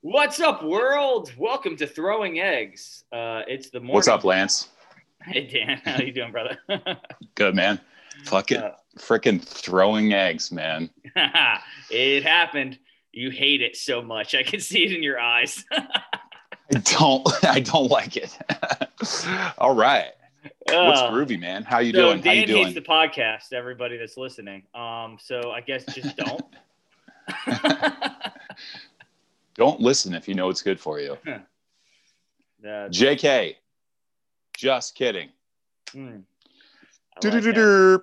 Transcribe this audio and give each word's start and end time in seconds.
What's 0.00 0.40
up, 0.40 0.62
world? 0.62 1.32
Welcome 1.36 1.76
to 1.76 1.86
Throwing 1.86 2.40
Eggs. 2.40 3.04
Uh, 3.12 3.42
it's 3.48 3.70
the 3.70 3.80
morning. 3.80 3.94
What's 3.94 4.08
up, 4.08 4.24
Lance? 4.24 4.68
Hey, 5.24 5.46
Dan. 5.46 5.80
How 5.84 6.00
you 6.02 6.12
doing, 6.12 6.30
brother? 6.32 6.56
Good, 7.34 7.54
man. 7.54 7.80
Fucking 8.24 8.58
Uh, 8.58 8.74
freaking 8.98 9.42
throwing 9.42 10.12
eggs, 10.12 10.52
man. 10.52 10.90
it 11.90 12.22
happened. 12.22 12.78
You 13.12 13.30
hate 13.30 13.60
it 13.60 13.76
so 13.76 14.00
much. 14.02 14.34
I 14.34 14.42
can 14.44 14.60
see 14.60 14.84
it 14.84 14.92
in 14.92 15.02
your 15.02 15.18
eyes. 15.20 15.64
I 15.72 16.78
don't. 16.84 17.26
I 17.44 17.60
don't 17.60 17.90
like 17.90 18.16
it. 18.16 18.36
All 19.58 19.74
right. 19.74 20.12
What's 20.68 21.00
Uh, 21.00 21.10
groovy, 21.10 21.38
man? 21.40 21.64
How 21.64 21.80
you 21.80 21.92
so 21.92 22.00
doing? 22.12 22.18
How 22.18 22.24
Dan 22.24 22.36
you 22.36 22.46
doing? 22.46 22.64
hates 22.66 22.74
the 22.74 22.82
podcast. 22.82 23.52
Everybody 23.52 23.96
that's 23.96 24.16
listening. 24.16 24.62
Um, 24.74 25.16
so 25.20 25.50
I 25.50 25.60
guess 25.60 25.84
just 25.86 26.16
don't. 26.16 26.44
don't 29.54 29.80
listen 29.80 30.14
if 30.14 30.28
you 30.28 30.34
know 30.34 30.48
it's 30.48 30.62
good 30.62 30.80
for 30.80 31.00
you. 31.00 31.16
Uh, 32.60 32.88
JK. 32.88 33.54
Just 34.56 34.96
kidding. 34.96 35.28
mm, 35.92 36.24
like 37.22 38.02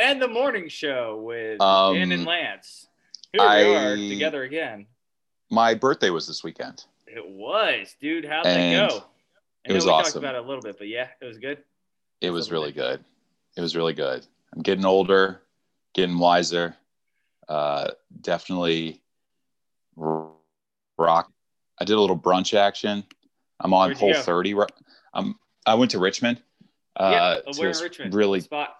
and 0.00 0.22
the 0.22 0.28
morning 0.28 0.68
show 0.68 1.20
with 1.20 1.60
Um, 1.60 1.94
Dan 1.96 2.12
and 2.12 2.24
Lance. 2.24 2.86
Here 3.32 3.40
I- 3.42 3.64
we 3.64 3.74
are 3.74 3.96
together 3.96 4.44
again. 4.44 4.86
My 5.50 5.74
birthday 5.74 6.10
was 6.10 6.28
this 6.28 6.44
weekend. 6.44 6.84
It 7.08 7.28
was, 7.28 7.96
dude. 8.00 8.24
How'd 8.24 8.46
And 8.46 8.88
that 8.88 8.88
go? 8.90 8.98
I 9.66 9.70
it 9.70 9.72
was 9.74 9.84
we 9.84 9.90
talked 9.90 10.06
awesome. 10.06 10.20
about 10.22 10.36
it 10.36 10.44
a 10.44 10.46
little 10.46 10.62
bit, 10.62 10.78
but 10.78 10.86
yeah, 10.86 11.08
it 11.20 11.24
was 11.24 11.38
good. 11.38 11.58
It 12.20 12.30
was 12.30 12.44
Something 12.46 12.60
really 12.60 12.72
good. 12.72 13.04
It 13.56 13.60
was 13.62 13.74
really 13.74 13.94
good. 13.94 14.24
I'm 14.54 14.62
getting 14.62 14.84
older, 14.84 15.42
getting 15.92 16.18
wiser. 16.18 16.76
Uh, 17.52 17.90
definitely 18.22 19.02
rock. 19.96 21.30
I 21.78 21.84
did 21.84 21.94
a 21.96 22.00
little 22.00 22.18
brunch 22.18 22.54
action. 22.54 23.04
I'm 23.60 23.74
on 23.74 23.88
Where'd 23.88 23.96
you 24.00 24.06
Whole 24.06 24.12
go? 24.14 24.22
30. 24.22 24.54
ri- 24.54 24.66
I'm, 25.12 25.38
I 25.66 25.74
went 25.74 25.90
to 25.90 25.98
Richmond. 25.98 26.40
yeah, 26.98 27.04
Uh, 27.06 27.08
uh, 27.46 27.52
to 27.52 27.60
we're 27.60 27.70
in 27.70 27.78
Richmond. 27.78 28.14
Really 28.14 28.40
spot. 28.40 28.70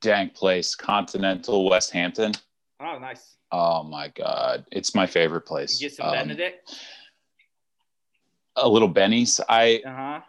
dank 0.00 0.34
place, 0.34 0.74
Continental 0.74 1.68
Westhampton. 1.68 2.32
Oh, 2.80 2.98
nice. 2.98 3.36
Oh 3.52 3.82
my 3.82 4.08
God. 4.08 4.64
It's 4.72 4.94
my 4.94 5.06
favorite 5.06 5.42
place. 5.42 5.78
You 5.80 5.88
get 5.88 5.96
some 5.96 6.06
Um, 6.06 6.12
Benedict. 6.14 6.74
a 8.56 8.66
little 8.68 8.88
Benny's. 8.88 9.40
I, 9.48 9.82
Uh 9.86 9.94
huh. 9.94 10.20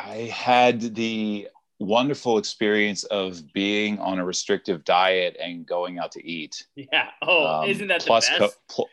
I 0.00 0.14
had 0.32 0.94
the 0.94 1.48
wonderful 1.78 2.38
experience 2.38 3.04
of 3.04 3.40
being 3.52 3.98
on 3.98 4.18
a 4.18 4.24
restrictive 4.24 4.84
diet 4.84 5.36
and 5.40 5.66
going 5.66 5.98
out 5.98 6.12
to 6.12 6.26
eat. 6.26 6.66
Yeah. 6.74 7.10
Oh, 7.22 7.46
Um, 7.62 7.68
isn't 7.70 7.86
that 7.88 8.00
the 8.00 8.06
plus 8.06 8.28
best? 8.28 8.38
co- 8.68 8.84
pl- 8.86 8.88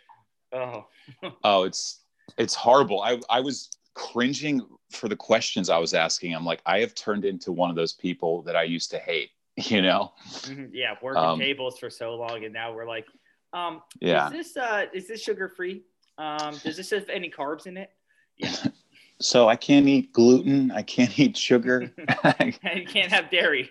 oh, 0.54 1.32
oh, 1.44 1.64
it's 1.64 2.02
it's 2.38 2.56
horrible. 2.56 3.02
I 3.02 3.20
I 3.30 3.40
was 3.40 3.70
cringing 3.94 4.62
for 4.92 5.08
the 5.08 5.16
questions 5.16 5.70
I 5.70 5.78
was 5.78 5.94
asking. 5.94 6.34
I'm 6.36 6.46
like, 6.46 6.62
I 6.66 6.80
have 6.80 6.94
turned 6.96 7.26
into 7.26 7.52
one 7.52 7.70
of 7.70 7.76
those 7.76 7.94
people 7.94 8.42
that 8.44 8.56
I 8.56 8.64
used 8.64 8.92
to 8.92 9.00
hate. 9.00 9.30
You 9.58 9.82
know? 9.82 10.12
mhm, 10.42 10.70
yeah. 10.74 10.96
Working 11.02 11.24
Um, 11.24 11.40
tables 11.40 11.80
for 11.80 11.90
so 11.90 12.16
long, 12.16 12.44
and 12.44 12.54
now 12.54 12.74
we're 12.74 12.86
like, 12.88 13.06
um, 13.54 13.82
Yeah. 14.02 14.26
Is 14.28 14.32
this 14.54 14.58
uh, 14.58 14.86
is 14.94 15.08
this 15.08 15.22
sugar 15.24 15.48
free? 15.48 15.84
Um, 16.18 16.58
does 16.64 16.76
this 16.78 16.90
have 16.92 17.08
any 17.10 17.30
carbs 17.30 17.66
in 17.66 17.78
it? 17.78 17.90
Yeah. 18.38 18.54
So 19.22 19.48
I 19.48 19.56
can't 19.56 19.88
eat 19.88 20.12
gluten. 20.14 20.72
I 20.72 20.82
can't 20.82 21.18
eat 21.20 21.38
sugar. 21.38 21.92
you 22.44 22.86
can't 22.86 23.12
have 23.12 23.30
dairy. 23.30 23.70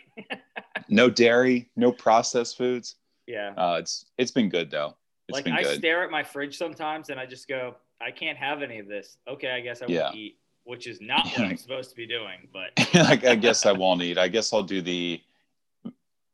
no 0.88 1.10
dairy. 1.10 1.68
No 1.76 1.92
processed 1.92 2.56
foods. 2.56 2.96
yeah. 3.26 3.52
Uh, 3.56 3.76
it's 3.78 4.06
it's 4.18 4.30
been 4.30 4.48
good 4.48 4.70
though. 4.70 4.96
It's 5.28 5.36
like 5.36 5.44
been 5.44 5.54
I 5.54 5.62
good. 5.62 5.78
stare 5.78 6.02
at 6.04 6.10
my 6.10 6.22
fridge 6.22 6.56
sometimes 6.56 7.08
and 7.10 7.18
I 7.18 7.26
just 7.26 7.48
go, 7.48 7.76
I 8.00 8.10
can't 8.10 8.36
have 8.38 8.62
any 8.62 8.78
of 8.78 8.88
this. 8.88 9.16
Okay, 9.28 9.50
I 9.50 9.60
guess 9.60 9.80
I 9.82 9.86
Yeah. 9.86 10.04
won't 10.06 10.16
eat, 10.16 10.38
which 10.64 10.86
is 10.86 11.00
not 11.00 11.26
what 11.26 11.40
I'm 11.40 11.56
supposed 11.56 11.90
to 11.90 11.96
be 11.96 12.06
doing. 12.06 12.48
But 12.52 12.70
like 12.94 13.24
I 13.24 13.34
guess 13.34 13.64
I 13.66 13.72
won't 13.72 14.02
eat. 14.02 14.18
I 14.18 14.28
guess 14.28 14.52
I'll 14.52 14.62
do 14.62 14.80
the 14.82 15.20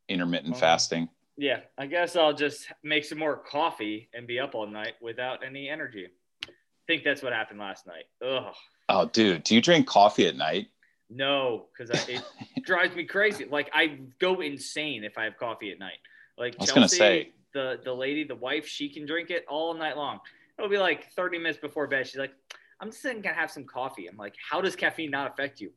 intermittent 0.09 0.53
Uh-huh. 0.55 0.61
fasting. 0.61 1.09
yeah, 1.37 1.61
I 1.79 1.87
guess 1.87 2.17
I'll 2.17 2.33
just 2.35 2.67
make 2.83 3.05
some 3.05 3.19
more 3.19 3.37
coffee 3.37 4.09
and 4.13 4.27
be 4.27 4.39
up 4.41 4.55
all 4.55 4.67
night 4.67 4.95
without 5.01 5.45
any 5.45 5.69
energy. 5.69 6.09
I 6.47 6.49
think 6.87 7.05
that's 7.05 7.23
what 7.23 7.33
happened 7.33 7.61
last 7.61 7.87
night. 7.87 8.05
Ugh, 8.25 8.53
Oh, 8.91 9.07
dude, 9.07 9.45
do 9.45 9.55
you 9.55 9.61
drink 9.61 9.87
coffee 9.87 10.27
at 10.27 10.37
night? 10.37 10.69
no, 11.13 11.67
because 11.77 11.91
it 12.09 12.23
drives 12.65 12.95
me 12.95 13.05
crazy. 13.05 13.45
Like 13.45 13.69
I 13.75 13.99
go 14.21 14.41
insane 14.41 15.03
if 15.05 15.19
I 15.19 15.25
have 15.25 15.37
coffee 15.39 15.73
at 15.73 15.79
night. 15.79 15.99
Like 16.39 16.55
I 16.59 16.63
was 16.63 16.73
gonna 16.73 16.89
say. 16.89 17.33
the 17.53 17.81
the 17.85 17.93
lady, 17.93 18.25
the 18.25 18.37
wife, 18.37 18.67
she 18.67 18.89
can 18.89 19.07
drink 19.07 19.31
it 19.31 19.45
all 19.49 19.75
night 19.75 19.97
long. 19.97 20.21
It'll 20.59 20.71
be 20.71 20.79
like 20.79 21.11
30 21.13 21.39
minutes 21.39 21.59
before 21.59 21.87
bed. 21.87 22.07
She's 22.07 22.19
like, 22.19 22.33
I'm 22.81 22.91
just 22.91 23.03
gonna 23.03 23.33
have 23.33 23.51
some 23.51 23.65
coffee. 23.65 24.07
I'm 24.07 24.17
like, 24.17 24.35
how 24.51 24.61
does 24.61 24.77
caffeine 24.77 25.11
not 25.11 25.33
affect 25.33 25.61
you? 25.61 25.73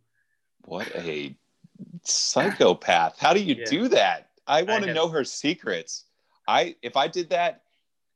What 0.65 0.87
a 0.95 1.35
psychopath. 2.03 3.17
How 3.19 3.33
do 3.33 3.39
you 3.41 3.55
Yeah. 3.55 3.65
do 3.65 3.87
that? 3.89 4.29
I 4.45 4.63
want 4.63 4.83
to 4.83 4.93
know 4.93 5.07
her 5.07 5.23
secrets. 5.23 6.05
I 6.47 6.75
if 6.81 6.97
I 6.97 7.07
did 7.07 7.29
that, 7.29 7.63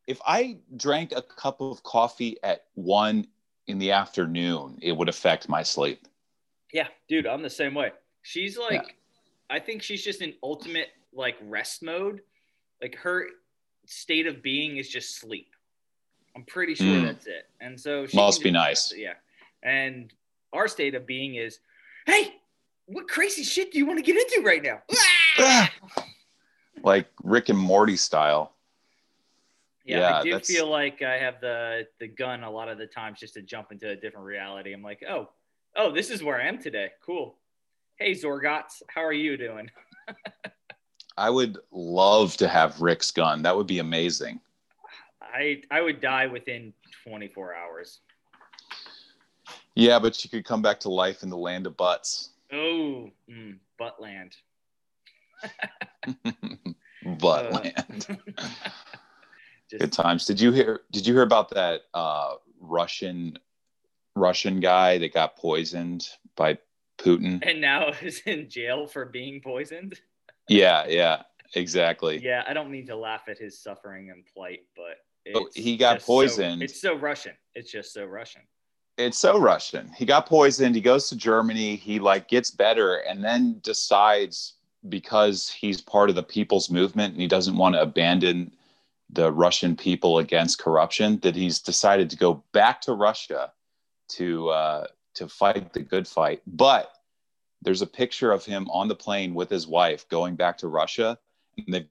if 0.07 0.19
I 0.25 0.57
drank 0.75 1.13
a 1.15 1.21
cup 1.21 1.61
of 1.61 1.81
coffee 1.83 2.37
at 2.43 2.65
one 2.75 3.27
in 3.67 3.77
the 3.77 3.91
afternoon, 3.91 4.77
it 4.81 4.93
would 4.93 5.09
affect 5.09 5.49
my 5.49 5.61
sleep. 5.63 6.07
Yeah, 6.73 6.87
dude, 7.07 7.27
I'm 7.27 7.41
the 7.41 7.49
same 7.49 7.73
way. 7.73 7.91
She's 8.23 8.57
like, 8.57 8.95
I 9.49 9.59
think 9.59 9.81
she's 9.83 10.03
just 10.03 10.21
in 10.21 10.33
ultimate 10.43 10.89
like 11.13 11.35
rest 11.43 11.83
mode. 11.83 12.21
Like 12.81 12.95
her 12.97 13.27
state 13.85 14.27
of 14.27 14.41
being 14.41 14.77
is 14.77 14.89
just 14.89 15.15
sleep. 15.19 15.49
I'm 16.35 16.43
pretty 16.43 16.75
sure 16.75 16.85
Mm. 16.87 17.05
that's 17.05 17.25
it. 17.25 17.47
And 17.61 17.79
so 17.79 18.05
she 18.05 18.15
Must 18.17 18.43
be 18.43 18.51
nice. 18.51 18.93
Yeah. 18.95 19.13
And 19.63 20.13
our 20.53 20.67
state 20.67 20.93
of 20.95 21.05
being 21.07 21.35
is, 21.35 21.59
hey, 22.05 22.35
what 22.85 23.07
crazy 23.07 23.43
shit 23.43 23.71
do 23.71 23.77
you 23.79 23.85
want 23.85 23.97
to 23.99 24.03
get 24.03 24.15
into 24.21 24.45
right 24.45 24.63
now? 24.63 24.81
Like 26.83 27.07
Rick 27.23 27.49
and 27.49 27.57
Morty 27.57 27.97
style. 27.97 28.53
Yeah, 29.87 29.99
Yeah, 29.99 30.17
I 30.19 30.23
do 30.23 30.31
that's- 30.31 30.47
feel 30.47 30.67
like 30.67 31.01
I 31.01 31.17
have 31.17 31.39
the 31.39 31.87
the 31.99 32.07
gun 32.07 32.43
a 32.43 32.51
lot 32.51 32.67
of 32.67 32.77
the 32.77 32.87
times 32.87 33.19
just 33.21 33.33
to 33.35 33.41
jump 33.41 33.71
into 33.71 33.89
a 33.89 33.95
different 33.95 34.25
reality. 34.25 34.73
I'm 34.73 34.83
like, 34.83 35.01
oh, 35.09 35.29
oh, 35.77 35.91
this 35.91 36.09
is 36.09 36.21
where 36.21 36.39
I 36.41 36.47
am 36.47 36.61
today. 36.61 36.89
Cool. 37.05 37.37
Hey 37.95 38.11
Zorgots, 38.11 38.83
how 38.89 39.01
are 39.03 39.13
you 39.13 39.37
doing? 39.37 39.71
I 41.17 41.29
would 41.29 41.57
love 41.71 42.35
to 42.37 42.47
have 42.47 42.79
Rick's 42.81 43.09
gun. 43.11 43.41
That 43.43 43.55
would 43.55 43.65
be 43.65 43.79
amazing. 43.79 44.39
I 45.21 45.61
I 45.71 45.81
would 45.81 46.01
die 46.01 46.27
within 46.27 46.73
24 47.05 47.55
hours. 47.55 47.99
Yeah, 49.75 49.99
but 49.99 50.21
you 50.23 50.29
could 50.29 50.43
come 50.45 50.61
back 50.61 50.79
to 50.81 50.89
life 50.89 51.23
in 51.23 51.29
the 51.29 51.37
land 51.37 51.65
of 51.65 51.77
butts. 51.77 52.31
Oh, 52.51 53.09
mm, 53.29 53.57
Buttland. 53.79 54.33
Butt 57.19 57.45
Uh, 57.45 57.59
land. 57.59 58.17
Just, 59.69 59.81
Good 59.81 59.91
times. 59.93 60.25
Did 60.25 60.39
you 60.39 60.51
hear? 60.51 60.81
Did 60.91 61.05
you 61.05 61.13
hear 61.13 61.23
about 61.23 61.49
that 61.51 61.81
uh, 61.93 62.35
Russian 62.59 63.37
Russian 64.15 64.59
guy 64.59 64.97
that 64.97 65.13
got 65.13 65.35
poisoned 65.35 66.07
by 66.35 66.57
Putin? 66.97 67.39
and 67.47 67.59
now 67.61 67.89
is 68.01 68.21
in 68.25 68.49
jail 68.49 68.87
for 68.87 69.05
being 69.05 69.41
poisoned. 69.41 69.99
Yeah, 70.47 70.85
yeah, 70.87 71.23
exactly. 71.55 72.23
Yeah, 72.23 72.43
I 72.47 72.53
don't 72.53 72.71
mean 72.71 72.87
to 72.87 72.95
laugh 72.95 73.23
at 73.27 73.37
his 73.37 73.59
suffering 73.59 74.09
and 74.11 74.23
plight, 74.33 74.61
but 74.75 74.97
Oh, 75.35 75.49
he 75.53 75.75
got 75.75 75.95
just 75.95 76.05
so- 76.05 76.13
poisoned. 76.13 76.63
it's 76.63 76.79
so 76.81 76.95
Russian. 76.95 77.33
It's 77.53 77.69
just 77.69 77.91
so 77.93 78.05
Russian. 78.05 78.43
It's 78.97 79.17
so 79.19 79.37
Russian. 79.37 79.91
He 79.95 80.05
got 80.05 80.25
poisoned. 80.25 80.73
He 80.73 80.81
goes 80.81 81.09
to 81.09 81.17
Germany. 81.17 81.75
He 81.75 81.99
like 81.99 82.29
gets 82.29 82.49
better, 82.49 82.95
and 82.99 83.21
then 83.23 83.59
decides 83.61 84.53
because 84.89 85.49
he's 85.49 85.81
part 85.81 86.09
of 86.09 86.15
the 86.15 86.23
people's 86.23 86.69
movement 86.69 87.11
and 87.11 87.21
he 87.21 87.27
doesn't 87.27 87.57
want 87.57 87.75
to 87.75 87.81
abandon 87.81 88.53
the 89.09 89.31
Russian 89.31 89.75
people 89.75 90.19
against 90.19 90.59
corruption 90.59 91.19
that 91.21 91.35
he's 91.35 91.59
decided 91.59 92.09
to 92.09 92.17
go 92.17 92.43
back 92.51 92.81
to 92.81 92.93
Russia 92.93 93.51
to 94.09 94.49
uh, 94.49 94.87
to 95.15 95.27
fight 95.27 95.73
the 95.73 95.81
good 95.81 96.07
fight. 96.07 96.41
But 96.45 96.91
there's 97.61 97.81
a 97.81 97.87
picture 97.87 98.31
of 98.31 98.45
him 98.45 98.69
on 98.69 98.87
the 98.87 98.95
plane 98.95 99.33
with 99.33 99.49
his 99.49 99.67
wife 99.67 100.07
going 100.09 100.35
back 100.35 100.59
to 100.59 100.67
Russia, 100.67 101.17
and 101.57 101.73
they've 101.73 101.87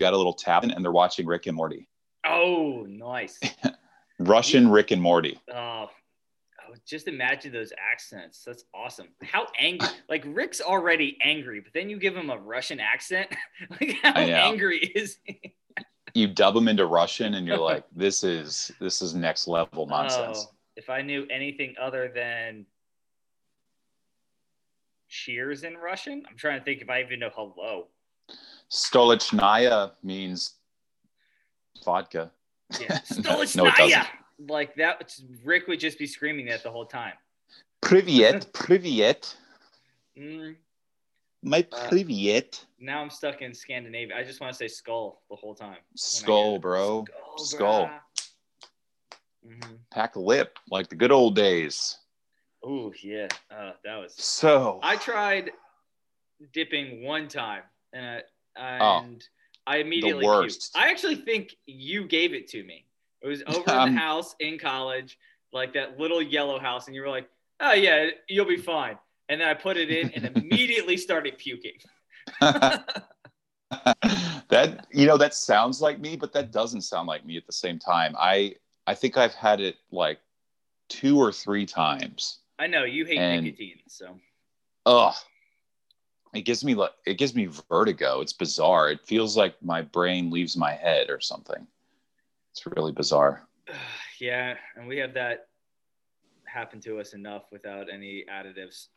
got 0.00 0.12
a 0.12 0.16
little 0.16 0.32
tab 0.32 0.64
and 0.64 0.84
they're 0.84 0.90
watching 0.90 1.26
Rick 1.26 1.46
and 1.46 1.56
Morty, 1.56 1.88
Oh, 2.26 2.86
nice. 2.88 3.38
Russian 4.18 4.70
Rick 4.70 4.90
and 4.90 5.02
Morty. 5.02 5.40
Oh, 5.52 5.88
oh, 5.88 6.74
just 6.86 7.08
imagine 7.08 7.52
those 7.52 7.72
accents. 7.92 8.42
That's 8.44 8.64
awesome. 8.74 9.08
How 9.22 9.46
angry? 9.58 9.88
Like 10.08 10.24
Rick's 10.26 10.60
already 10.60 11.18
angry, 11.22 11.60
but 11.60 11.72
then 11.72 11.90
you 11.90 11.98
give 11.98 12.16
him 12.16 12.30
a 12.30 12.38
Russian 12.38 12.80
accent. 12.80 13.28
like 13.80 13.96
how 14.02 14.12
angry 14.12 14.78
is 14.78 15.18
he? 15.24 15.54
You 16.14 16.28
dub 16.28 16.54
them 16.54 16.68
into 16.68 16.86
Russian, 16.86 17.34
and 17.34 17.46
you're 17.46 17.58
like, 17.72 17.84
this 17.94 18.24
is 18.24 18.70
this 18.80 19.02
is 19.02 19.14
next 19.14 19.48
level 19.48 19.86
nonsense. 19.86 20.46
Oh, 20.48 20.54
if 20.76 20.90
I 20.90 21.02
knew 21.02 21.26
anything 21.30 21.74
other 21.80 22.10
than 22.14 22.66
cheers 25.08 25.64
in 25.64 25.76
Russian, 25.76 26.22
I'm 26.28 26.36
trying 26.36 26.58
to 26.58 26.64
think 26.64 26.80
if 26.80 26.90
I 26.90 27.00
even 27.02 27.20
know 27.20 27.30
hello. 27.34 27.88
Stolichnaya 28.70 29.92
means 30.02 30.54
vodka. 31.84 32.30
Yeah, 32.80 32.98
no, 33.24 33.42
it 33.42 33.52
doesn't. 33.54 34.06
like 34.48 34.74
that. 34.76 35.14
Rick 35.44 35.66
would 35.68 35.80
just 35.80 35.98
be 35.98 36.06
screaming 36.06 36.46
that 36.46 36.62
the 36.62 36.70
whole 36.70 36.86
time. 36.86 37.12
Privyet, 37.82 38.50
privyet, 38.52 39.34
Mm, 40.18 40.56
my 41.42 41.66
Uh, 41.72 42.00
now 42.78 43.00
I'm 43.02 43.10
stuck 43.10 43.42
in 43.42 43.52
Scandinavia. 43.54 44.16
I 44.16 44.22
just 44.22 44.40
want 44.40 44.52
to 44.52 44.56
say 44.56 44.68
skull 44.68 45.22
the 45.30 45.36
whole 45.36 45.54
time. 45.54 45.76
I 45.76 45.96
Skull, 45.96 46.58
bro. 46.58 47.04
Skull. 47.36 47.90
Skull. 47.90 47.90
hmm 49.44 49.74
Pack 49.90 50.16
a 50.16 50.20
lip 50.20 50.58
like 50.70 50.88
the 50.88 50.96
good 50.96 51.12
old 51.12 51.34
days. 51.36 51.98
Oh 52.64 52.92
yeah, 53.02 53.28
uh, 53.50 53.72
that 53.84 53.96
was. 53.96 54.14
So 54.14 54.78
I 54.82 54.96
tried 54.96 55.50
dipping 56.52 57.02
one 57.02 57.28
time, 57.28 57.62
and, 57.92 58.22
Oh, 58.56 59.00
and 59.00 59.26
I 59.66 59.78
immediately 59.78 60.22
The 60.22 60.26
worst. 60.26 60.74
puked. 60.74 60.78
I 60.80 60.90
actually 60.90 61.16
think 61.16 61.56
you 61.66 62.06
gave 62.06 62.34
it 62.34 62.46
to 62.48 62.62
me. 62.64 62.84
It 63.22 63.28
was 63.28 63.42
over 63.46 63.70
in 63.70 63.76
Um, 63.78 63.94
the 63.94 64.00
house 64.00 64.34
in 64.40 64.58
college, 64.58 65.18
like 65.52 65.72
that 65.74 65.98
little 65.98 66.20
yellow 66.22 66.58
house, 66.58 66.86
and 66.86 66.94
you 66.94 67.02
were 67.02 67.08
like, 67.08 67.28
"Oh 67.60 67.72
yeah, 67.72 68.10
you'll 68.28 68.44
be 68.44 68.56
fine." 68.56 68.98
And 69.32 69.40
then 69.40 69.48
I 69.48 69.54
put 69.54 69.78
it 69.78 69.90
in 69.90 70.10
and 70.10 70.26
immediately 70.36 70.98
started 70.98 71.38
puking. 71.38 71.78
that 72.40 73.06
you 74.90 75.06
know 75.06 75.16
that 75.16 75.34
sounds 75.34 75.80
like 75.80 75.98
me, 75.98 76.16
but 76.16 76.34
that 76.34 76.52
doesn't 76.52 76.82
sound 76.82 77.08
like 77.08 77.24
me 77.24 77.38
at 77.38 77.46
the 77.46 77.52
same 77.52 77.78
time. 77.78 78.14
I 78.18 78.56
I 78.86 78.94
think 78.94 79.16
I've 79.16 79.32
had 79.32 79.60
it 79.60 79.76
like 79.90 80.18
two 80.90 81.18
or 81.18 81.32
three 81.32 81.64
times. 81.64 82.40
I 82.58 82.66
know 82.66 82.84
you 82.84 83.06
hate 83.06 83.16
And- 83.16 83.46
nicotine, 83.46 83.80
so 83.88 84.18
Ugh. 84.84 85.14
It 86.34 86.42
gives 86.42 86.62
me 86.62 86.74
like 86.74 86.92
it 87.06 87.16
gives 87.16 87.34
me 87.34 87.48
vertigo. 87.70 88.20
It's 88.20 88.34
bizarre. 88.34 88.90
It 88.90 89.00
feels 89.06 89.34
like 89.34 89.54
my 89.62 89.80
brain 89.80 90.30
leaves 90.30 90.58
my 90.58 90.72
head 90.72 91.08
or 91.08 91.20
something. 91.20 91.66
It's 92.50 92.66
really 92.66 92.92
bizarre. 92.92 93.48
yeah, 94.20 94.56
and 94.76 94.86
we 94.86 94.98
have 94.98 95.14
that 95.14 95.48
happen 96.44 96.82
to 96.82 97.00
us 97.00 97.14
enough 97.14 97.44
without 97.50 97.88
any 97.90 98.26
additives. 98.30 98.88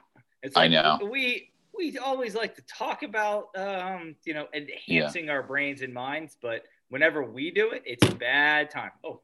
It's 0.45 0.56
I 0.56 0.68
know. 0.68 1.00
we 1.09 1.50
we 1.75 1.97
always 1.97 2.36
like 2.36 2.53
to 2.56 2.62
talk 2.68 3.01
about 3.01 3.47
um, 3.57 4.15
you 4.25 4.36
know 4.36 4.45
enhancing 4.53 5.27
our 5.31 5.42
brains 5.42 5.81
and 5.81 5.92
minds, 5.92 6.38
but 6.39 6.65
whenever 6.89 7.24
we 7.24 7.50
do 7.50 7.71
it, 7.71 7.81
it's 7.83 8.06
a 8.06 8.13
bad 8.13 8.69
time. 8.69 8.92
Oh, 9.03 9.21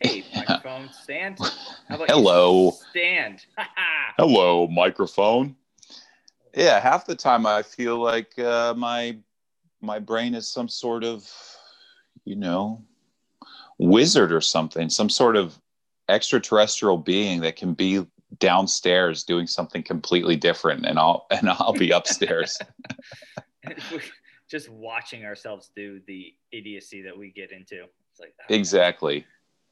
hey, 0.00 0.24
microphone 0.34 0.90
stand. 0.90 1.38
How 1.88 1.94
about 1.94 2.08
you 2.08 2.14
Hello. 2.14 2.72
stand? 2.72 3.46
Hello, 4.18 4.66
microphone. 4.66 5.54
Yeah, 6.52 6.80
half 6.80 7.06
the 7.06 7.14
time 7.14 7.46
I 7.46 7.62
feel 7.62 7.98
like 7.98 8.36
uh, 8.36 8.74
my 8.76 9.18
my 9.80 10.00
brain 10.00 10.34
is 10.34 10.48
some 10.48 10.68
sort 10.68 11.04
of, 11.04 11.32
you 12.24 12.34
know, 12.34 12.82
wizard 13.78 14.32
or 14.32 14.40
something, 14.40 14.90
some 14.90 15.10
sort 15.10 15.36
of 15.36 15.56
extraterrestrial 16.08 16.98
being 16.98 17.40
that 17.42 17.54
can 17.54 17.72
be 17.72 18.04
downstairs 18.38 19.24
doing 19.24 19.46
something 19.46 19.82
completely 19.82 20.36
different, 20.36 20.86
and 20.86 20.98
I'll 20.98 21.26
and 21.30 21.48
I'll 21.50 21.72
be 21.72 21.90
upstairs. 21.90 22.58
Just 24.50 24.68
watching 24.68 25.24
ourselves 25.24 25.70
do 25.76 26.00
the 26.06 26.34
idiocy 26.50 27.02
that 27.02 27.16
we 27.16 27.30
get 27.30 27.52
into. 27.52 27.84
It's 28.10 28.20
like 28.20 28.34
oh, 28.40 28.54
exactly, 28.54 29.24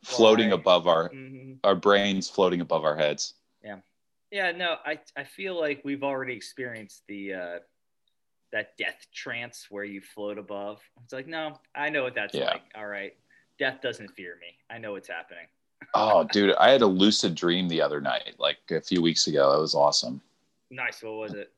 floating 0.05 0.51
Why? 0.51 0.55
above 0.55 0.87
our 0.87 1.11
mhm. 1.11 1.59
our 1.65 1.75
brains, 1.75 2.29
floating 2.29 2.61
above 2.61 2.85
our 2.85 2.97
heads. 2.97 3.35
Yeah. 3.63 3.77
Yeah, 4.31 4.53
no, 4.53 4.77
I, 4.85 5.01
I 5.17 5.25
feel 5.25 5.59
like 5.59 5.81
we've 5.85 6.03
already 6.03 6.35
experienced 6.35 7.03
the 7.09 7.33
uh, 7.33 7.59
that 8.53 8.77
death 8.77 9.07
trance 9.15 9.67
where 9.71 9.85
you 9.85 10.03
float 10.03 10.37
above. 10.37 10.83
It's 11.03 11.15
like, 11.15 11.27
no, 11.27 11.59
I 11.75 11.89
know 11.89 12.03
what 12.03 12.15
that's 12.15 12.35
Yeah. 12.35 12.51
like. 12.51 12.63
All 12.75 12.87
right, 12.87 13.15
death 13.59 13.81
doesn't 13.81 14.11
fear 14.11 14.37
me. 14.41 14.59
I 14.69 14.79
know 14.79 14.93
what's 14.93 15.09
happening. 15.09 15.47
Oh, 15.95 16.25
dude, 16.25 16.55
I 16.57 16.71
had 16.71 16.83
a 16.83 16.87
lucid 16.87 17.35
dream 17.35 17.69
the 17.69 17.81
other 17.81 18.01
night, 18.01 18.35
like 18.39 18.59
a 18.71 18.81
few 18.81 19.01
weeks 19.03 19.27
ago. 19.27 19.57
It 19.57 19.61
was 19.61 19.75
awesome. 19.75 20.21
Nice. 20.71 21.03
What 21.03 21.13
was 21.17 21.35
it? 21.35 21.53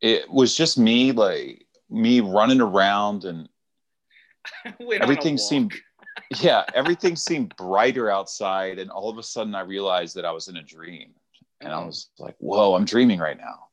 It 0.00 0.30
was 0.30 0.54
just 0.56 0.78
me, 0.78 1.12
like 1.12 1.66
me 1.90 2.20
running 2.20 2.60
around 2.60 3.24
and 3.24 3.48
Went 4.78 4.80
on 4.80 4.92
a 5.00 5.02
everything 5.02 5.38
seemed 5.38 5.72
yeah 6.40 6.64
everything 6.74 7.16
seemed 7.16 7.54
brighter 7.56 8.10
outside 8.10 8.78
and 8.78 8.90
all 8.90 9.08
of 9.10 9.18
a 9.18 9.22
sudden 9.22 9.54
i 9.54 9.60
realized 9.60 10.14
that 10.16 10.24
i 10.24 10.30
was 10.30 10.48
in 10.48 10.56
a 10.58 10.62
dream 10.62 11.10
and 11.60 11.72
i 11.72 11.76
Oh. 11.80 11.86
was 11.86 12.08
like 12.18 12.36
whoa 12.38 12.74
i'm 12.74 12.84
dreaming 12.84 13.18
right 13.18 13.36
now 13.38 13.68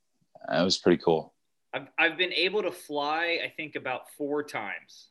it 0.57 0.63
was 0.63 0.77
pretty 0.77 1.01
cool 1.03 1.33
I've, 1.73 1.87
I've 1.97 2.17
been 2.17 2.33
able 2.33 2.61
to 2.63 2.71
fly. 2.71 3.39
I 3.43 3.49
think 3.55 3.75
about 3.75 4.09
four 4.17 4.43
times 4.43 5.07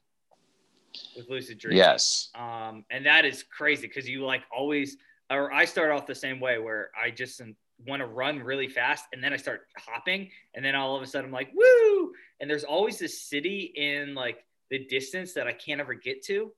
with 1.16 1.28
lucid 1.28 1.58
dreaming. 1.58 1.78
yes 1.78 2.30
Um, 2.34 2.84
and 2.90 3.04
that 3.06 3.24
is 3.24 3.42
crazy 3.44 3.86
because 3.86 4.08
you 4.08 4.24
like 4.24 4.42
always, 4.56 4.96
or 5.30 5.52
I 5.52 5.64
start 5.64 5.90
off 5.90 6.06
the 6.06 6.14
same 6.14 6.40
way 6.40 6.58
where 6.58 6.90
I 7.00 7.10
just 7.10 7.40
want 7.86 8.00
to 8.00 8.06
run 8.06 8.40
really 8.40 8.68
fast 8.68 9.04
and 9.12 9.22
then 9.24 9.32
I 9.32 9.36
start 9.36 9.62
hopping 9.78 10.30
and 10.54 10.64
then 10.64 10.74
all 10.74 10.96
of 10.96 11.02
a 11.02 11.06
sudden 11.06 11.26
I'm 11.26 11.32
like, 11.32 11.50
woo! 11.54 12.12
And 12.40 12.48
there's 12.50 12.64
always 12.64 12.98
this 12.98 13.20
city 13.22 13.72
in 13.76 14.14
like 14.14 14.44
the 14.70 14.84
distance 14.86 15.32
that 15.34 15.46
I 15.46 15.52
can't 15.52 15.80
ever 15.80 15.94
get 15.94 16.22
to. 16.24 16.52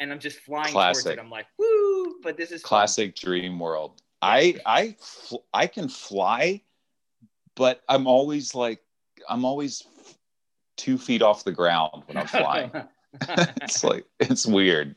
And 0.00 0.10
I'm 0.12 0.18
just 0.18 0.38
flying 0.40 0.72
towards 0.72 1.02
Classic. 1.02 1.12
it. 1.12 1.18
I'm 1.20 1.30
like, 1.30 1.46
woo! 1.58 2.14
But 2.22 2.36
this 2.36 2.50
is 2.52 2.62
fun. 2.62 2.68
classic 2.68 3.14
dream 3.16 3.58
world 3.58 4.00
i 4.24 4.56
i 4.64 4.94
i 5.52 5.66
can 5.66 5.88
fly 5.88 6.62
but 7.56 7.82
i'm 7.88 8.06
always 8.06 8.54
like 8.54 8.80
i'm 9.28 9.44
always 9.44 9.82
two 10.76 10.96
feet 10.96 11.22
off 11.22 11.42
the 11.42 11.50
ground 11.50 12.04
when 12.06 12.16
i'm 12.16 12.26
flying 12.42 12.70
it's 13.62 13.84
like 13.84 14.06
it's 14.20 14.46
weird 14.46 14.94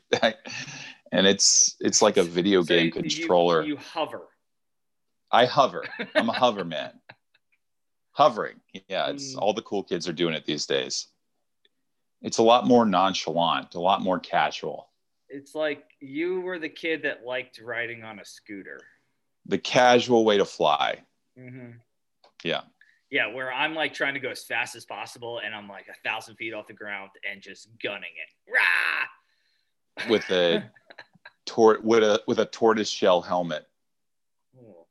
and 1.12 1.27
it's 1.27 1.75
it's 1.79 2.01
like 2.01 2.17
a 2.17 2.23
video 2.23 2.62
So 2.62 2.67
game 2.67 2.85
you- 2.85 2.91
controller 2.91 3.63
You, 3.63 3.77
hover. 3.77 4.21
I 5.31 5.45
hover. 5.45 5.83
I'm 6.15 6.29
a 6.29 6.33
hover 6.33 6.63
man. 6.75 6.94
Hovering. 8.12 8.62
Yeah, 8.88 9.09
it's 9.09 9.35
Mm. 9.35 9.39
all 9.41 9.53
the 9.53 9.62
cool 9.63 9.83
kids 9.83 10.07
are 10.07 10.13
doing 10.13 10.33
it 10.33 10.45
these 10.45 10.65
days. 10.65 11.07
It's 12.21 12.38
a 12.38 12.44
lot 12.44 12.65
more 12.65 12.85
nonchalant, 12.85 13.75
a 13.75 13.79
lot 13.79 14.01
more 14.01 14.19
casual. 14.19 14.89
It's 15.27 15.53
like 15.53 15.83
you 16.00 16.39
were 16.41 16.59
the 16.59 16.69
kid 16.69 17.01
that 17.03 17.25
liked 17.25 17.59
riding 17.59 18.03
on 18.03 18.19
a 18.19 18.25
scooter. 18.25 18.79
The 19.47 19.57
casual 19.57 20.23
way 20.23 20.38
to 20.38 20.45
fly. 20.45 21.00
Mm-hmm. 21.38 21.71
Yeah. 22.44 22.62
Yeah, 23.11 23.33
where 23.33 23.53
I'm 23.53 23.75
like 23.75 23.93
trying 23.93 24.15
to 24.15 24.19
go 24.19 24.29
as 24.29 24.43
fast 24.43 24.75
as 24.75 24.83
possible, 24.85 25.39
and 25.39 25.53
I'm 25.53 25.67
like 25.69 25.85
a 25.87 26.07
thousand 26.07 26.35
feet 26.35 26.53
off 26.53 26.67
the 26.67 26.73
ground 26.73 27.11
and 27.29 27.41
just 27.41 27.69
gunning 27.81 28.09
it. 28.17 28.51
Rah! 28.51 30.09
With 30.09 30.29
a 30.31 30.63
tor- 31.45 31.79
with 31.83 32.03
a 32.03 32.21
with 32.27 32.39
a 32.39 32.45
tortoise 32.45 32.89
shell 32.89 33.21
helmet. 33.21 33.67
Cool. 34.57 34.88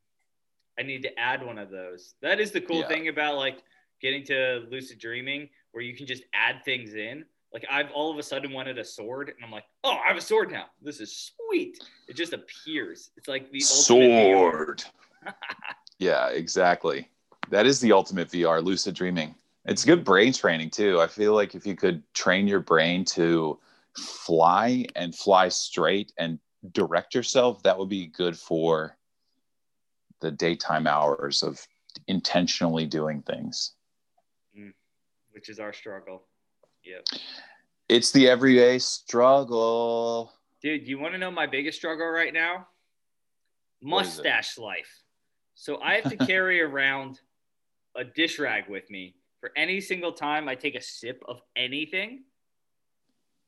I 0.79 0.83
need 0.83 1.03
to 1.03 1.19
add 1.19 1.45
one 1.45 1.59
of 1.59 1.71
those. 1.71 2.15
That 2.23 2.41
is 2.41 2.51
the 2.53 2.61
cool 2.61 2.81
Yeah. 2.81 2.89
thing 2.89 3.09
about 3.09 3.37
like 3.37 3.59
getting 4.01 4.25
to 4.27 4.67
lucid 4.71 4.99
dreaming, 4.99 5.49
where 5.73 5.83
you 5.83 5.97
can 5.97 6.07
just 6.07 6.23
add 6.33 6.65
things 6.65 6.95
in. 6.95 7.25
Like 7.53 7.67
I've 7.71 7.91
all 7.93 8.11
of 8.11 8.19
a 8.19 8.23
sudden 8.23 8.53
wanted 8.53 8.79
a 8.79 8.85
sword, 8.85 9.29
and 9.35 9.45
I'm 9.45 9.51
like, 9.51 9.65
oh, 9.83 9.99
I 10.05 10.09
have 10.09 10.17
a 10.17 10.21
sword 10.21 10.51
now. 10.51 10.67
This 10.83 11.01
is 11.01 11.33
sweet. 11.37 11.79
It 12.09 12.17
just 12.17 12.33
appears. 12.33 13.11
It's 13.17 13.29
like 13.29 13.51
the 13.51 13.61
Sword. 13.61 14.83
yeah, 15.99 16.29
exactly. 16.29 17.09
That 17.51 17.67
is 17.67 17.81
the 17.81 17.93
ultimate 17.93 18.31
VR, 18.31 18.63
lucid 18.63 18.95
dreaming. 18.95 19.35
It's 19.65 19.85
good 19.85 20.05
brain 20.05 20.33
training 20.33 20.71
too. 20.71 21.01
I 21.01 21.07
feel 21.07 21.35
like 21.35 21.55
if 21.55 21.67
you 21.67 21.75
could 21.75 22.03
train 22.15 22.47
your 22.47 22.61
brain 22.61 23.05
to 23.07 23.59
fly 23.97 24.87
and 24.97 25.15
fly 25.15 25.49
straight 25.49 26.13
and 26.19 26.39
direct 26.73 27.15
yourself, 27.15 27.63
that 27.63 27.79
would 27.79 27.89
be 27.89 28.07
good 28.07 28.37
for 28.37 28.97
the 30.21 30.31
daytime 30.31 30.87
hours 30.87 31.43
of 31.43 31.67
intentionally 32.09 32.87
doing 32.87 33.23
things. 33.23 33.75
Mm, 34.59 34.73
which 35.33 35.49
is 35.49 35.61
our 35.61 35.73
struggle. 35.73 36.23
Yep. 36.85 37.07
It's 37.89 38.11
the 38.13 38.29
everyday 38.29 38.79
struggle. 38.79 40.33
Dude, 40.63 40.87
you 40.87 40.99
want 40.99 41.13
to 41.13 41.19
know 41.19 41.31
my 41.31 41.47
biggest 41.47 41.79
struggle 41.79 42.07
right 42.07 42.33
now? 42.33 42.67
What 43.81 44.07
is 44.07 44.19
it? 44.19 44.25
Mustache 44.25 44.59
life. 44.59 45.03
So 45.55 45.81
I 45.83 45.95
have 45.95 46.09
to 46.11 46.17
carry 46.17 46.61
around 46.63 47.21
a 47.97 48.05
dish 48.05 48.39
rag 48.39 48.69
with 48.69 48.91
me 48.91 49.15
for 49.41 49.51
any 49.57 49.81
single 49.81 50.13
time 50.13 50.49
I 50.49 50.55
take 50.55 50.75
a 50.75 50.81
sip 50.81 51.23
of 51.29 51.41
anything 51.57 52.25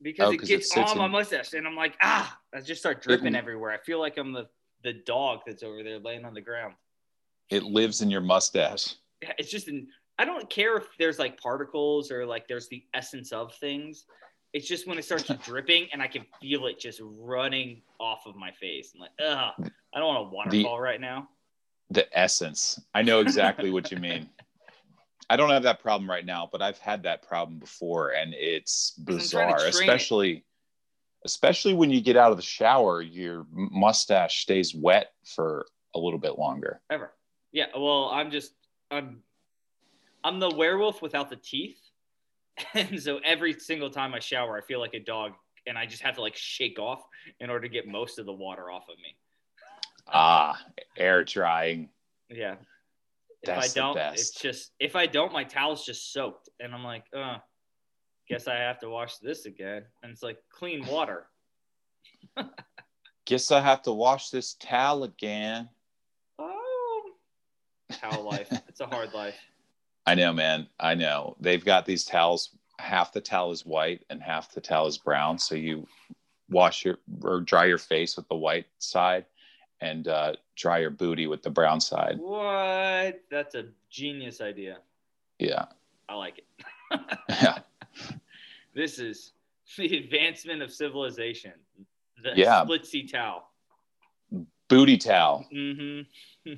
because 0.03 0.29
Oh, 0.29 0.33
it 0.33 0.43
gets 0.43 0.73
sits 0.73 0.91
on 0.91 0.99
my 0.99 1.07
mustache 1.09 1.55
and 1.55 1.67
I'm 1.67 1.77
like, 1.77 1.97
ah, 2.03 2.39
I 2.55 2.61
just 2.61 2.81
start 2.81 3.03
dripping 3.03 3.35
It- 3.35 3.39
everywhere. 3.39 3.73
I 3.73 3.79
feel 3.79 3.99
like 3.99 4.19
I'm 4.19 4.33
the, 4.33 4.47
the 4.85 4.93
dog 4.93 5.41
that's 5.47 5.63
over 5.63 5.83
there 5.83 5.99
laying 5.99 6.25
on 6.25 6.35
the 6.35 6.41
ground. 6.41 6.75
It 7.51 7.63
lives 7.63 8.03
in 8.03 8.11
your 8.11 8.21
mustache. 8.21 8.95
It's 9.39 9.51
just, 9.51 9.69
an, 9.69 9.89
I 10.19 10.25
don't 10.25 10.49
care 10.51 10.77
if 10.77 10.85
there's 10.99 11.19
like 11.19 11.41
particles 11.41 12.11
or 12.11 12.27
like 12.27 12.47
there's 12.47 12.69
the 12.69 12.85
essence 12.93 13.33
of 13.33 13.55
things. 13.55 14.05
It's 14.53 14.69
just 14.69 14.87
when 14.87 14.99
it 14.99 15.05
starts 15.05 15.25
dripping 15.45 15.89
and 15.93 16.03
I 16.03 16.09
can 16.09 16.25
feel 16.41 16.67
it 16.67 16.79
just 16.79 17.01
running 17.03 17.83
off 17.99 18.27
of 18.27 18.37
my 18.37 18.51
face. 18.53 18.93
I'm 18.95 19.01
like, 19.01 19.11
ugh, 19.25 19.71
I 19.95 19.99
don't 19.99 20.15
want 20.15 20.27
a 20.29 20.31
waterfall 20.35 20.79
right 20.81 21.01
now. 21.01 21.29
The 21.91 22.07
essence. 22.19 22.81
I 22.95 23.03
know 23.03 23.21
exactly 23.21 23.71
what 23.71 23.91
you 23.91 23.99
mean. 23.99 24.29
I 25.29 25.37
don't 25.37 25.51
have 25.51 25.63
that 25.65 25.81
problem 25.81 26.09
right 26.09 26.25
now, 26.25 26.49
but 26.51 26.63
I've 26.63 26.79
had 26.79 27.03
that 27.05 27.23
problem 27.27 27.59
before 27.59 28.11
and 28.11 28.33
it's 28.35 28.93
'Cause 28.93 28.99
I'm 28.99 29.05
trying 29.07 29.49
to 29.49 29.55
bizarre, 29.55 29.67
it. 29.67 29.71
especially 29.71 30.45
especially 31.25 31.75
when 31.75 31.91
you 31.91 32.01
get 32.01 32.17
out 32.17 32.31
of 32.31 32.37
the 32.37 32.43
shower, 32.43 33.03
your 33.03 33.47
mustache 33.51 34.43
stays 34.43 34.75
wet 34.75 35.13
for 35.25 35.67
a 35.95 35.99
little 35.99 36.21
bit 36.21 36.39
longer. 36.39 36.81
Ever. 36.91 37.13
Yeah. 37.53 37.67
Well, 37.77 38.11
I'm 38.11 38.31
just 38.31 38.53
I'm 38.91 39.23
I'm 40.23 40.39
the 40.39 40.51
werewolf 40.51 41.03
without 41.03 41.31
the 41.31 41.37
teeth. 41.37 41.79
And 42.75 43.01
so 43.03 43.19
every 43.25 43.53
single 43.55 43.91
time 43.91 44.15
I 44.15 44.19
shower, 44.19 44.57
I 44.57 44.61
feel 44.63 44.81
like 44.81 44.95
a 44.95 45.01
dog 45.01 45.35
and 45.67 45.77
I 45.77 45.85
just 45.87 46.03
have 46.03 46.15
to 46.15 46.21
like 46.23 46.37
shake 46.37 46.79
off 46.79 47.03
in 47.41 47.51
order 47.51 47.63
to 47.67 47.69
get 47.69 47.87
most 47.89 48.19
of 48.19 48.27
the 48.27 48.33
water 48.33 48.71
off 48.71 48.89
of 48.89 48.97
me. 48.99 49.17
Ah, 50.09 50.59
air 50.97 51.25
drying. 51.25 51.89
Yeah. 52.29 52.57
If 53.43 53.51
I 53.51 53.69
don't, 53.69 53.97
it's 53.97 54.31
just 54.31 54.73
if 54.81 54.97
I 54.97 55.07
don't, 55.07 55.33
my 55.33 55.45
towel's 55.45 55.85
just 55.85 56.13
soaked, 56.13 56.49
and 56.59 56.75
I'm 56.75 56.83
like, 56.83 57.05
uh, 57.17 57.39
guess 58.29 58.49
I 58.49 58.57
have 58.57 58.81
to 58.81 58.91
wash 58.91 59.19
this 59.19 59.47
again. 59.47 59.85
And 60.03 60.11
it's 60.11 60.23
like 60.23 60.39
clean 60.51 60.85
water. 60.87 61.27
Guess 63.27 63.51
I 63.51 63.61
have 63.61 63.83
to 63.83 63.93
wash 63.93 64.31
this 64.31 64.55
towel 64.55 65.03
again. 65.03 65.69
Oh, 66.39 67.11
towel 67.93 68.23
life. 68.23 68.49
it's 68.69 68.81
a 68.81 68.87
hard 68.87 69.13
life. 69.13 69.35
I 70.07 70.15
know, 70.15 70.33
man. 70.33 70.69
I 70.79 70.95
know. 70.95 71.37
They've 71.41 71.65
got 71.65 71.87
these 71.87 72.05
towels. 72.05 72.51
Half 72.79 73.13
the 73.13 73.21
towel 73.21 73.51
is 73.51 73.67
white 73.67 74.05
and 74.11 74.23
half 74.23 74.53
the 74.53 74.61
towel 74.61 74.87
is 74.87 74.99
brown. 74.99 75.39
So 75.39 75.57
you 75.57 75.89
wash 76.49 76.85
your 76.85 76.99
or 77.23 77.41
dry 77.41 77.65
your 77.65 77.79
face 77.79 78.17
with 78.17 78.29
the 78.29 78.37
white 78.37 78.67
side 78.79 79.27
and 79.81 80.09
uh, 80.09 80.33
dry 80.57 80.79
your 80.79 80.91
booty 80.91 81.27
with 81.27 81.43
the 81.43 81.51
brown 81.51 81.81
side. 81.81 82.19
What? 82.19 83.21
That's 83.31 83.55
a 83.55 83.67
genius 83.91 84.41
idea. 84.41 84.79
Yeah. 85.39 85.67
I 86.09 86.15
like 86.15 86.39
it. 86.39 87.01
Yeah. 87.29 87.59
This 88.75 88.99
is 88.99 89.33
the 89.79 89.97
advancement 89.97 90.61
of 90.61 90.71
civilization. 90.71 91.53
The 92.23 92.33
Yeah. 92.37 92.63
split 92.63 92.85
sea 92.85 93.07
towel. 93.07 93.49
Booty 94.69 94.99
towel. 94.99 95.47
Mm-hmm. 95.51 96.51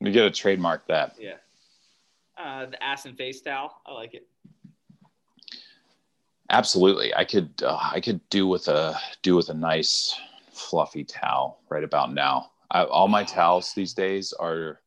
We 0.00 0.12
got 0.12 0.22
to 0.24 0.30
trademark 0.30 0.86
that. 0.88 1.16
yeah. 1.18 1.36
Uh, 2.36 2.66
the 2.66 2.82
ass 2.82 3.06
and 3.06 3.16
face 3.16 3.40
towel. 3.40 3.80
I 3.86 3.92
like 3.94 4.12
it. 4.12 4.26
Absolutely. 6.50 7.14
I 7.14 7.24
could 7.24 7.50
uh, 7.62 7.78
I 7.92 8.00
could 8.00 8.20
do 8.30 8.46
with 8.46 8.68
a 8.68 8.98
do 9.22 9.34
with 9.36 9.48
a 9.50 9.54
nice 9.54 10.18
fluffy 10.58 11.04
towel 11.04 11.60
right 11.68 11.84
about 11.84 12.12
now. 12.12 12.50
I, 12.70 12.84
all 12.84 13.08
my 13.08 13.24
towels 13.24 13.72
these 13.74 13.94
days 13.94 14.32
are 14.32 14.80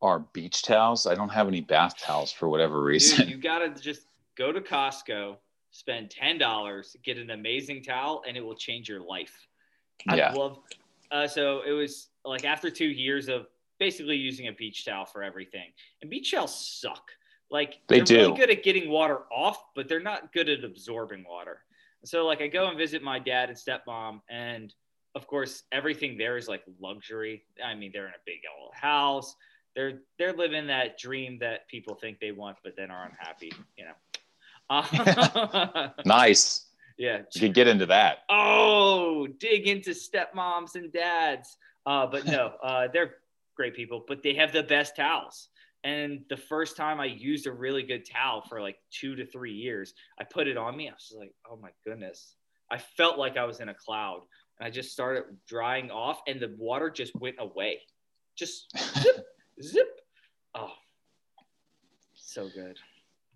are 0.00 0.20
beach 0.32 0.62
towels. 0.62 1.06
I 1.06 1.14
don't 1.14 1.30
have 1.30 1.48
any 1.48 1.60
bath 1.60 1.98
towels 1.98 2.30
for 2.30 2.48
whatever 2.48 2.82
reason. 2.82 3.20
Dude, 3.20 3.30
you 3.30 3.36
gotta 3.38 3.70
just 3.70 4.02
go 4.36 4.52
to 4.52 4.60
Costco, 4.60 5.36
spend 5.70 6.10
ten 6.10 6.38
dollars, 6.38 6.96
get 7.02 7.18
an 7.18 7.30
amazing 7.30 7.82
towel, 7.82 8.22
and 8.26 8.36
it 8.36 8.44
will 8.44 8.54
change 8.54 8.88
your 8.88 9.00
life. 9.00 9.48
I 10.08 10.16
yeah. 10.16 10.32
love. 10.32 10.58
Uh, 11.10 11.26
so 11.26 11.62
it 11.62 11.72
was 11.72 12.08
like 12.24 12.44
after 12.44 12.70
two 12.70 12.86
years 12.86 13.28
of 13.28 13.46
basically 13.78 14.16
using 14.16 14.48
a 14.48 14.52
beach 14.52 14.84
towel 14.84 15.06
for 15.06 15.22
everything, 15.22 15.70
and 16.02 16.10
beach 16.10 16.30
towels 16.32 16.54
suck. 16.54 17.10
Like 17.50 17.78
They 17.88 17.96
they're 17.96 18.04
do. 18.04 18.16
really 18.16 18.36
good 18.36 18.50
at 18.50 18.62
getting 18.62 18.90
water 18.90 19.20
off, 19.32 19.64
but 19.74 19.88
they're 19.88 20.00
not 20.00 20.32
good 20.34 20.50
at 20.50 20.64
absorbing 20.64 21.24
water. 21.26 21.60
So 22.04 22.26
like 22.26 22.40
I 22.40 22.46
go 22.46 22.68
and 22.68 22.78
visit 22.78 23.02
my 23.02 23.18
dad 23.18 23.48
and 23.48 23.58
stepmom, 23.58 24.20
and 24.28 24.72
of 25.14 25.26
course 25.26 25.64
everything 25.72 26.16
there 26.16 26.36
is 26.36 26.48
like 26.48 26.62
luxury. 26.80 27.44
I 27.64 27.74
mean, 27.74 27.90
they're 27.92 28.06
in 28.06 28.12
a 28.12 28.24
big 28.24 28.40
old 28.60 28.72
house. 28.74 29.34
They're 29.74 30.00
they're 30.18 30.32
living 30.32 30.66
that 30.68 30.98
dream 30.98 31.38
that 31.40 31.68
people 31.68 31.94
think 31.94 32.20
they 32.20 32.32
want, 32.32 32.56
but 32.62 32.76
then 32.76 32.90
are 32.90 33.04
unhappy. 33.04 33.52
You 33.76 33.86
know. 33.86 33.94
Nice. 36.04 36.66
yeah. 36.98 37.22
You 37.32 37.40
could 37.40 37.54
get 37.54 37.68
into 37.68 37.86
that. 37.86 38.18
Oh, 38.28 39.26
dig 39.26 39.66
into 39.66 39.90
stepmoms 39.90 40.74
and 40.74 40.92
dads. 40.92 41.56
Uh, 41.86 42.06
but 42.06 42.26
no, 42.26 42.52
uh, 42.62 42.88
they're 42.92 43.16
great 43.56 43.74
people, 43.74 44.04
but 44.06 44.22
they 44.22 44.34
have 44.34 44.52
the 44.52 44.62
best 44.62 44.96
towels. 44.96 45.48
And 45.84 46.24
the 46.28 46.36
first 46.36 46.76
time 46.76 47.00
I 47.00 47.06
used 47.06 47.46
a 47.46 47.52
really 47.52 47.82
good 47.82 48.04
towel 48.04 48.42
for 48.48 48.60
like 48.60 48.76
two 48.90 49.14
to 49.16 49.24
three 49.24 49.52
years, 49.52 49.94
I 50.18 50.24
put 50.24 50.48
it 50.48 50.56
on 50.56 50.76
me. 50.76 50.88
I 50.88 50.92
was 50.92 51.14
like, 51.16 51.32
oh 51.50 51.56
my 51.56 51.70
goodness. 51.84 52.34
I 52.70 52.78
felt 52.78 53.18
like 53.18 53.36
I 53.36 53.44
was 53.44 53.60
in 53.60 53.68
a 53.68 53.74
cloud. 53.74 54.22
And 54.58 54.66
I 54.66 54.70
just 54.70 54.90
started 54.92 55.24
drying 55.46 55.90
off, 55.90 56.20
and 56.26 56.40
the 56.40 56.54
water 56.58 56.90
just 56.90 57.14
went 57.16 57.36
away. 57.38 57.80
Just 58.36 58.76
zip, 59.00 59.26
zip. 59.62 60.00
Oh, 60.54 60.72
so 62.14 62.48
good. 62.48 62.76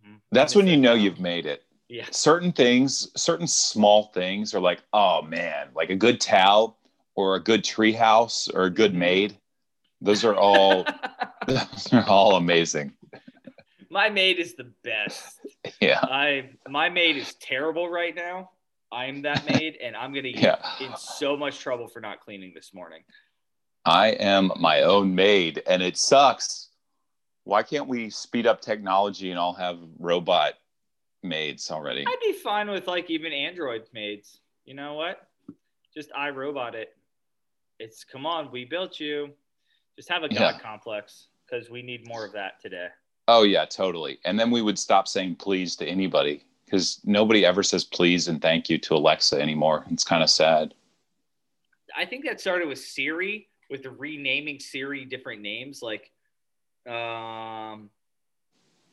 Mhm. 0.05 0.21
That's 0.33 0.55
when 0.57 0.67
you 0.67 0.77
know 0.77 0.95
you've 0.95 1.21
made 1.21 1.47
it. 1.47 1.63
Yeah. 1.89 2.07
Certain 2.11 2.53
things, 2.53 3.09
certain 3.17 3.47
small 3.47 4.05
things 4.15 4.55
are 4.55 4.61
like, 4.61 4.83
oh 4.93 5.23
man, 5.23 5.69
like 5.75 5.91
a 5.91 5.97
good 5.97 6.21
towel 6.21 6.79
or 7.15 7.37
a 7.37 7.41
good 7.41 7.63
tree 7.63 7.93
house 7.93 8.49
or 8.49 8.65
a 8.65 8.71
good 8.71 8.95
maid. 8.95 9.37
Those 10.03 10.25
are 10.25 10.35
all 10.35 10.85
those 11.47 11.93
are 11.93 12.05
all 12.09 12.37
amazing. 12.37 12.93
My 13.89 14.09
maid 14.11 14.39
is 14.39 14.55
the 14.55 14.71
best. 14.85 15.41
Yeah. 15.81 16.01
I 16.03 16.51
my 16.69 16.89
maid 16.89 17.17
is 17.17 17.35
terrible 17.35 17.89
right 17.89 18.15
now. 18.15 18.51
I'm 18.91 19.23
that 19.23 19.47
maid, 19.51 19.79
and 19.83 19.97
I'm 19.97 20.13
gonna 20.13 20.33
get 20.33 20.43
Yeah. 20.43 20.87
in 20.87 20.97
so 20.97 21.37
much 21.37 21.61
trouble 21.61 21.87
for 21.89 22.01
not 22.01 22.21
cleaning 22.21 22.53
this 22.55 22.75
morning. 22.75 23.03
I 23.85 24.09
am 24.09 24.51
my 24.59 24.83
own 24.83 25.15
maid 25.15 25.63
and 25.67 25.83
it 25.83 25.97
sucks. 25.97 26.69
Why 27.45 27.63
can't 27.65 27.89
we 27.89 28.11
speed 28.11 28.47
up 28.47 28.61
technology 28.61 29.31
and 29.31 29.39
all 29.39 29.55
have 29.55 29.79
robot 29.99 30.55
maids 31.25 31.71
already? 31.71 32.05
I'd 32.07 32.17
be 32.25 32.33
fine 32.33 32.71
with 32.71 32.87
like 32.87 33.09
even 33.11 33.33
Android 33.33 33.85
maids. 33.93 34.41
You 34.65 34.75
know 34.75 34.95
what? 34.95 35.27
Just 35.95 36.11
iRobot 36.13 36.75
it. 36.75 36.95
It's 37.81 38.05
come 38.05 38.27
on, 38.27 38.51
we 38.53 38.65
built 38.65 39.01
you. 39.01 39.31
Just 39.97 40.09
have 40.09 40.23
a 40.23 40.29
god 40.29 40.55
Yeah. 40.55 40.59
complex 40.59 41.29
because 41.47 41.71
we 41.71 41.83
need 41.83 42.07
more 42.07 42.25
of 42.25 42.33
that 42.33 42.61
today. 42.61 42.89
Oh 43.29 43.43
yeah, 43.45 43.65
totally. 43.65 44.19
And 44.25 44.39
then 44.39 44.51
we 44.51 44.63
would 44.63 44.79
stop 44.79 45.07
saying 45.07 45.37
please 45.37 45.77
to 45.77 45.87
anybody 45.87 46.45
because 46.65 47.01
nobody 47.05 47.45
ever 47.45 47.63
says 47.63 47.85
please 47.85 48.29
and 48.29 48.41
thank 48.41 48.69
you 48.69 48.79
to 48.79 48.95
Alexa 48.95 49.41
anymore. 49.41 49.85
It's 49.91 50.05
kind 50.05 50.23
of 50.23 50.31
sad. 50.31 50.75
I 51.95 52.07
think 52.07 52.25
that 52.25 52.41
started 52.41 52.69
with 52.69 52.79
Siri, 52.79 53.49
with 53.71 53.83
the 53.83 53.91
renaming 53.91 54.59
Siri 54.59 55.05
different 55.05 55.43
names 55.43 55.83
like 55.83 56.11
um 56.87 57.91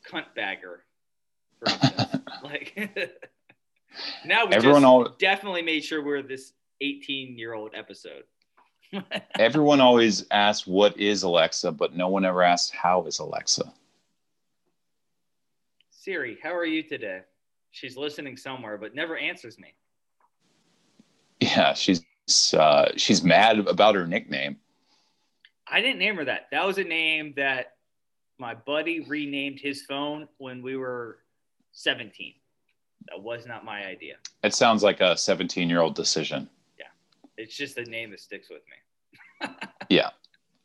cunt 0.06 0.26
bagger, 0.36 0.84
for 1.58 1.68
instance. 1.70 2.22
like 2.44 2.76
now 4.24 4.46
we 4.46 4.54
Everyone 4.54 4.82
just 4.82 4.84
al- 4.84 5.16
definitely 5.18 5.62
made 5.62 5.82
sure 5.82 6.04
we're 6.04 6.22
this 6.22 6.52
18 6.82 7.36
year 7.38 7.54
old 7.54 7.72
episode. 7.74 8.24
Everyone 9.38 9.80
always 9.80 10.26
asks 10.30 10.66
what 10.66 10.98
is 10.98 11.22
Alexa, 11.22 11.72
but 11.72 11.94
no 11.94 12.08
one 12.08 12.24
ever 12.24 12.42
asks 12.42 12.70
how 12.70 13.04
is 13.06 13.18
Alexa. 13.18 13.72
Siri, 15.90 16.38
how 16.42 16.54
are 16.54 16.64
you 16.64 16.82
today? 16.82 17.20
She's 17.70 17.96
listening 17.96 18.36
somewhere, 18.36 18.78
but 18.78 18.94
never 18.94 19.16
answers 19.16 19.58
me. 19.58 19.74
Yeah, 21.40 21.72
she's 21.74 22.02
uh, 22.54 22.90
she's 22.96 23.22
mad 23.22 23.58
about 23.60 23.94
her 23.94 24.06
nickname. 24.06 24.56
I 25.66 25.80
didn't 25.80 25.98
name 25.98 26.16
her 26.16 26.24
that. 26.24 26.48
That 26.50 26.66
was 26.66 26.78
a 26.78 26.84
name 26.84 27.32
that 27.36 27.74
my 28.38 28.54
buddy 28.54 29.00
renamed 29.00 29.60
his 29.60 29.82
phone 29.82 30.26
when 30.38 30.62
we 30.62 30.76
were 30.76 31.18
17. 31.72 32.34
That 33.08 33.22
was 33.22 33.46
not 33.46 33.64
my 33.64 33.86
idea. 33.86 34.16
It 34.42 34.54
sounds 34.54 34.82
like 34.82 35.00
a 35.00 35.16
17 35.16 35.68
year 35.68 35.80
old 35.80 35.94
decision. 35.94 36.48
It's 37.40 37.56
just 37.56 37.78
a 37.78 37.84
name 37.84 38.10
that 38.10 38.20
sticks 38.20 38.48
with 38.50 38.62
me. 38.70 39.48
Yeah. 39.88 40.10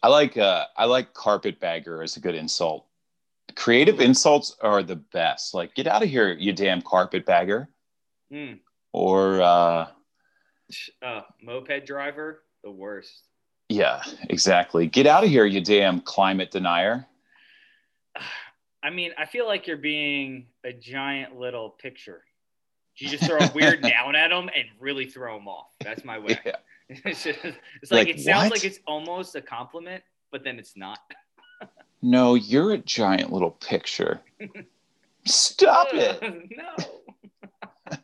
I 0.03 0.09
like 0.09 0.37
uh, 0.37 0.65
I 0.77 0.85
like 0.85 1.13
carpetbagger 1.13 2.03
as 2.03 2.15
a 2.15 2.19
good 2.19 2.35
insult. 2.35 2.85
Creative 3.55 3.99
insults 3.99 4.55
are 4.61 4.83
the 4.83 4.97
best. 4.97 5.53
Like, 5.55 5.73
get 5.73 5.87
out 5.87 6.03
of 6.03 6.09
here, 6.09 6.31
you 6.33 6.53
damn 6.53 6.81
carpetbagger. 6.81 7.67
Mm. 8.31 8.59
Or 8.93 9.41
uh, 9.41 9.87
Uh, 11.01 11.21
moped 11.41 11.85
driver, 11.87 12.43
the 12.63 12.69
worst. 12.69 13.23
yeah, 13.69 14.03
exactly. 14.29 14.85
Get 14.87 15.07
out 15.07 15.23
of 15.23 15.29
here, 15.31 15.45
you 15.45 15.61
damn 15.61 16.01
climate 16.01 16.51
denier. 16.51 17.07
I 18.83 18.91
mean, 18.91 19.11
I 19.17 19.25
feel 19.25 19.47
like 19.47 19.65
you're 19.65 19.77
being 19.77 20.47
a 20.63 20.71
giant 20.73 21.35
little 21.39 21.71
picture. 21.71 22.21
You 22.97 23.09
just 23.09 23.23
throw 23.23 23.39
a 23.39 23.51
weird 23.55 23.81
noun 23.81 24.15
at 24.15 24.29
them 24.29 24.49
and 24.55 24.67
really 24.79 25.07
throw 25.07 25.35
them 25.35 25.47
off. 25.47 25.71
That's 25.81 26.05
my 26.05 26.19
way. 26.19 26.39
Yeah. 26.45 26.57
It's, 27.05 27.23
just, 27.23 27.39
it's 27.43 27.91
like, 27.91 28.07
Like, 28.07 28.09
it 28.09 28.19
sounds 28.19 28.49
what? 28.51 28.59
like 28.59 28.65
it's 28.65 28.79
almost 28.85 29.35
a 29.35 29.41
compliment, 29.41 30.03
but 30.31 30.43
then 30.43 30.59
it's 30.59 30.75
not. 30.77 30.99
No, 32.01 32.35
you're 32.35 32.73
a 32.73 32.77
giant 32.77 33.33
little 33.33 33.49
picture. 33.51 34.21
Stop 35.25 35.87
it. 35.93 36.21
no. 36.51 37.97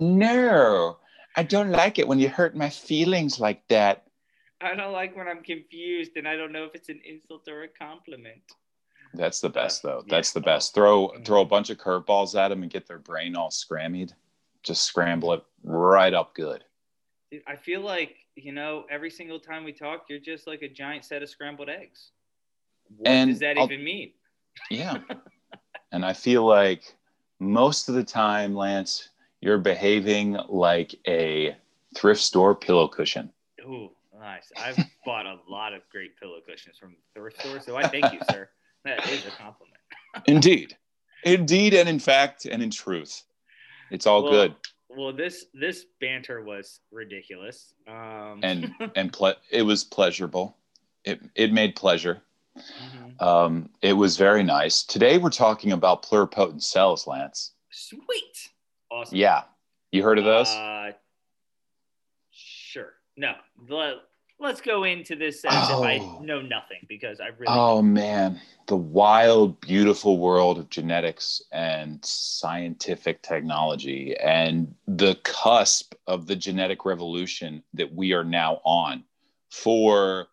No, 0.00 0.96
I 1.36 1.42
don't 1.44 1.70
like 1.70 1.98
it 2.00 2.08
when 2.08 2.18
you 2.18 2.28
hurt 2.28 2.56
my 2.56 2.68
feelings 2.68 3.38
like 3.38 3.66
that. 3.68 4.06
I 4.60 4.74
don't 4.74 4.92
like 4.92 5.16
when 5.16 5.28
I'm 5.28 5.42
confused 5.44 6.16
and 6.16 6.26
I 6.26 6.34
don't 6.34 6.50
know 6.50 6.64
if 6.64 6.74
it's 6.74 6.88
an 6.88 7.00
insult 7.04 7.46
or 7.48 7.62
a 7.62 7.68
compliment. 7.68 8.42
That's 9.14 9.40
the 9.40 9.48
best, 9.50 9.82
though. 9.82 10.02
Yeah. 10.06 10.16
That's 10.16 10.32
the 10.32 10.40
best. 10.40 10.74
Throw 10.74 11.08
mm. 11.08 11.24
throw 11.24 11.42
a 11.42 11.46
bunch 11.46 11.70
of 11.70 11.78
curveballs 11.78 12.38
at 12.38 12.48
them 12.48 12.62
and 12.62 12.72
get 12.72 12.86
their 12.88 12.98
brain 12.98 13.36
all 13.36 13.50
scrammied. 13.50 14.12
just 14.64 14.82
scramble 14.82 15.32
it 15.32 15.44
right 15.62 16.12
up 16.14 16.34
good. 16.34 16.64
Dude, 17.30 17.42
I 17.46 17.56
feel 17.56 17.80
like 17.80 18.16
you 18.36 18.52
know 18.52 18.84
every 18.90 19.10
single 19.10 19.38
time 19.40 19.64
we 19.64 19.72
talk, 19.72 20.06
you're 20.08 20.18
just 20.18 20.46
like 20.46 20.62
a 20.62 20.68
giant 20.68 21.04
set 21.04 21.22
of 21.22 21.28
scrambled 21.28 21.68
eggs. 21.68 22.10
What 22.96 23.08
And 23.08 23.30
does 23.30 23.40
that 23.40 23.58
I'll- 23.58 23.64
even 23.70 23.84
mean? 23.84 24.12
Yeah. 24.70 24.98
and 25.92 26.04
I 26.04 26.12
feel 26.12 26.44
like 26.44 26.94
most 27.38 27.88
of 27.88 27.94
the 27.94 28.02
time, 28.04 28.54
Lance, 28.54 29.10
you're 29.40 29.58
behaving 29.58 30.32
like 30.48 30.94
a 31.06 31.56
thrift 31.96 32.20
store 32.20 32.54
pillow 32.54 32.88
cushion. 32.88 33.30
Ooh, 33.60 33.90
nice. 34.18 34.50
I've 34.56 34.76
bought 35.04 35.26
a 35.26 35.38
lot 35.48 35.74
of 35.74 35.82
great 35.92 36.18
pillow 36.18 36.38
cushions 36.48 36.76
from 36.78 36.96
thrift 37.14 37.40
stores, 37.40 37.64
so 37.66 37.76
I 37.76 37.86
thank 37.86 38.12
you, 38.12 38.20
sir. 38.30 38.48
That 38.84 39.06
is 39.10 39.26
a 39.26 39.30
compliment. 39.30 39.76
Indeed. 40.26 40.76
Indeed, 41.24 41.74
and 41.74 41.88
in 41.88 41.98
fact, 41.98 42.46
and 42.46 42.62
in 42.62 42.70
truth. 42.70 43.22
It's 43.90 44.06
all 44.06 44.22
Well, 44.24 44.32
good. 44.32 44.54
Well, 44.88 45.12
this 45.12 45.46
this 45.54 45.84
banter 46.00 46.42
was 46.42 46.80
ridiculous. 46.90 47.74
Um, 47.86 48.40
And 48.42 48.72
and 48.96 49.12
ple- 49.12 49.34
it 49.50 49.62
was 49.62 49.84
pleasurable. 49.84 50.56
It 51.04 51.20
it 51.34 51.52
made 51.52 51.76
pleasure. 51.76 52.22
mhm. 52.56 53.22
Um, 53.22 53.70
it 53.82 53.92
was 53.92 54.16
very 54.16 54.42
nice. 54.42 54.82
Today 54.82 55.18
we're 55.18 55.30
talking 55.30 55.72
about 55.72 56.02
pluripotent 56.02 56.62
cells, 56.62 57.06
Lance. 57.06 57.52
sweet, 57.70 58.50
awesome. 58.90 59.16
Yeah. 59.16 59.42
You 59.92 60.02
heard 60.02 60.18
of 60.18 60.24
those? 60.24 60.48
Uh, 60.48 60.92
sure. 62.30 62.94
No. 63.16 63.34
Let, 64.40 64.48
let's 64.48 64.60
go 64.60 64.84
into 64.84 65.16
this 65.16 65.44
as 65.44 65.68
if 65.70 65.76
I 65.76 65.98
Oh. 65.98 66.18
know 66.22 66.40
nothing 66.40 66.78
because 66.88 67.20
I 67.20 67.28
really. 67.28 67.46
Oh 67.48 67.82
man, 67.82 68.40
the 68.66 68.76
wild, 68.76 69.60
beautiful 69.60 70.18
world 70.18 70.58
of 70.58 70.70
genetics 70.70 71.42
and 71.50 72.04
scientific 72.04 73.22
technology 73.22 74.16
and 74.18 74.74
the 74.86 75.16
cusp 75.24 75.94
of 76.06 76.26
the 76.26 76.36
genetic 76.36 76.84
revolution 76.84 77.62
that 77.74 77.92
we 77.92 78.12
are 78.12 78.24
now 78.24 78.60
on 78.64 79.04
for 79.50 80.28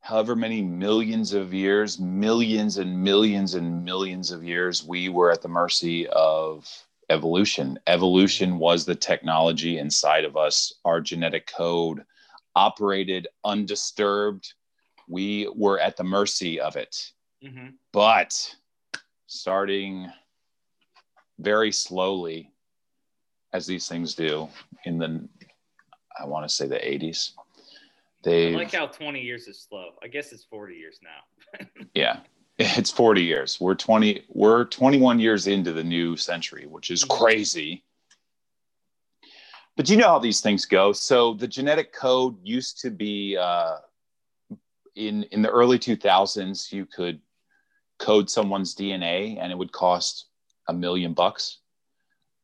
however 0.00 0.36
many 0.36 0.62
millions 0.62 1.32
of 1.32 1.52
years, 1.54 1.98
millions 1.98 2.78
and 2.78 3.02
millions 3.02 3.54
and 3.54 3.84
millions 3.84 4.30
of 4.30 4.44
years, 4.44 4.84
we 4.84 5.08
were 5.08 5.32
at 5.32 5.42
the 5.42 5.48
mercy 5.48 6.06
of 6.08 6.68
evolution. 7.10 7.78
Evolution 7.86 8.58
was 8.58 8.84
the 8.84 8.94
technology 8.94 9.78
inside 9.78 10.24
of 10.24 10.36
us, 10.36 10.74
our 10.84 11.00
genetic 11.00 11.46
code 11.46 12.04
operated 12.56 13.28
undisturbed. 13.44 14.54
We 15.08 15.48
were 15.54 15.78
at 15.78 15.96
the 15.96 16.02
mercy 16.04 16.58
of 16.58 16.74
it. 16.74 17.12
Mhm. 17.44 17.74
But 17.92 18.56
starting 19.26 20.10
very 21.38 21.70
slowly, 21.70 22.50
as 23.52 23.66
these 23.66 23.88
things 23.88 24.14
do, 24.14 24.48
in 24.84 24.98
the, 24.98 25.28
I 26.18 26.24
want 26.24 26.48
to 26.48 26.52
say 26.54 26.66
the 26.66 26.76
80s, 26.84 27.32
I 27.38 27.42
they, 28.22 28.54
like 28.56 28.72
how 28.72 28.86
20 28.88 29.20
years 29.20 29.46
is 29.46 29.62
slow. 29.62 29.90
I 30.02 30.08
guess 30.08 30.32
it's 30.32 30.44
40 30.44 30.74
years 30.74 30.98
now. 31.02 31.60
yeah, 31.94 32.20
it's 32.58 32.90
40 32.90 33.22
years. 33.22 33.60
We're 33.60 33.74
20, 33.76 34.24
we're 34.30 34.64
21 34.64 35.20
years 35.20 35.46
into 35.46 35.72
the 35.72 35.84
new 35.84 36.16
century, 36.16 36.66
which 36.66 36.90
is 36.90 37.04
Mhm. 37.04 37.18
crazy. 37.18 37.84
But 39.76 39.90
you 39.90 39.96
know 39.96 40.08
how 40.08 40.18
these 40.18 40.40
things 40.40 40.64
go. 40.64 40.92
So 40.92 41.34
the 41.34 41.46
genetic 41.46 41.92
code 41.92 42.36
used 42.42 42.80
to 42.80 42.90
be 42.90 43.36
uh, 43.36 43.76
in 44.94 45.24
in 45.24 45.42
the 45.42 45.50
early 45.50 45.78
2000s. 45.78 46.72
You 46.72 46.86
could 46.86 47.20
code 47.98 48.30
someone's 48.30 48.74
DNA, 48.74 49.38
and 49.40 49.52
it 49.52 49.58
would 49.58 49.72
cost 49.72 50.26
a 50.68 50.72
million 50.72 51.12
bucks. 51.12 51.58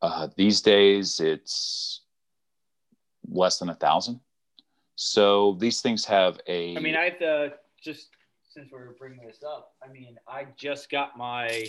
Uh, 0.03 0.29
these 0.37 0.61
days, 0.61 1.21
it's 1.21 2.03
less 3.29 3.59
than 3.59 3.71
a 3.71 3.75
thousand. 3.75 4.21
So 4.97 5.57
these 5.59 5.81
things 5.81 6.05
have 6.05 6.39
a. 6.47 6.77
I 6.77 6.81
mean, 6.81 6.97
I 6.97 7.05
have 7.05 7.19
to 7.21 7.53
just 7.83 8.09
since 8.53 8.71
we're 8.71 8.93
bringing 8.99 9.27
this 9.27 9.43
up. 9.43 9.73
I 9.83 9.91
mean, 9.91 10.17
I 10.29 10.47
just 10.57 10.91
got 10.91 11.17
my 11.17 11.67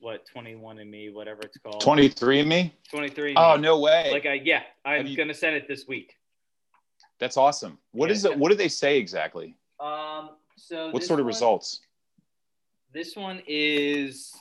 what 0.00 0.26
21 0.26 0.78
and 0.78 0.90
me, 0.90 1.10
whatever 1.10 1.40
it's 1.42 1.58
called. 1.58 1.80
23 1.80 2.40
and 2.40 2.48
me. 2.48 2.74
23. 2.90 3.34
Oh 3.36 3.56
no 3.56 3.78
way! 3.78 4.08
Like 4.10 4.26
I 4.26 4.34
yeah, 4.44 4.62
I'm 4.84 5.06
you- 5.06 5.16
gonna 5.16 5.34
send 5.34 5.54
it 5.56 5.68
this 5.68 5.86
week. 5.86 6.16
That's 7.18 7.36
awesome. 7.36 7.78
What 7.92 8.08
Yeah, 8.08 8.14
is 8.14 8.24
it? 8.24 8.36
What 8.38 8.48
do 8.50 8.56
they 8.56 8.68
say 8.68 8.98
exactly? 8.98 9.54
Um. 9.78 10.30
So 10.56 10.90
What 10.90 11.04
sort 11.04 11.20
of 11.20 11.24
one- 11.26 11.28
results? 11.32 11.80
This 12.92 13.14
one 13.14 13.42
is 13.46 14.34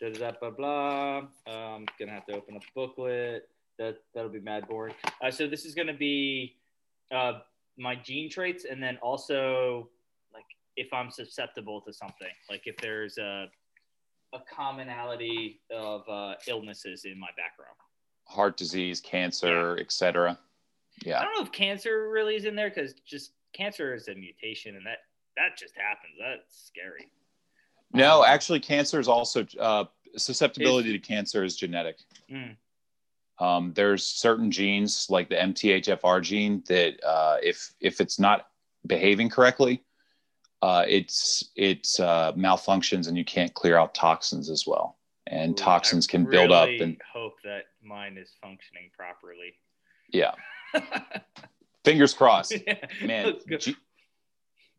da 0.00 0.10
da 0.10 0.30
da 0.30 0.32
blah 0.40 0.50
blah. 0.50 1.16
Um, 1.46 1.86
gonna 1.98 2.12
have 2.12 2.26
to 2.26 2.34
open 2.34 2.56
a 2.56 2.60
booklet. 2.74 3.48
That 3.78 3.98
that'll 4.14 4.30
be 4.30 4.40
mad 4.40 4.66
boring. 4.68 4.94
Uh, 5.22 5.30
so 5.30 5.46
this 5.46 5.64
is 5.64 5.74
gonna 5.74 5.94
be 5.94 6.56
uh, 7.12 7.40
my 7.78 7.94
gene 7.94 8.28
traits, 8.30 8.64
and 8.68 8.82
then 8.82 8.96
also 8.98 9.88
like 10.34 10.44
if 10.76 10.92
I'm 10.92 11.10
susceptible 11.10 11.80
to 11.82 11.92
something, 11.92 12.32
like 12.50 12.62
if 12.66 12.76
there's 12.78 13.16
a 13.18 13.46
a 14.36 14.54
commonality 14.54 15.60
of 15.70 16.08
uh, 16.08 16.34
illnesses 16.46 17.04
in 17.04 17.18
my 17.18 17.28
background. 17.36 17.76
Heart 18.24 18.56
disease, 18.56 19.00
cancer, 19.00 19.78
etc. 19.78 20.38
Yeah. 21.04 21.20
I 21.20 21.24
don't 21.24 21.34
know 21.34 21.42
if 21.42 21.52
cancer 21.52 22.08
really 22.10 22.36
is 22.36 22.44
in 22.44 22.56
there 22.56 22.70
because 22.70 22.94
just 23.06 23.32
cancer 23.52 23.94
is 23.94 24.08
a 24.08 24.14
mutation, 24.14 24.76
and 24.76 24.86
that 24.86 24.98
that 25.36 25.56
just 25.58 25.74
happens. 25.76 26.14
That's 26.18 26.66
scary. 26.66 27.08
No, 27.92 28.20
Um, 28.20 28.26
actually, 28.28 28.60
cancer 28.60 28.98
is 28.98 29.08
also 29.08 29.46
uh, 29.60 29.84
susceptibility 30.16 30.92
to 30.92 30.98
cancer 30.98 31.44
is 31.44 31.56
genetic. 31.56 31.98
Mm. 32.30 32.56
Um, 33.38 33.72
there's 33.74 34.04
certain 34.04 34.50
genes 34.50 35.06
like 35.10 35.28
the 35.28 35.36
MTHFR 35.36 36.22
gene 36.22 36.62
that 36.68 37.02
uh, 37.04 37.36
if 37.42 37.74
if 37.80 38.00
it's 38.00 38.18
not 38.18 38.48
behaving 38.86 39.28
correctly, 39.28 39.82
uh, 40.66 40.84
it's 40.88 41.52
it's 41.54 42.00
uh, 42.00 42.32
malfunctions 42.32 43.06
and 43.06 43.16
you 43.16 43.24
can't 43.24 43.54
clear 43.54 43.78
out 43.78 43.94
toxins 43.94 44.50
as 44.50 44.66
well, 44.66 44.98
and 45.28 45.52
Ooh, 45.52 45.54
toxins 45.54 46.08
I 46.08 46.10
can 46.10 46.28
build 46.28 46.50
up 46.50 46.68
and 46.68 47.00
hope 47.12 47.34
that 47.44 47.66
mine 47.84 48.18
is 48.18 48.30
functioning 48.42 48.90
properly. 48.96 49.54
yeah. 50.12 50.32
Fingers 51.84 52.12
crossed. 52.12 52.52
Yeah. 52.66 52.84
Man, 53.00 53.34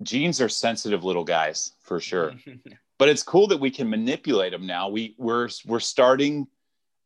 genes 0.04 0.42
are 0.42 0.50
sensitive 0.50 1.06
little 1.06 1.24
guys 1.24 1.72
for 1.80 2.02
sure. 2.02 2.34
but 3.00 3.08
it's 3.08 3.24
cool 3.24 3.48
that 3.48 3.62
we 3.62 3.72
can 3.72 3.90
manipulate 3.90 4.52
them 4.52 4.68
now. 4.68 4.90
We 4.90 5.16
we're 5.18 5.48
we're 5.66 5.80
starting. 5.80 6.48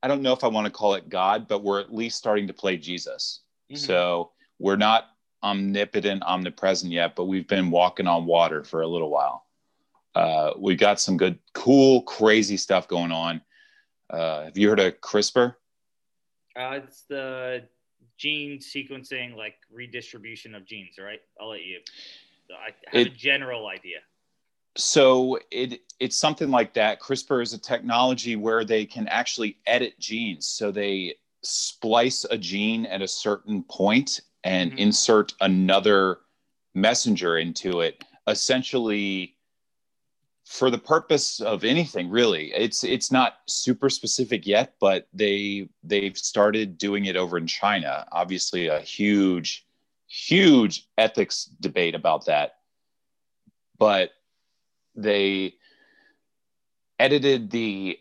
I 0.02 0.08
don't 0.08 0.24
know 0.24 0.34
if 0.34 0.44
I 0.44 0.48
want 0.48 0.66
to 0.66 0.72
call 0.72 0.96
it 0.96 1.08
God, 1.08 1.48
but 1.48 1.64
we're 1.64 1.82
at 1.82 1.94
least 1.94 2.18
starting 2.18 2.48
to 2.48 2.54
play 2.54 2.78
Jesus. 2.78 3.42
Mhm. 3.72 3.78
So 3.78 4.32
we're 4.58 4.76
not 4.76 5.06
omnipotent, 5.44 6.24
omnipresent 6.24 6.92
yet, 6.92 7.16
but 7.16 7.26
we've 7.26 7.48
been 7.48 7.72
walking 7.72 8.08
on 8.08 8.26
water 8.26 8.64
for 8.64 8.82
a 8.82 8.88
little 8.88 9.10
while. 9.10 9.46
Uh, 10.14 10.52
we 10.58 10.76
got 10.76 11.00
some 11.00 11.18
good, 11.18 11.40
cool, 11.54 12.02
crazy 12.04 12.58
stuff 12.58 12.88
going 12.88 13.12
on. 13.12 13.42
Uh, 14.10 14.44
have 14.46 14.58
you 14.58 14.70
heard 14.70 14.80
of 14.80 15.00
CRISPR? 15.02 15.56
Uh, 16.56 16.80
it's 16.84 17.04
the 17.04 17.64
gene 18.18 18.60
sequencing, 18.60 19.36
like 19.36 19.56
redistribution 19.72 20.54
of 20.54 20.66
genes, 20.66 20.96
right? 21.00 21.22
I'll 21.40 21.50
let 21.50 21.64
you. 21.64 21.80
I 22.52 22.98
have 22.98 23.08
a 23.08 23.10
general 23.10 23.68
idea. 23.68 24.00
So 24.78 25.40
it 25.50 25.82
it's 26.00 26.18
something 26.18 26.50
like 26.50 26.74
that. 26.74 27.00
CRISPR 27.00 27.42
is 27.42 27.54
a 27.54 27.58
technology 27.58 28.36
where 28.36 28.66
they 28.66 28.86
can 28.86 29.08
actually 29.08 29.58
edit 29.66 29.98
genes. 30.00 30.48
So 30.48 30.72
they 30.72 31.16
splice 31.44 32.26
a 32.30 32.38
gene 32.38 32.86
at 32.86 33.02
a 33.02 33.08
certain 33.08 33.64
point 33.64 34.22
and 34.44 34.72
Mhm. 34.72 34.78
insert 34.78 35.34
another 35.42 36.20
messenger 36.74 37.38
into 37.38 37.82
it, 37.82 38.04
essentially 38.28 39.36
for 40.46 40.70
the 40.70 40.78
purpose 40.78 41.40
of 41.40 41.64
anything 41.64 42.10
really. 42.10 42.54
It's 42.54 42.84
it's 42.84 43.12
not 43.12 43.38
super 43.48 43.90
specific 43.90 44.46
yet, 44.46 44.76
but 44.80 45.08
they 45.14 45.70
they've 45.84 46.18
started 46.18 46.78
doing 46.78 47.06
it 47.06 47.16
over 47.16 47.38
in 47.38 47.48
China. 47.48 48.06
Obviously 48.12 48.68
a 48.68 48.82
huge 48.82 49.66
huge 50.08 50.88
ethics 50.98 51.46
debate 51.62 51.96
about 51.96 52.26
that. 52.26 52.58
But 53.78 54.12
they 54.94 55.56
edited 57.00 57.50
the 57.50 57.98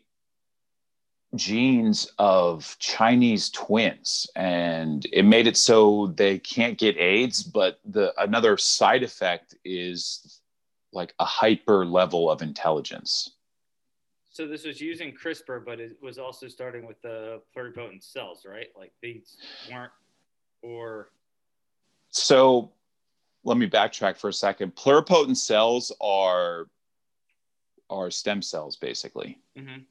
genes 1.37 2.11
of 2.19 2.77
Chinese 2.81 3.51
twins 3.51 4.29
and 4.35 5.07
it 5.13 5.25
made 5.25 5.47
it 5.47 5.57
so 5.57 6.09
they 6.17 6.39
can't 6.39 6.77
get 6.77 6.99
AIDS 6.99 7.43
but 7.43 7.79
the 7.85 8.13
another 8.21 8.57
side 8.57 9.03
effect 9.05 9.55
is 9.65 10.41
like 10.93 11.15
a 11.21 11.25
hyper 11.25 11.87
level 11.87 12.31
of 12.31 12.43
intelligence. 12.43 13.37
So 14.33 14.47
this 14.47 14.65
was 14.65 14.81
using 14.81 15.13
CRISPR, 15.13 15.65
but 15.65 15.81
it 15.81 15.97
was 16.01 16.19
also 16.19 16.47
starting 16.49 16.87
with 16.87 17.01
the 17.03 17.43
pluripotent 17.57 18.03
cells, 18.03 18.47
right? 18.49 18.69
Like 18.77 18.93
these 19.03 19.39
weren't, 19.71 19.93
or 20.63 21.11
So 22.11 22.73
let 23.45 23.57
me 23.57 23.69
backtrack 23.69 24.17
for 24.17 24.29
a 24.29 24.33
second. 24.33 24.75
Pluripotent 24.75 25.37
cells 25.37 25.93
are 26.01 26.69
are 27.89 28.11
stem 28.11 28.41
cells 28.41 28.77
basically. 28.77 29.39
Mhm. 29.57 29.85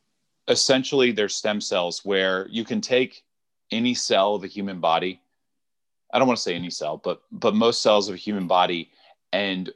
Essentially 0.49 1.11
they're 1.11 1.29
stem 1.29 1.61
cells 1.61 2.03
where 2.03 2.47
you 2.49 2.63
can 2.65 2.81
take 2.81 3.23
any 3.71 3.93
cell 3.93 4.33
of 4.35 4.43
a 4.43 4.47
human 4.47 4.79
body 4.79 5.21
i 6.11 6.17
don't 6.19 6.27
want 6.27 6.37
to 6.37 6.43
say 6.43 6.55
any 6.55 6.69
cell 6.71 6.97
but 6.97 7.21
but 7.31 7.53
most 7.55 7.81
cells 7.81 8.09
of 8.09 8.15
a 8.15 8.17
human 8.17 8.47
body 8.47 8.91
and 9.31 9.71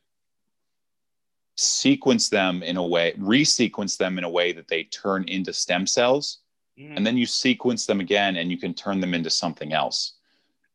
sequence 1.56 2.30
them 2.30 2.64
in 2.64 2.78
a 2.78 2.84
way 2.86 3.14
resequence 3.20 3.96
them 3.98 4.18
in 4.18 4.24
a 4.24 4.30
way 4.30 4.52
that 4.52 4.68
they 4.68 4.84
turn 4.86 5.24
into 5.26 5.54
stem 5.54 5.86
cells 5.86 6.40
Mhm. 6.78 6.98
and 6.98 7.06
then 7.06 7.16
you 7.16 7.28
sequence 7.28 7.86
them 7.86 8.00
again 8.00 8.38
and 8.38 8.50
you 8.50 8.58
can 8.58 8.74
turn 8.74 9.00
them 9.00 9.14
into 9.14 9.30
something 9.30 9.72
else 9.74 10.14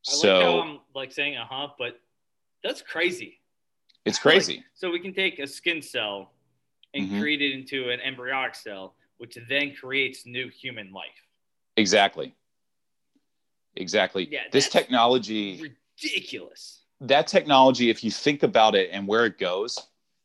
I 0.07 0.11
like 0.11 0.17
so 0.21 0.41
how 0.41 0.61
I'm 0.61 0.79
like 0.95 1.11
saying 1.11 1.35
uh 1.35 1.45
huh, 1.45 1.67
but 1.77 1.99
that's 2.63 2.81
crazy. 2.81 3.41
it's 4.05 4.17
crazy 4.25 4.63
So 4.73 4.89
we 4.89 4.99
can 4.99 5.13
take 5.13 5.39
a 5.39 5.47
skin 5.47 5.81
cell 5.81 6.31
and 6.93 7.09
Mhm. 7.09 7.19
create 7.19 7.41
it 7.41 7.51
into 7.51 7.89
an 7.89 7.99
embryonic 7.99 8.55
cell, 8.55 8.95
which 9.19 9.37
then 9.47 9.75
creates 9.75 10.25
new 10.25 10.49
human 10.49 10.91
life. 10.91 11.05
exactly 11.77 12.33
exactly 13.75 14.27
Yeah, 14.31 14.41
this 14.51 14.67
technology 14.69 15.61
Ridiculous. 16.01 16.81
that 17.01 17.27
technology, 17.27 17.89
if 17.89 18.03
you 18.03 18.11
think 18.11 18.43
about 18.43 18.73
it 18.75 18.89
and 18.91 19.07
where 19.07 19.25
it 19.25 19.37
goes 19.37 19.77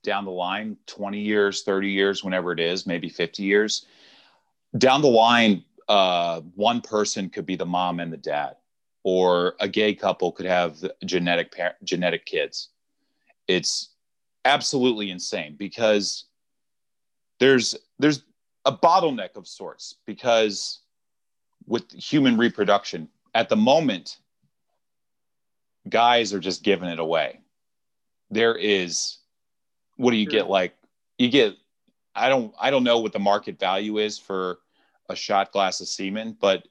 down 0.02 0.24
the 0.24 0.30
line 0.30 0.76
20 0.86 1.20
years, 1.20 1.62
30 1.62 1.90
years, 1.90 2.22
whenever 2.24 2.52
it 2.52 2.60
is, 2.60 2.86
maybe 2.86 3.08
50 3.08 3.42
years, 3.42 3.86
down 4.78 5.02
the 5.02 5.08
line, 5.08 5.64
uh, 5.88 6.40
one 6.54 6.80
person 6.80 7.28
could 7.28 7.46
be 7.46 7.56
the 7.56 7.66
mom 7.66 8.00
and 8.00 8.12
the 8.12 8.16
dad, 8.16 8.56
or 9.02 9.54
a 9.60 9.68
gay 9.68 9.94
couple 9.94 10.30
could 10.32 10.46
have 10.46 10.76
genetic 11.04 11.54
par- 11.56 11.76
genetic 11.84 12.24
kids. 12.26 12.70
It's 13.48 13.90
absolutely 14.44 15.10
insane 15.10 15.56
because 15.58 16.24
there's 17.40 17.74
there's 17.98 18.22
a 18.64 18.72
bottleneck 18.72 19.36
of 19.36 19.46
sorts 19.46 19.96
because 20.06 20.80
with 21.66 21.90
human 21.92 22.36
reproduction 22.36 23.08
at 23.34 23.48
the 23.48 23.56
moment 23.56 24.18
guys 25.88 26.32
are 26.32 26.40
just 26.40 26.62
giving 26.62 26.88
it 26.88 26.98
away. 26.98 27.40
There 28.30 28.54
is 28.56 29.18
what 29.96 30.10
do 30.10 30.16
you 30.16 30.24
Sure. 30.24 30.32
get 30.40 30.48
like 30.48 30.74
you 31.18 31.28
get 31.28 31.56
I 32.14 32.28
don't 32.28 32.54
I 32.58 32.70
don't 32.70 32.84
know 32.84 32.98
what 33.00 33.12
the 33.12 33.18
market 33.18 33.58
value 33.58 33.98
is 33.98 34.18
for 34.18 34.60
a 35.08 35.16
shot 35.16 35.52
glass 35.52 35.80
of 35.80 35.88
semen, 35.88 36.36
but 36.40 36.66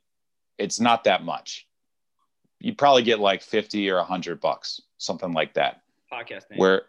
it's 0.57 0.79
not 0.79 1.03
that 1.03 1.23
much. 1.23 1.67
You 2.59 2.73
probably 2.73 3.03
get 3.03 3.19
like 3.19 3.41
50 3.41 3.89
or 3.89 3.97
100 3.97 4.39
bucks, 4.39 4.81
something 4.97 5.33
like 5.33 5.53
that. 5.55 5.81
Podcast 6.11 6.49
name. 6.49 6.59
Where 6.59 6.83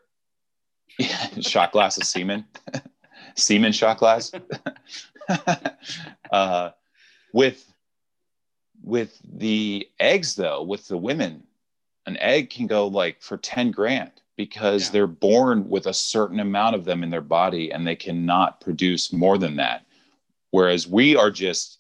shot 1.41 1.73
glass 1.73 1.97
of 1.97 2.05
semen, 2.05 2.47
semen 3.35 3.73
shot 3.73 3.99
glass. 3.99 4.33
uh, 6.31 6.71
with 7.33 7.71
with 8.83 9.19
the 9.25 9.89
eggs 9.99 10.35
though, 10.35 10.63
with 10.63 10.87
the 10.89 10.99
women, 10.99 11.43
an 12.07 12.17
egg 12.19 12.51
can 12.51 12.67
go 12.67 12.87
like 12.87 13.23
for 13.23 13.37
10 13.39 13.71
grand 13.71 14.13
because 14.37 14.87
Yeah. 14.87 14.93
they're 14.93 15.07
born 15.07 15.69
with 15.69 15.87
a 15.87 15.95
certain 15.95 16.41
amount 16.41 16.75
of 16.75 16.85
them 16.85 17.03
in 17.03 17.09
their 17.11 17.23
body 17.23 17.73
and 17.73 17.87
they 17.87 17.97
cannot 17.97 18.61
produce 18.61 19.13
more 19.13 19.39
than 19.39 19.57
that. 19.57 19.87
Whereas 20.51 20.87
we 20.87 21.17
are 21.17 21.31
just 21.31 21.79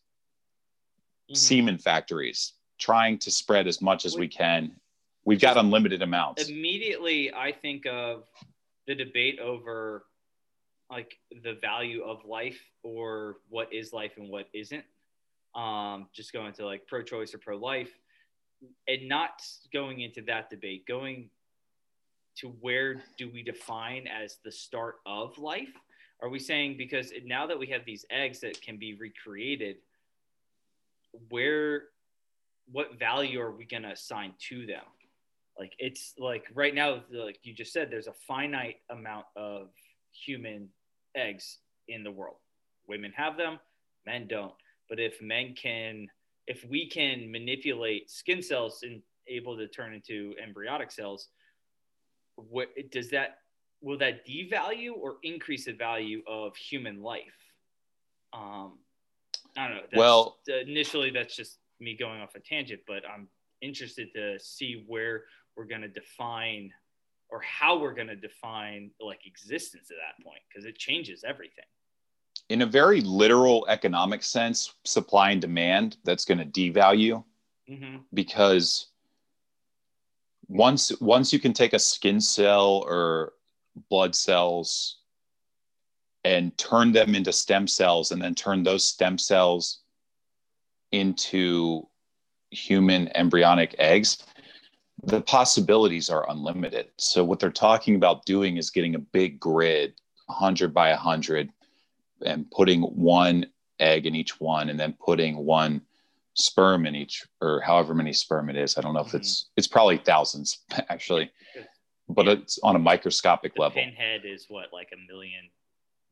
Mhm. 1.30 1.36
semen 1.36 1.78
factories 1.78 2.54
trying 2.78 3.18
to 3.18 3.30
spread 3.30 3.66
as 3.66 3.80
much 3.82 4.04
as 4.04 4.14
we 4.14 4.22
Wait. 4.22 4.32
can. 4.32 4.80
We've 5.24 5.40
got 5.40 5.56
unlimited 5.56 6.02
amounts. 6.02 6.48
Immediately, 6.48 7.32
I 7.34 7.52
think 7.52 7.86
of 7.86 8.28
the 8.86 8.94
debate 8.94 9.38
over 9.40 10.06
like 10.90 11.18
the 11.42 11.54
value 11.60 12.02
of 12.02 12.24
life 12.24 12.60
or 12.82 13.36
what 13.48 13.72
is 13.72 13.92
life 13.92 14.12
and 14.16 14.28
what 14.28 14.46
isn't. 14.52 14.84
Um, 15.54 16.08
just 16.12 16.32
going 16.32 16.52
to 16.54 16.66
like 16.66 16.86
pro-choice 16.86 17.32
or 17.32 17.38
pro-life, 17.38 17.90
and 18.88 19.08
not 19.08 19.40
going 19.72 20.00
into 20.00 20.22
that 20.22 20.50
debate. 20.50 20.86
Going 20.86 21.30
to 22.36 22.48
where 22.60 23.02
do 23.16 23.30
we 23.32 23.42
define 23.42 24.06
as 24.08 24.38
the 24.44 24.50
start 24.50 24.96
of 25.06 25.38
life? 25.38 25.72
Are 26.20 26.28
we 26.28 26.38
saying 26.38 26.76
because 26.76 27.12
now 27.24 27.46
that 27.46 27.58
we 27.58 27.66
have 27.68 27.84
these 27.84 28.04
eggs 28.10 28.40
that 28.40 28.60
can 28.60 28.78
be 28.78 28.94
recreated, 28.94 29.76
where, 31.28 31.84
what 32.72 32.98
value 32.98 33.40
are 33.40 33.52
we 33.52 33.64
going 33.64 33.82
to 33.84 33.90
assign 33.90 34.32
to 34.48 34.66
them? 34.66 34.82
Like 35.58 35.74
it's 35.78 36.14
like 36.18 36.46
right 36.54 36.74
now, 36.74 37.04
like 37.12 37.38
you 37.42 37.54
just 37.54 37.72
said, 37.72 37.90
there's 37.90 38.08
a 38.08 38.14
finite 38.26 38.78
amount 38.90 39.26
of 39.36 39.68
human 40.14 40.68
eggs 41.14 41.58
in 41.88 42.02
the 42.02 42.10
world. 42.10 42.36
Women 42.88 43.12
have 43.16 43.36
them, 43.36 43.58
men 44.06 44.26
don't. 44.28 44.54
But 44.88 45.00
if 45.00 45.20
men 45.22 45.54
can, 45.54 46.08
if 46.46 46.64
we 46.68 46.88
can 46.88 47.30
manipulate 47.30 48.10
skin 48.10 48.42
cells 48.42 48.80
and 48.82 49.02
able 49.26 49.56
to 49.56 49.66
turn 49.68 49.94
into 49.94 50.34
embryonic 50.42 50.90
cells, 50.90 51.28
what 52.36 52.68
does 52.90 53.10
that 53.10 53.38
will 53.80 53.98
that 53.98 54.26
devalue 54.26 54.92
or 54.96 55.16
increase 55.22 55.66
the 55.66 55.72
value 55.72 56.22
of 56.26 56.56
human 56.56 57.02
life? 57.02 57.22
Um, 58.32 58.78
I 59.56 59.68
don't 59.68 59.76
know. 59.76 59.82
That's, 59.82 59.96
Well- 59.96 60.38
initially 60.48 61.10
that's 61.10 61.36
just 61.36 61.58
me 61.80 61.94
going 61.94 62.20
off 62.20 62.34
a 62.34 62.40
tangent, 62.40 62.80
but 62.86 63.02
I'm 63.08 63.28
interested 63.60 64.12
to 64.14 64.38
see 64.40 64.84
where 64.86 65.24
we're 65.56 65.66
going 65.66 65.82
to 65.82 65.88
define 65.88 66.72
or 67.34 67.40
how 67.40 67.76
we're 67.76 67.92
going 67.92 68.06
to 68.06 68.14
define 68.14 68.92
like 69.00 69.26
existence 69.26 69.90
at 69.90 69.96
that 69.96 70.24
point 70.24 70.38
because 70.48 70.64
it 70.64 70.78
changes 70.78 71.24
everything. 71.26 71.64
in 72.48 72.62
a 72.62 72.66
very 72.66 73.00
literal 73.00 73.66
economic 73.68 74.22
sense, 74.22 74.74
supply 74.84 75.32
and 75.32 75.40
demand, 75.40 75.96
that's 76.04 76.24
going 76.24 76.38
to 76.38 76.46
devalue 76.46 77.24
Mm-hmm. 77.68 77.96
because 78.12 78.88
once 80.48 80.92
once 81.00 81.32
you 81.32 81.38
can 81.38 81.54
take 81.54 81.72
a 81.72 81.78
skin 81.78 82.20
cell 82.20 82.84
or 82.86 83.32
blood 83.88 84.14
cells 84.14 84.98
and 86.24 86.56
turn 86.58 86.92
them 86.92 87.14
into 87.14 87.32
stem 87.32 87.66
cells 87.66 88.12
and 88.12 88.20
then 88.20 88.34
turn 88.34 88.62
those 88.62 88.84
stem 88.84 89.16
cells 89.16 89.80
into 90.92 91.88
human 92.50 93.08
embryonic 93.16 93.74
eggs 93.78 94.18
the 95.06 95.20
possibilities 95.22 96.08
are 96.10 96.28
unlimited 96.30 96.88
so 96.98 97.22
what 97.24 97.38
they're 97.38 97.50
talking 97.50 97.94
about 97.94 98.24
doing 98.24 98.56
is 98.56 98.70
getting 98.70 98.94
a 98.94 98.98
big 98.98 99.38
grid 99.38 99.94
100 100.26 100.72
by 100.72 100.90
100 100.90 101.50
and 102.24 102.50
putting 102.50 102.82
one 102.82 103.46
egg 103.80 104.06
in 104.06 104.14
each 104.14 104.40
one 104.40 104.68
and 104.70 104.78
then 104.80 104.94
putting 105.04 105.36
one 105.44 105.80
sperm 106.34 106.86
in 106.86 106.94
each 106.94 107.24
or 107.40 107.60
however 107.60 107.94
many 107.94 108.12
sperm 108.12 108.48
it 108.48 108.56
is 108.56 108.76
i 108.78 108.80
don't 108.80 108.94
know 108.94 109.00
if 109.00 109.08
Mhm. 109.08 109.14
it's 109.16 109.50
it's 109.56 109.66
probably 109.66 109.98
thousands 109.98 110.58
actually 110.88 111.30
but 112.08 112.26
Yeah. 112.26 112.32
it's 112.32 112.58
on 112.62 112.76
a 112.76 112.78
microscopic 112.78 113.54
The 113.54 113.60
level 113.62 113.82
pinhead 113.82 114.22
is 114.24 114.46
what 114.48 114.72
like 114.72 114.90
a 114.92 115.12
million. 115.12 115.50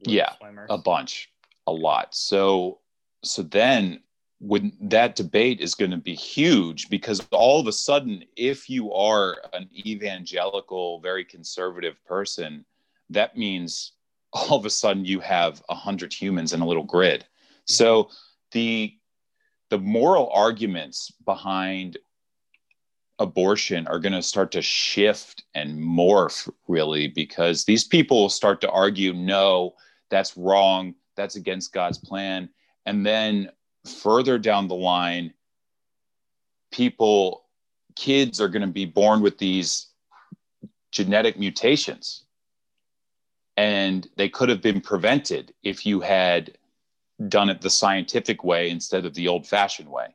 Yeah, 0.04 0.32
swimmers? 0.38 0.66
a 0.70 0.78
bunch 0.78 1.30
a 1.66 1.72
lot 1.72 2.14
so 2.14 2.80
so 3.24 3.42
then 3.42 4.02
when 4.42 4.72
that 4.80 5.14
debate 5.14 5.60
is 5.60 5.74
going 5.74 5.92
to 5.92 5.96
be 5.96 6.14
huge 6.14 6.88
because 6.88 7.26
all 7.30 7.60
of 7.60 7.68
a 7.68 7.72
sudden 7.72 8.24
if 8.36 8.68
you 8.68 8.92
are 8.92 9.36
an 9.52 9.68
evangelical 9.72 11.00
very 11.00 11.24
conservative 11.24 12.02
person 12.04 12.64
that 13.08 13.36
means 13.36 13.92
all 14.32 14.56
of 14.56 14.64
a 14.64 14.70
sudden 14.70 15.04
you 15.04 15.20
have 15.20 15.62
a 15.68 15.74
hundred 15.74 16.12
humans 16.12 16.52
in 16.52 16.60
a 16.60 16.66
little 16.66 16.84
grid. 16.84 17.20
Mm-hmm. 17.20 17.72
So 17.72 18.10
the 18.52 18.94
the 19.70 19.78
moral 19.78 20.30
arguments 20.30 21.10
behind 21.24 21.96
abortion 23.18 23.86
are 23.86 23.98
going 23.98 24.12
to 24.12 24.22
start 24.22 24.50
to 24.52 24.60
shift 24.60 25.44
and 25.54 25.78
morph 25.78 26.50
really 26.66 27.08
because 27.08 27.64
these 27.64 27.84
people 27.84 28.20
will 28.20 28.28
start 28.28 28.60
to 28.60 28.70
argue 28.70 29.12
no 29.12 29.74
that's 30.10 30.36
wrong 30.36 30.94
that's 31.14 31.36
against 31.36 31.72
god's 31.72 31.98
plan 31.98 32.48
and 32.86 33.06
then 33.06 33.48
further 33.86 34.38
down 34.38 34.68
the 34.68 34.74
line 34.74 35.32
people 36.70 37.44
kids 37.96 38.40
are 38.40 38.48
going 38.48 38.62
to 38.62 38.68
be 38.68 38.84
born 38.84 39.20
with 39.20 39.38
these 39.38 39.88
genetic 40.92 41.38
mutations 41.38 42.24
and 43.56 44.08
they 44.16 44.28
could 44.28 44.48
have 44.48 44.62
been 44.62 44.80
prevented 44.80 45.52
if 45.62 45.84
you 45.84 46.00
had 46.00 46.56
done 47.28 47.50
it 47.50 47.60
the 47.60 47.68
scientific 47.70 48.42
way 48.44 48.70
instead 48.70 49.04
of 49.04 49.12
the 49.14 49.28
old 49.28 49.46
fashioned 49.46 49.88
way 49.88 50.06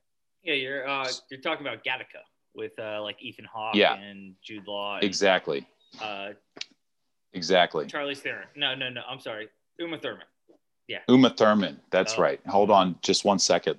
Yeah, 0.43 0.55
you're 0.55 0.87
uh, 0.87 1.07
you're 1.29 1.41
talking 1.41 1.65
about 1.67 1.83
Gattaca 1.83 2.23
with 2.55 2.71
uh, 2.79 3.01
like 3.03 3.21
Ethan 3.21 3.45
Hawke 3.45 3.75
Yeah. 3.75 3.93
and 3.95 4.33
Jude 4.43 4.65
Law. 4.67 4.95
And, 4.95 5.03
exactly 5.03 5.67
Uh, 6.01 6.29
exactly 7.33 7.85
Charlize 7.85 8.17
Theron. 8.19 8.47
No, 8.55 8.73
no, 8.73 8.89
no. 8.89 9.01
I'm 9.07 9.19
sorry. 9.19 9.49
Uma 9.79 9.97
Thurman. 9.99 10.25
Uma 11.07 11.29
thurman 11.29 11.79
that's 11.89 12.15
Oh. 12.17 12.21
right 12.21 12.39
hold 12.47 12.71
on 12.71 12.95
just 13.01 13.25
one 13.25 13.39
second 13.39 13.77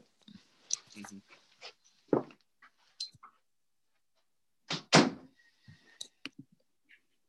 Mhm. 0.96 1.20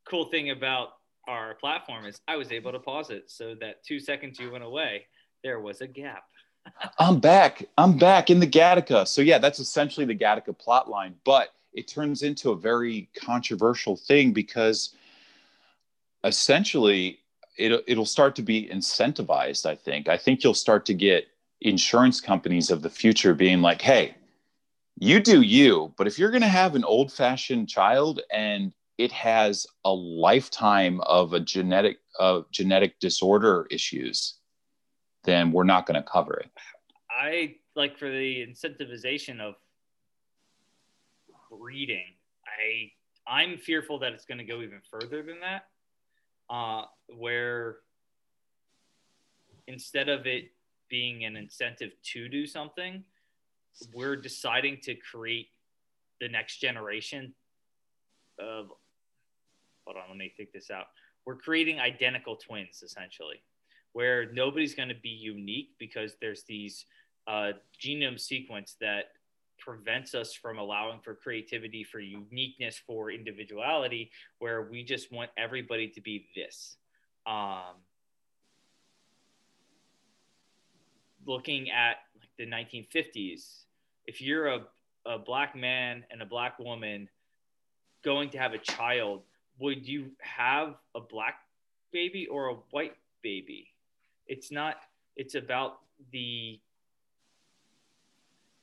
Cool 0.06 0.26
thing 0.26 0.50
about 0.50 0.90
our 1.28 1.54
platform 1.56 2.06
is 2.06 2.20
I 2.28 2.36
was 2.36 2.52
able 2.52 2.72
to 2.72 2.80
pause 2.80 3.12
it 3.12 3.30
so 3.30 3.54
that 3.62 3.84
two 3.84 4.00
seconds 4.00 4.40
you 4.40 4.52
went 4.52 4.64
away, 4.64 5.06
there 5.44 5.60
was 5.60 5.82
a 5.82 5.88
gap. 5.88 6.24
I'm 7.00 7.20
back. 7.20 7.64
I'm 7.78 7.98
back 7.98 8.30
in 8.30 8.40
the 8.40 8.48
Gattaca. 8.48 9.08
So 9.08 9.22
yeah, 9.22 9.38
that's 9.38 9.60
essentially 9.60 10.06
the 10.06 10.16
Gattaca 10.16 10.58
plot 10.58 10.90
line, 10.90 11.16
but 11.24 11.50
it 11.74 11.88
turns 11.88 12.24
into 12.24 12.50
a 12.52 12.56
very 12.56 13.10
controversial 13.16 13.96
thing 13.96 14.32
because 14.34 14.96
essentially 16.24 17.20
it, 17.60 17.84
it'll 17.88 18.06
start 18.06 18.36
to 18.38 18.42
be 18.42 18.68
incentivized. 18.68 19.66
I 19.66 19.76
think. 19.76 20.08
I 20.08 20.18
think 20.18 20.44
you'll 20.44 20.54
start 20.54 20.86
to 20.88 20.94
get 20.94 21.28
insurance 21.62 22.22
companies 22.22 22.72
of 22.72 22.82
the 22.82 22.90
future 22.90 23.34
being 23.34 23.62
like, 23.62 23.82
"Hey, 23.82 24.16
you 24.98 25.20
do 25.20 25.42
you, 25.42 25.94
but 25.98 26.08
if 26.08 26.18
you're 26.18 26.32
going 26.32 26.42
to 26.42 26.48
have 26.48 26.76
an 26.76 26.84
old-fashioned 26.84 27.68
child 27.70 28.22
and 28.32 28.74
it 28.98 29.12
has 29.12 29.68
a 29.86 29.94
lifetime 29.94 31.02
of 31.02 31.34
a 31.34 31.40
genetic 31.40 31.98
of 32.18 32.50
genetic 32.52 33.00
disorder 33.00 33.68
issues, 33.70 34.40
then 35.24 35.52
we're 35.52 35.64
not 35.64 35.86
going 35.86 36.02
to 36.02 36.10
cover 36.10 36.34
it." 36.36 36.50
I 37.12 37.56
like 37.76 37.98
for 37.98 38.10
the 38.10 38.46
incentivization 38.48 39.42
of 39.42 39.56
breeding. 41.52 42.16
I 42.48 42.92
I'm 43.28 43.58
fearful 43.58 44.00
that 44.00 44.14
it's 44.14 44.26
going 44.26 44.40
to 44.40 44.44
go 44.44 44.62
even 44.62 44.82
further 44.90 45.22
than 45.22 45.40
that, 45.42 45.68
uh, 46.50 46.84
where 47.18 47.78
instead 49.68 50.10
of 50.10 50.26
it 50.26 50.52
being 50.90 51.26
an 51.26 51.36
incentive 51.36 51.92
to 52.04 52.28
do 52.28 52.48
something, 52.48 53.04
we're 53.94 54.16
deciding 54.16 54.78
to 54.84 54.96
create 54.96 55.50
the 56.20 56.28
next 56.28 56.58
generation 56.58 57.34
of. 58.40 58.68
Hold 59.86 59.98
on, 59.98 60.10
let 60.10 60.18
me 60.18 60.34
think 60.36 60.52
this 60.52 60.70
out. 60.70 60.86
We're 61.26 61.38
creating 61.38 61.80
identical 61.80 62.36
twins 62.36 62.84
essentially, 62.84 63.42
where 63.94 64.32
nobody's 64.32 64.76
going 64.76 64.90
to 64.90 64.96
be 65.02 65.10
unique 65.10 65.70
because 65.80 66.16
there's 66.22 66.44
these 66.44 66.86
uh, 67.28 67.54
genome 67.82 68.20
sequence 68.20 68.76
that 68.82 69.06
prevents 69.60 70.16
us 70.16 70.34
from 70.34 70.58
allowing 70.58 71.00
for 71.00 71.14
creativity, 71.14 71.84
for 71.84 72.00
uniqueness, 72.00 72.80
for 72.86 73.12
individuality, 73.12 74.12
where 74.40 74.64
we 74.64 74.84
just 74.84 75.12
want 75.12 75.30
everybody 75.38 75.88
to 75.90 76.02
be 76.02 76.28
this. 76.36 76.78
Um, 77.26 77.76
looking 81.26 81.70
at 81.70 81.98
like 82.20 82.30
the 82.38 82.46
1950s, 82.46 83.64
if 84.08 84.22
you're 84.22 84.48
a, 84.48 84.62
a 85.06 85.20
black 85.20 85.56
man 85.56 86.04
and 86.10 86.22
a 86.22 86.26
black 86.26 86.58
woman 86.60 87.08
going 88.04 88.30
to 88.32 88.38
have 88.38 88.54
a 88.54 88.58
child, 88.58 89.22
would 89.60 89.88
you 89.88 90.12
have 90.20 90.76
a 90.96 91.00
black 91.00 91.36
baby 91.92 92.28
or 92.28 92.48
a 92.48 92.56
white 92.72 92.96
baby? 93.22 93.68
It's 94.28 94.52
not, 94.52 94.78
it's 95.16 95.36
about 95.36 95.80
the 96.12 96.60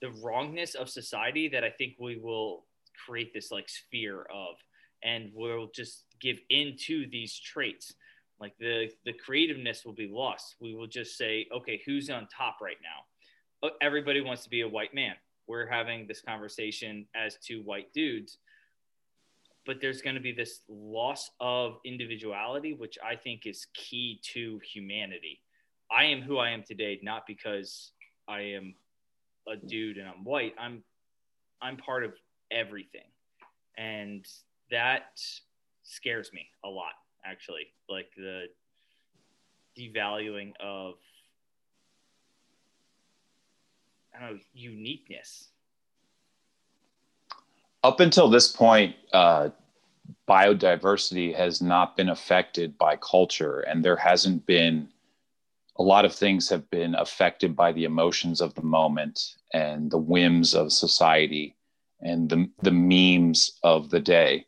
the 0.01 0.11
wrongness 0.23 0.75
of 0.75 0.89
society 0.89 1.49
that 1.49 1.65
I 1.65 1.71
think 1.71 1.95
we 1.99 2.17
will 2.17 2.65
create 3.05 3.33
this 3.33 3.51
like 3.51 3.69
sphere 3.69 4.27
of, 4.33 4.57
and 5.03 5.31
we'll 5.35 5.71
just 5.75 6.05
give 6.21 6.39
into 6.51 7.09
these 7.11 7.39
traits. 7.39 7.95
Like 8.39 8.57
the 8.59 8.91
the 9.05 9.13
creativeness 9.13 9.85
will 9.85 9.95
be 9.95 10.09
lost. 10.09 10.57
We 10.61 10.75
will 10.75 10.87
just 10.87 11.17
say, 11.17 11.47
okay, 11.55 11.81
who's 11.87 12.11
on 12.11 12.29
top 12.29 12.59
right 12.61 12.77
now? 12.83 13.69
Oh, 13.69 13.77
everybody 13.81 14.21
wants 14.21 14.45
to 14.45 14.51
be 14.51 14.61
a 14.61 14.69
white 14.69 14.95
man. 14.95 15.15
We're 15.47 15.67
having 15.67 16.07
this 16.07 16.21
conversation 16.21 17.07
as 17.15 17.37
two 17.37 17.63
white 17.63 17.93
dudes, 17.93 18.39
but 19.65 19.81
there's 19.81 20.03
going 20.03 20.17
to 20.17 20.21
be 20.21 20.33
this 20.33 20.61
loss 20.69 21.31
of 21.41 21.79
individuality, 21.85 22.73
which 22.73 22.99
I 23.05 23.17
think 23.17 23.47
is 23.47 23.67
key 23.73 24.21
to 24.35 24.61
humanity. 24.73 25.41
I 25.91 26.05
am 26.05 26.21
who 26.21 26.39
I 26.39 26.51
am 26.51 26.65
today, 26.65 26.99
not 27.03 27.27
because 27.27 27.93
I 28.29 28.41
am 28.41 28.75
a 29.49 29.57
dude 29.57 29.99
and 29.99 30.09
I'm 30.09 30.25
white, 30.25 30.55
I'm 30.59 30.83
I'm 31.61 31.77
part 31.77 32.05
of 32.05 32.13
everything. 32.51 33.09
And 33.79 34.27
that 34.71 35.21
scares 35.83 36.33
me 36.33 36.49
a 36.65 36.69
lot 36.69 36.93
actually. 37.25 37.67
Like 37.89 38.11
the 38.17 38.47
devaluing 39.79 40.53
of 40.61 40.95
I 44.15 44.21
don't 44.21 44.35
know, 44.35 44.41
uniqueness. 44.55 45.49
Up 47.85 48.01
until 48.01 48.29
this 48.29 48.51
point, 48.51 48.97
uh, 49.13 49.51
biodiversity 50.29 51.35
has 51.35 51.61
not 51.61 51.97
been 51.97 52.09
affected 52.09 52.79
by 52.79 52.97
culture, 52.97 53.61
and 53.61 53.85
there 53.85 53.97
hasn't 53.97 54.47
been 54.47 54.89
a 55.79 55.83
lot 55.83 56.05
of 56.05 56.15
things 56.15 56.49
have 56.49 56.69
been 56.71 56.95
affected 56.95 57.55
by 57.55 57.73
the 57.73 57.85
emotions 57.85 58.41
of 58.41 58.55
the 58.55 58.63
moment 58.63 59.35
and 59.53 59.91
the 59.91 59.99
whims 59.99 60.55
of 60.55 60.73
society 60.73 61.57
and 62.01 62.29
the, 62.29 62.49
the 62.63 62.71
memes 62.71 63.59
of 63.63 63.91
the 63.91 64.01
day. 64.01 64.47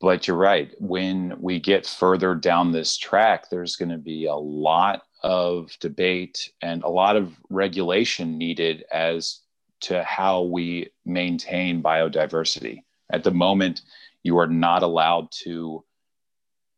But 0.00 0.26
you're 0.26 0.36
right. 0.36 0.70
When 0.78 1.34
we 1.40 1.58
get 1.58 1.86
further 1.86 2.34
down 2.34 2.72
this 2.72 2.98
track, 2.98 3.48
there's 3.48 3.76
going 3.76 3.88
to 3.90 3.98
be 3.98 4.26
a 4.26 4.34
lot 4.34 5.02
of 5.22 5.76
debate 5.80 6.52
and 6.60 6.82
a 6.82 6.88
lot 6.88 7.16
of 7.16 7.32
regulation 7.48 8.36
needed 8.36 8.84
as 8.92 9.40
to 9.80 10.02
how 10.02 10.42
we 10.42 10.90
maintain 11.04 11.82
biodiversity. 11.82 12.82
At 13.10 13.24
the 13.24 13.30
moment, 13.30 13.82
you 14.22 14.38
are 14.38 14.46
not 14.46 14.82
allowed 14.82 15.30
to 15.42 15.84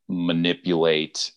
manipulate 0.08 1.32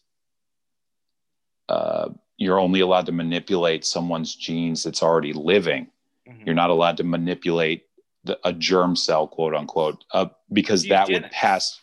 uh, 1.71 2.09
you're 2.35 2.59
only 2.59 2.81
allowed 2.81 3.05
to 3.05 3.13
manipulate 3.13 3.85
someone's 3.85 4.35
genes 4.35 4.83
that's 4.83 5.01
already 5.01 5.31
living. 5.31 5.87
Mm-hmm. 6.27 6.43
You're 6.45 6.55
not 6.55 6.69
allowed 6.69 6.97
to 6.97 7.05
manipulate 7.05 7.85
the, 8.25 8.37
a 8.43 8.51
germ 8.51 8.97
cell, 8.97 9.25
quote 9.25 9.55
unquote, 9.55 10.03
uh, 10.11 10.27
because 10.51 10.83
that 10.87 11.07
would 11.07 11.31
pass 11.31 11.79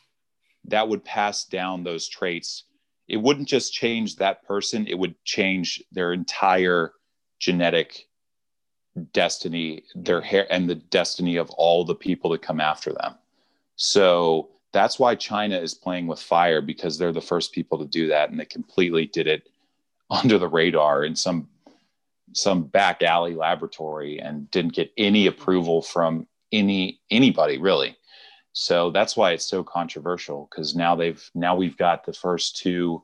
that 0.65 0.89
would 0.89 1.05
pass 1.05 1.45
down 1.45 1.85
those 1.85 2.07
traits. 2.07 2.65
It 3.09 3.17
wouldn't 3.17 3.49
just 3.49 3.73
change 3.73 4.17
that 4.17 4.43
person; 4.47 4.87
it 4.87 4.99
would 4.99 5.15
change 5.25 5.83
their 5.91 6.13
entire 6.13 6.93
genetic 7.39 8.09
destiny, 9.13 9.85
their 9.95 10.21
hair, 10.21 10.47
and 10.53 10.69
the 10.69 10.75
destiny 10.75 11.37
of 11.37 11.49
all 11.51 11.85
the 11.85 11.95
people 11.95 12.31
that 12.33 12.43
come 12.43 12.61
after 12.61 12.93
them. 12.93 13.15
So 13.77 14.51
that's 14.73 14.99
why 14.99 15.15
China 15.15 15.57
is 15.57 15.73
playing 15.73 16.09
with 16.09 16.21
fire 16.21 16.61
because 16.61 16.99
they're 16.99 17.13
the 17.13 17.23
first 17.23 17.53
people 17.53 17.79
to 17.79 17.87
do 17.87 18.09
that, 18.09 18.29
and 18.29 18.39
they 18.39 18.45
completely 18.45 19.07
did 19.07 19.27
it 19.27 19.49
under 20.11 20.39
the 20.39 20.49
radar 20.49 21.05
in 21.05 21.15
some 21.15 21.49
some 22.35 22.65
back 22.65 23.03
alley 23.03 23.35
laboratory 23.35 24.19
and 24.21 24.51
didn't 24.51 24.75
get 24.75 24.93
any 24.97 25.27
approval 25.27 25.83
from 25.83 26.27
any 26.53 27.01
anybody 27.11 27.59
really. 27.59 27.97
So 28.53 28.91
that's 28.91 29.17
why 29.17 29.33
it's 29.33 29.45
so 29.45 29.63
controversial 29.63 30.49
because 30.51 30.75
now 30.75 30.97
they've 30.97 31.31
now 31.35 31.55
we've 31.57 31.77
got 31.77 32.05
the 32.05 32.13
first 32.13 32.57
two 32.57 33.03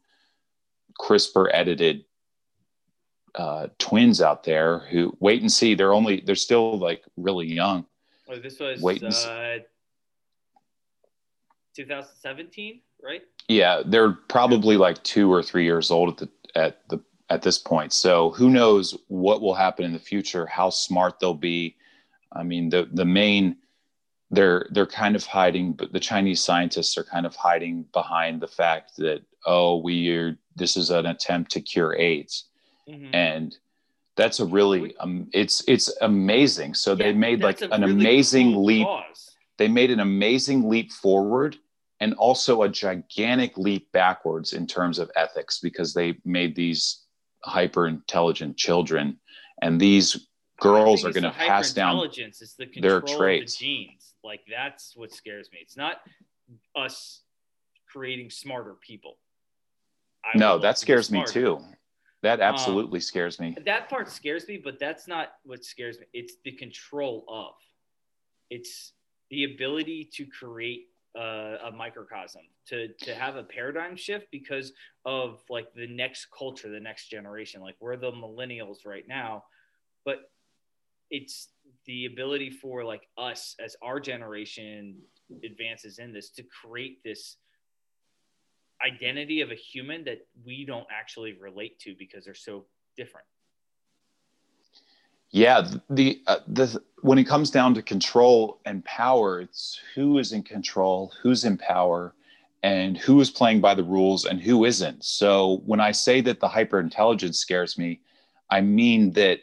crispr 1.01 1.49
edited 1.53 2.05
uh, 3.35 3.69
twins 3.79 4.21
out 4.21 4.45
there 4.45 4.81
who 4.91 5.17
wait 5.21 5.41
and 5.41 5.51
see 5.51 5.75
they're 5.75 5.93
only 5.93 6.21
they're 6.21 6.35
still 6.35 6.79
like 6.79 7.05
really 7.17 7.47
young. 7.47 7.87
Oh, 8.29 8.39
this 8.39 8.59
was 8.59 8.81
wait 8.81 9.03
and 9.03 9.13
uh, 9.13 9.59
2017 11.77 12.81
right? 13.03 13.23
Yeah 13.49 13.83
they're 13.85 14.13
probably 14.13 14.77
like 14.77 15.03
two 15.03 15.33
or 15.33 15.43
three 15.43 15.65
years 15.65 15.91
old 15.91 16.11
at 16.11 16.17
the 16.17 16.29
at 16.55 16.89
the 16.89 17.01
at 17.31 17.43
this 17.43 17.59
point. 17.59 17.93
So 17.93 18.31
who 18.31 18.51
knows 18.51 18.97
what 19.09 19.41
will 19.41 19.55
happen 19.55 19.85
in 19.85 19.93
the 19.93 19.99
future? 19.99 20.47
How 20.47 20.71
smart 20.71 21.19
they'll 21.21 21.35
be. 21.35 21.77
I 22.33 22.43
mean, 22.43 22.69
the 22.69 22.89
the 22.93 23.05
main 23.05 23.57
they're 24.31 24.67
they're 24.71 24.87
kind 24.87 25.17
of 25.17 25.25
hiding, 25.25 25.73
but 25.73 25.93
the 25.93 26.01
Chinese 26.01 26.41
scientists 26.41 26.99
are 26.99 27.05
kind 27.05 27.27
of 27.27 27.35
hiding 27.37 27.85
behind 27.93 28.41
the 28.41 28.49
fact 28.49 28.97
that 28.97 29.23
oh, 29.47 29.79
we 29.79 30.11
are 30.11 30.37
this 30.57 30.77
is 30.77 30.91
an 30.91 31.07
attempt 31.07 31.51
to 31.53 31.61
cure 31.61 31.97
AIDS, 31.97 32.47
mm-hmm. 32.89 33.15
and 33.15 33.57
that's 34.17 34.41
a 34.41 34.45
really 34.45 34.97
um, 34.99 35.29
it's 35.33 35.63
it's 35.69 35.95
amazing. 36.01 36.75
So 36.75 36.93
yeah, 36.93 37.07
they 37.07 37.13
made 37.13 37.43
like 37.43 37.61
an 37.63 37.71
really 37.81 37.93
amazing 37.93 38.53
cool 38.53 38.65
leap. 38.65 38.87
Cause. 38.87 39.31
They 39.57 39.69
made 39.69 39.93
an 39.93 40.01
amazing 40.01 40.69
leap 40.69 40.91
forward 40.91 41.57
and 42.05 42.13
also 42.17 42.65
a 42.65 42.69
gigantic 42.69 43.57
leap 43.57 43.91
backwards 43.91 44.53
in 44.53 44.67
terms 44.67 44.99
of 44.99 45.11
ethics 45.17 45.59
because 45.61 45.95
they 45.95 46.15
made 46.27 46.55
these 46.55 47.07
hyper 47.43 47.87
intelligent 47.87 48.59
children 48.59 49.19
and 49.63 49.81
these 49.81 50.29
girls 50.61 51.03
are 51.07 51.13
going 51.13 51.23
to 51.23 51.31
pass 51.31 51.73
down 51.73 52.07
it's 52.15 52.57
the 52.57 52.69
their 52.83 53.01
traits 53.01 53.57
the 53.57 53.65
genes. 53.65 54.13
Like 54.23 54.41
that's 54.51 54.93
what 54.95 55.13
scares 55.15 55.49
me. 55.51 55.61
It's 55.63 55.79
not 55.79 55.97
us 56.77 57.23
creating 57.91 58.29
smarter 58.29 58.77
people. 58.87 59.17
I 60.23 60.37
no 60.37 60.59
that 60.59 60.77
scares 60.77 61.11
me 61.11 61.25
too. 61.25 61.59
That 62.23 62.41
um, 62.41 62.55
absolutely 62.55 62.99
um, 62.99 63.03
scares 63.03 63.41
me. 63.41 63.57
that 63.65 63.89
part 63.89 64.11
scares 64.11 64.47
me 64.47 64.61
but 64.63 64.79
that's 64.79 65.09
not 65.09 65.33
what 65.45 65.65
scares 65.65 65.99
me. 65.99 66.05
It's 66.13 66.35
the 66.45 66.53
control 66.53 67.25
of. 67.29 67.55
It's 68.51 68.93
the 69.31 69.45
ability 69.45 70.11
to 70.17 70.27
create 70.27 70.89
uh, 71.17 71.59
a 71.67 71.71
microcosm 71.71 72.43
to 72.67 72.89
to 73.01 73.15
have 73.15 73.37
a 73.37 73.43
paradigm 73.43 73.97
shift 73.97 74.27
because 74.31 74.73
of 75.05 75.43
like 75.49 75.73
the 75.75 75.87
next 75.87 76.29
culture 76.37 76.69
the 76.69 76.81
next 76.81 77.09
generation. 77.09 77.61
Like 77.61 77.77
we're 77.81 77.97
the 77.97 78.13
millennials 78.13 78.85
right 78.85 79.07
now 79.09 79.45
but 80.05 80.31
it's 81.11 81.49
the 81.87 82.07
ability 82.07 82.51
for 82.51 82.85
like 82.85 83.09
us 83.19 83.55
as 83.63 83.77
our 83.83 84.01
generation 84.01 84.97
advances 85.45 85.99
in 85.99 86.13
this 86.13 86.31
to 86.31 86.43
create 86.43 87.03
this 87.05 87.37
identity 88.85 89.41
of 89.41 89.51
a 89.51 89.55
human 89.55 90.05
that 90.05 90.27
we 90.45 90.65
don't 90.65 90.87
actually 90.91 91.35
relate 91.41 91.79
to 91.79 91.95
because 91.99 92.25
they're 92.25 92.35
so 92.35 92.65
different 92.97 93.27
yeah 95.35 95.69
the 95.91 96.23
uh, 96.29 96.39
the 96.47 96.81
when 97.03 97.19
it 97.19 97.25
comes 97.25 97.51
down 97.51 97.75
to 97.75 97.83
control 97.83 98.61
and 98.65 98.85
power 98.85 99.41
it's 99.41 99.81
who 99.95 100.19
is 100.19 100.33
in 100.33 100.43
control 100.43 101.13
who's 101.21 101.45
in 101.45 101.59
power 101.59 102.15
and 102.63 102.97
who 102.97 103.21
is 103.21 103.31
playing 103.31 103.61
by 103.61 103.75
the 103.75 103.83
rules 103.83 104.25
and 104.25 104.41
who 104.41 104.65
isn't 104.65 105.05
so 105.05 105.61
when 105.67 105.81
i 105.81 105.91
say 105.91 106.21
that 106.21 106.39
the 106.39 106.49
hyper 106.49 106.79
intelligence 106.79 107.39
scares 107.39 107.77
me 107.77 108.01
i 108.51 108.61
mean 108.61 109.11
that 109.13 109.41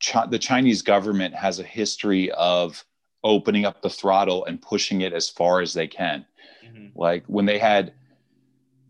Ch- 0.00 0.28
the 0.28 0.38
chinese 0.38 0.82
government 0.82 1.34
has 1.34 1.60
a 1.60 1.64
history 1.64 2.30
of 2.32 2.84
opening 3.22 3.64
up 3.64 3.82
the 3.82 3.90
throttle 3.90 4.44
and 4.46 4.60
pushing 4.60 5.02
it 5.02 5.12
as 5.12 5.28
far 5.28 5.60
as 5.60 5.72
they 5.72 5.86
can 5.86 6.26
mm-hmm. 6.66 6.86
like 6.98 7.22
when 7.26 7.46
they 7.46 7.58
had 7.58 7.92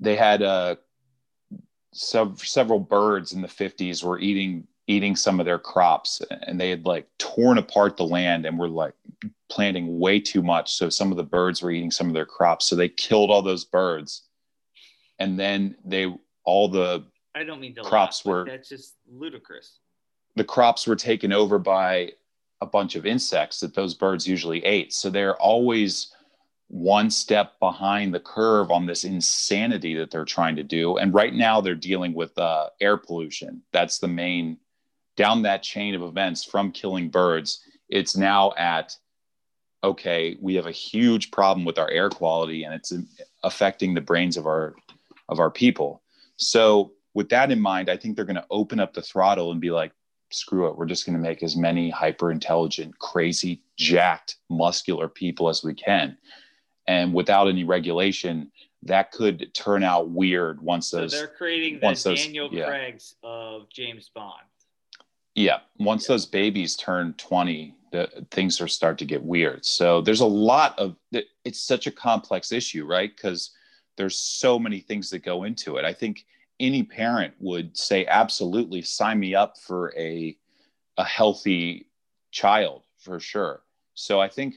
they 0.00 0.16
had 0.16 0.40
uh, 0.40 0.76
several 1.92 2.78
birds 2.78 3.34
in 3.34 3.42
the 3.42 3.48
50s 3.48 4.02
were 4.02 4.18
eating 4.18 4.66
eating 4.90 5.14
some 5.14 5.38
of 5.38 5.46
their 5.46 5.58
crops 5.58 6.20
and 6.46 6.60
they 6.60 6.68
had 6.68 6.84
like 6.84 7.06
torn 7.18 7.58
apart 7.58 7.96
the 7.96 8.04
land 8.04 8.44
and 8.44 8.58
were 8.58 8.68
like 8.68 8.94
planting 9.48 10.00
way 10.00 10.18
too 10.18 10.42
much. 10.42 10.74
So 10.74 10.88
some 10.88 11.12
of 11.12 11.16
the 11.16 11.22
birds 11.22 11.62
were 11.62 11.70
eating 11.70 11.92
some 11.92 12.08
of 12.08 12.14
their 12.14 12.26
crops. 12.26 12.66
So 12.66 12.74
they 12.74 12.88
killed 12.88 13.30
all 13.30 13.42
those 13.42 13.64
birds. 13.64 14.22
And 15.20 15.38
then 15.38 15.76
they 15.84 16.12
all 16.44 16.68
the 16.68 17.04
i 17.34 17.44
don't 17.44 17.60
mean 17.60 17.74
to 17.74 17.82
crops 17.82 18.24
laugh, 18.24 18.32
were 18.32 18.44
that's 18.46 18.68
just 18.68 18.96
ludicrous. 19.08 19.78
The 20.34 20.44
crops 20.44 20.86
were 20.86 20.96
taken 20.96 21.32
over 21.32 21.58
by 21.58 22.12
a 22.60 22.66
bunch 22.66 22.96
of 22.96 23.06
insects 23.06 23.60
that 23.60 23.74
those 23.74 23.94
birds 23.94 24.26
usually 24.26 24.64
ate. 24.64 24.92
So 24.92 25.08
they're 25.08 25.36
always 25.36 26.12
one 26.68 27.10
step 27.10 27.58
behind 27.60 28.14
the 28.14 28.20
curve 28.20 28.70
on 28.70 28.86
this 28.86 29.04
insanity 29.04 29.94
that 29.94 30.10
they're 30.10 30.24
trying 30.24 30.56
to 30.56 30.62
do. 30.62 30.96
And 30.96 31.12
right 31.14 31.34
now 31.34 31.60
they're 31.60 31.74
dealing 31.74 32.14
with 32.14 32.36
uh, 32.38 32.68
air 32.80 32.96
pollution. 32.96 33.62
That's 33.72 33.98
the 33.98 34.08
main 34.08 34.56
down 35.16 35.42
that 35.42 35.62
chain 35.62 35.94
of 35.94 36.02
events 36.02 36.44
from 36.44 36.72
killing 36.72 37.08
birds, 37.08 37.64
it's 37.88 38.16
now 38.16 38.52
at 38.56 38.96
okay, 39.82 40.36
we 40.40 40.54
have 40.54 40.66
a 40.66 40.72
huge 40.72 41.30
problem 41.30 41.64
with 41.64 41.78
our 41.78 41.90
air 41.90 42.10
quality 42.10 42.64
and 42.64 42.74
it's 42.74 42.92
affecting 43.42 43.94
the 43.94 44.00
brains 44.00 44.36
of 44.36 44.46
our 44.46 44.74
of 45.28 45.38
our 45.38 45.50
people. 45.50 46.02
So 46.36 46.92
with 47.14 47.28
that 47.30 47.50
in 47.50 47.60
mind, 47.60 47.88
I 47.88 47.96
think 47.96 48.16
they're 48.16 48.24
going 48.24 48.36
to 48.36 48.46
open 48.50 48.80
up 48.80 48.92
the 48.92 49.02
throttle 49.02 49.52
and 49.52 49.60
be 49.60 49.70
like, 49.70 49.92
screw 50.30 50.68
it, 50.68 50.76
we're 50.76 50.86
just 50.86 51.06
going 51.06 51.16
to 51.16 51.22
make 51.22 51.42
as 51.42 51.56
many 51.56 51.90
hyper 51.90 52.30
intelligent, 52.30 52.98
crazy, 52.98 53.62
jacked, 53.76 54.36
muscular 54.48 55.08
people 55.08 55.48
as 55.48 55.64
we 55.64 55.74
can. 55.74 56.16
And 56.86 57.12
without 57.12 57.48
any 57.48 57.64
regulation, 57.64 58.50
that 58.82 59.12
could 59.12 59.52
turn 59.54 59.82
out 59.84 60.10
weird 60.10 60.60
once 60.60 60.90
those. 60.90 61.12
So 61.12 61.18
they're 61.18 61.28
creating 61.28 61.80
the 61.80 61.94
Daniel 61.94 62.48
those, 62.48 62.58
yeah. 62.58 62.66
Craig's 62.66 63.14
of 63.22 63.68
James 63.70 64.10
Bond. 64.14 64.42
Yeah, 65.40 65.60
once 65.78 66.04
yeah. 66.04 66.14
those 66.14 66.26
babies 66.26 66.76
turn 66.76 67.14
20, 67.14 67.74
the, 67.92 68.26
things 68.30 68.60
are 68.60 68.68
start 68.68 68.98
to 68.98 69.04
get 69.04 69.22
weird. 69.22 69.64
So 69.64 70.00
there's 70.00 70.20
a 70.20 70.26
lot 70.26 70.78
of 70.78 70.96
it's 71.44 71.60
such 71.60 71.86
a 71.86 71.90
complex 71.90 72.52
issue, 72.52 72.84
right? 72.84 73.14
Because 73.14 73.50
there's 73.96 74.16
so 74.16 74.58
many 74.58 74.80
things 74.80 75.10
that 75.10 75.20
go 75.20 75.44
into 75.44 75.76
it. 75.76 75.84
I 75.84 75.92
think 75.92 76.24
any 76.58 76.82
parent 76.82 77.34
would 77.40 77.76
say 77.76 78.06
absolutely 78.06 78.82
sign 78.82 79.18
me 79.18 79.34
up 79.34 79.58
for 79.58 79.94
a 79.96 80.36
a 80.98 81.04
healthy 81.04 81.86
child 82.30 82.82
for 82.98 83.18
sure. 83.18 83.62
So 83.94 84.20
I 84.20 84.28
think 84.28 84.56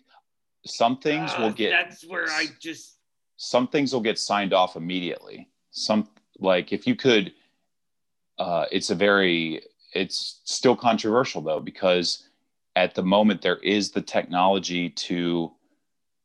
some 0.65 0.98
things 0.98 1.32
uh, 1.34 1.41
will 1.41 1.52
get 1.52 1.72
that's 1.72 2.06
where 2.06 2.30
I 2.30 2.48
just 2.60 2.98
some 3.38 3.67
things 3.67 3.93
will 3.93 4.02
get 4.02 4.19
signed 4.19 4.54
off 4.54 4.76
immediately. 4.76 5.50
Some 5.72 6.10
like 6.39 6.74
if 6.74 6.86
you 6.86 6.96
could 6.96 7.34
uh, 8.38 8.65
it's 8.72 8.89
a 8.89 8.96
very 8.96 9.62
it's 9.93 10.41
still 10.43 10.75
controversial 10.75 11.41
though 11.41 11.60
because 11.60 12.27
at 12.75 12.95
the 12.95 13.03
moment 13.03 13.41
there 13.41 13.58
is 13.58 13.91
the 13.91 14.01
technology 14.01 14.89
to 14.89 15.51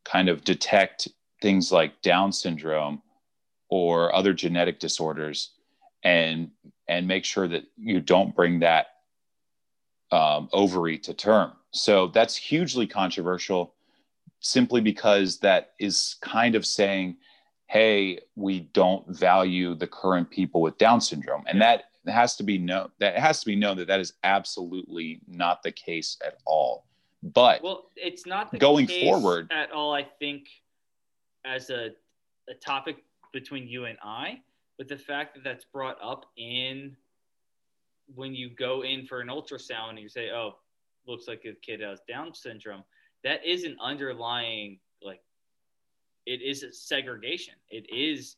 kind 0.04 0.28
of 0.28 0.44
detect 0.44 1.08
things 1.42 1.70
like 1.70 2.00
down 2.02 2.32
syndrome 2.32 3.02
or 3.68 4.14
other 4.14 4.32
genetic 4.32 4.78
disorders 4.78 5.50
and 6.02 6.50
and 6.88 7.06
make 7.06 7.24
sure 7.24 7.46
that 7.48 7.64
you 7.76 8.00
don't 8.00 8.34
bring 8.34 8.60
that 8.60 8.86
um, 10.10 10.48
ovary 10.54 10.96
to 10.96 11.12
term. 11.12 11.52
So 11.70 12.06
that's 12.06 12.34
hugely 12.34 12.86
controversial 12.86 13.74
simply 14.40 14.80
because 14.80 15.38
that 15.40 15.72
is 15.78 16.16
kind 16.22 16.54
of 16.54 16.64
saying 16.64 17.16
hey 17.66 18.18
we 18.34 18.60
don't 18.60 19.06
value 19.08 19.74
the 19.74 19.86
current 19.86 20.30
people 20.30 20.62
with 20.62 20.78
down 20.78 21.00
syndrome. 21.00 21.44
And 21.46 21.60
that 21.60 21.84
it 22.08 22.12
has 22.12 22.36
to 22.36 22.42
be 22.42 22.58
known 22.58 22.90
that 22.98 23.14
it 23.14 23.20
has 23.20 23.40
to 23.40 23.46
be 23.46 23.56
known 23.56 23.76
that 23.76 23.86
that 23.88 24.00
is 24.00 24.14
absolutely 24.24 25.20
not 25.28 25.62
the 25.62 25.72
case 25.72 26.16
at 26.26 26.38
all. 26.46 26.84
But 27.22 27.62
well, 27.62 27.90
it's 27.96 28.26
not 28.26 28.56
going 28.58 28.86
forward 28.86 29.52
at 29.52 29.70
all. 29.72 29.92
I 29.92 30.04
think 30.04 30.48
as 31.44 31.70
a 31.70 31.90
a 32.48 32.54
topic 32.54 33.04
between 33.32 33.68
you 33.68 33.84
and 33.84 33.98
I, 34.02 34.40
but 34.78 34.88
the 34.88 34.96
fact 34.96 35.34
that 35.34 35.44
that's 35.44 35.64
brought 35.64 35.98
up 36.02 36.24
in 36.36 36.96
when 38.14 38.34
you 38.34 38.50
go 38.50 38.82
in 38.82 39.04
for 39.06 39.20
an 39.20 39.28
ultrasound 39.28 39.90
and 39.90 39.98
you 39.98 40.08
say, 40.08 40.30
"Oh, 40.30 40.56
looks 41.06 41.28
like 41.28 41.44
a 41.44 41.52
kid 41.54 41.80
has 41.80 42.00
Down 42.08 42.32
syndrome," 42.34 42.84
that 43.24 43.44
is 43.44 43.64
an 43.64 43.76
underlying 43.80 44.78
like 45.02 45.20
it 46.24 46.40
is 46.40 46.62
a 46.62 46.72
segregation. 46.72 47.54
It 47.70 47.86
is 47.92 48.36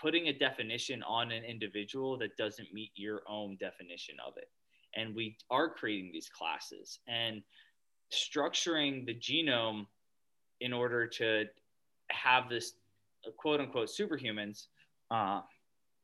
putting 0.00 0.28
a 0.28 0.32
definition 0.32 1.02
on 1.02 1.30
an 1.30 1.44
individual 1.44 2.18
that 2.18 2.36
doesn't 2.36 2.72
meet 2.72 2.90
your 2.94 3.22
own 3.28 3.56
definition 3.60 4.16
of 4.26 4.36
it. 4.36 4.48
And 4.94 5.14
we 5.14 5.36
are 5.50 5.68
creating 5.68 6.10
these 6.12 6.28
classes 6.28 6.98
and 7.08 7.42
structuring 8.12 9.06
the 9.06 9.14
genome 9.14 9.86
in 10.60 10.72
order 10.72 11.06
to 11.06 11.46
have 12.10 12.48
this 12.48 12.74
quote 13.36 13.60
unquote 13.60 13.88
superhumans. 13.88 14.66
Uh, 15.10 15.40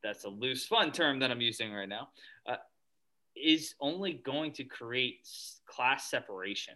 that's 0.03 0.25
a 0.25 0.29
loose, 0.29 0.67
fun 0.67 0.93
term 0.93 1.19
that 1.21 1.31
I'm 1.31 1.41
using 1.41 1.73
right 1.73 1.89
now. 1.89 2.09
Uh, 2.47 2.57
is 3.37 3.75
only 3.81 4.15
going 4.15 4.53
to 4.53 4.65
create 4.65 5.27
class 5.67 6.11
separation. 6.11 6.75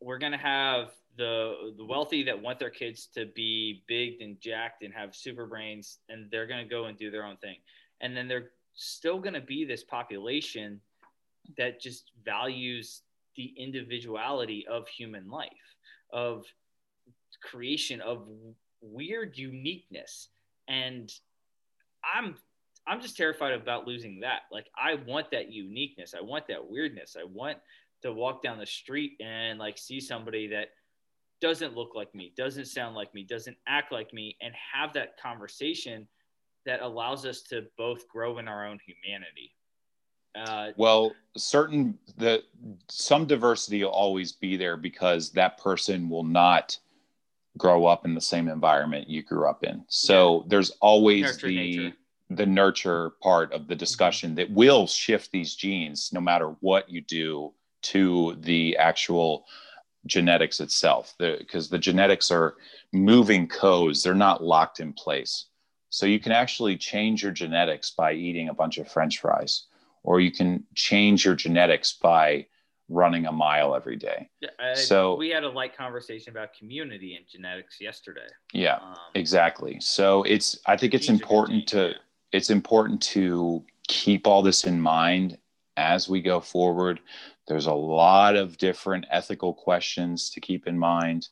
We're 0.00 0.18
going 0.18 0.32
to 0.32 0.38
have 0.38 0.90
the 1.16 1.74
the 1.76 1.84
wealthy 1.84 2.22
that 2.24 2.40
want 2.40 2.58
their 2.58 2.70
kids 2.70 3.08
to 3.14 3.26
be 3.34 3.82
big 3.86 4.20
and 4.20 4.40
jacked 4.40 4.82
and 4.82 4.92
have 4.92 5.14
super 5.14 5.46
brains 5.46 5.98
and 6.08 6.30
they're 6.30 6.46
going 6.46 6.62
to 6.62 6.68
go 6.68 6.84
and 6.86 6.98
do 6.98 7.10
their 7.10 7.24
own 7.24 7.36
thing. 7.38 7.56
And 8.00 8.16
then 8.16 8.28
they're 8.28 8.50
still 8.74 9.18
going 9.18 9.34
to 9.34 9.40
be 9.40 9.64
this 9.64 9.82
population 9.82 10.80
that 11.56 11.80
just 11.80 12.10
values 12.24 13.02
the 13.36 13.54
individuality 13.56 14.66
of 14.68 14.88
human 14.88 15.30
life 15.30 15.50
of 16.12 16.44
creation 17.42 18.00
of 18.00 18.26
weird 18.80 19.36
uniqueness. 19.36 20.28
And 20.68 21.12
i'm 22.14 22.36
i'm 22.86 23.00
just 23.00 23.16
terrified 23.16 23.52
about 23.52 23.86
losing 23.86 24.20
that. 24.20 24.42
Like 24.52 24.66
i 24.76 24.94
want 24.94 25.30
that 25.30 25.50
uniqueness. 25.50 26.14
I 26.16 26.22
want 26.22 26.46
that 26.48 26.68
weirdness. 26.68 27.16
I 27.18 27.24
want 27.24 27.58
to 28.02 28.12
walk 28.12 28.42
down 28.42 28.58
the 28.58 28.66
street 28.66 29.12
and 29.20 29.58
like 29.58 29.78
see 29.78 30.00
somebody 30.00 30.48
that 30.48 30.68
doesn't 31.40 31.76
look 31.76 31.94
like 31.94 32.14
me, 32.14 32.32
doesn't 32.36 32.66
sound 32.66 32.96
like 32.96 33.12
me, 33.14 33.24
doesn't 33.24 33.56
act 33.66 33.92
like 33.92 34.12
me, 34.12 34.36
and 34.40 34.54
have 34.72 34.92
that 34.94 35.20
conversation 35.20 36.06
that 36.64 36.82
allows 36.82 37.24
us 37.24 37.42
to 37.42 37.64
both 37.76 38.08
grow 38.08 38.38
in 38.38 38.48
our 38.48 38.66
own 38.66 38.78
humanity. 38.84 39.52
Uh, 40.34 40.72
well, 40.76 41.14
certain 41.36 41.98
the 42.18 42.42
some 42.88 43.26
diversity 43.26 43.82
will 43.82 43.90
always 43.90 44.32
be 44.32 44.56
there 44.56 44.76
because 44.76 45.30
that 45.30 45.58
person 45.58 46.10
will 46.10 46.24
not 46.24 46.78
grow 47.56 47.86
up 47.86 48.04
in 48.04 48.14
the 48.14 48.20
same 48.20 48.48
environment 48.48 49.08
you 49.08 49.22
grew 49.22 49.48
up 49.48 49.64
in. 49.64 49.82
So 49.88 50.40
yeah. 50.40 50.48
there's 50.48 50.70
always 50.80 51.22
nurture 51.22 51.46
the 51.46 51.56
nature. 51.56 51.96
the 52.30 52.46
nurture 52.46 53.10
part 53.22 53.52
of 53.52 53.66
the 53.66 53.74
mm-hmm. 53.74 53.78
discussion 53.78 54.30
mm-hmm. 54.30 54.36
that 54.36 54.50
will 54.50 54.86
shift 54.86 55.32
these 55.32 55.54
genes 55.54 56.10
no 56.12 56.20
matter 56.20 56.54
what 56.60 56.90
you 56.90 57.00
do 57.00 57.54
to 57.82 58.36
the 58.40 58.76
actual 58.76 59.46
genetics 60.06 60.60
itself 60.60 61.14
because 61.18 61.68
the, 61.68 61.76
the 61.76 61.80
genetics 61.80 62.30
are 62.30 62.54
moving 62.92 63.46
codes 63.46 64.02
they're 64.02 64.14
not 64.14 64.42
locked 64.42 64.80
in 64.80 64.92
place 64.92 65.46
so 65.90 66.06
you 66.06 66.18
can 66.18 66.32
actually 66.32 66.76
change 66.76 67.22
your 67.22 67.32
genetics 67.32 67.90
by 67.90 68.12
eating 68.12 68.48
a 68.48 68.54
bunch 68.54 68.78
of 68.78 68.88
french 68.88 69.20
fries 69.20 69.66
or 70.06 70.20
you 70.20 70.30
can 70.30 70.64
change 70.74 71.24
your 71.24 71.34
genetics 71.34 71.94
by 71.94 72.46
running 72.88 73.26
a 73.26 73.32
mile 73.32 73.74
every 73.74 73.96
day. 73.96 74.30
So- 74.74 75.16
we 75.16 75.30
had 75.30 75.44
a 75.44 75.48
light 75.48 75.76
conversation 75.76 76.30
about 76.30 76.54
community 76.54 77.16
and 77.16 77.26
genetics 77.26 77.80
yesterday. 77.80 78.28
Yeah, 78.52 78.76
Um, 78.76 78.96
exactly. 79.14 79.80
So 79.80 80.22
it's 80.22 80.58
I 80.66 80.76
think 80.76 80.94
it's 80.94 81.08
important 81.08 81.66
to 81.68 81.94
it's 82.32 82.50
important 82.50 83.02
to 83.02 83.64
keep 83.88 84.26
all 84.26 84.42
this 84.42 84.64
in 84.64 84.80
mind 84.80 85.38
as 85.76 86.08
we 86.08 86.20
go 86.20 86.40
forward. 86.40 87.00
There's 87.46 87.66
a 87.66 87.74
lot 87.74 88.36
of 88.36 88.58
different 88.58 89.06
ethical 89.10 89.54
questions 89.54 90.30
to 90.30 90.40
keep 90.40 90.66
in 90.66 90.78
mind. 90.78 91.28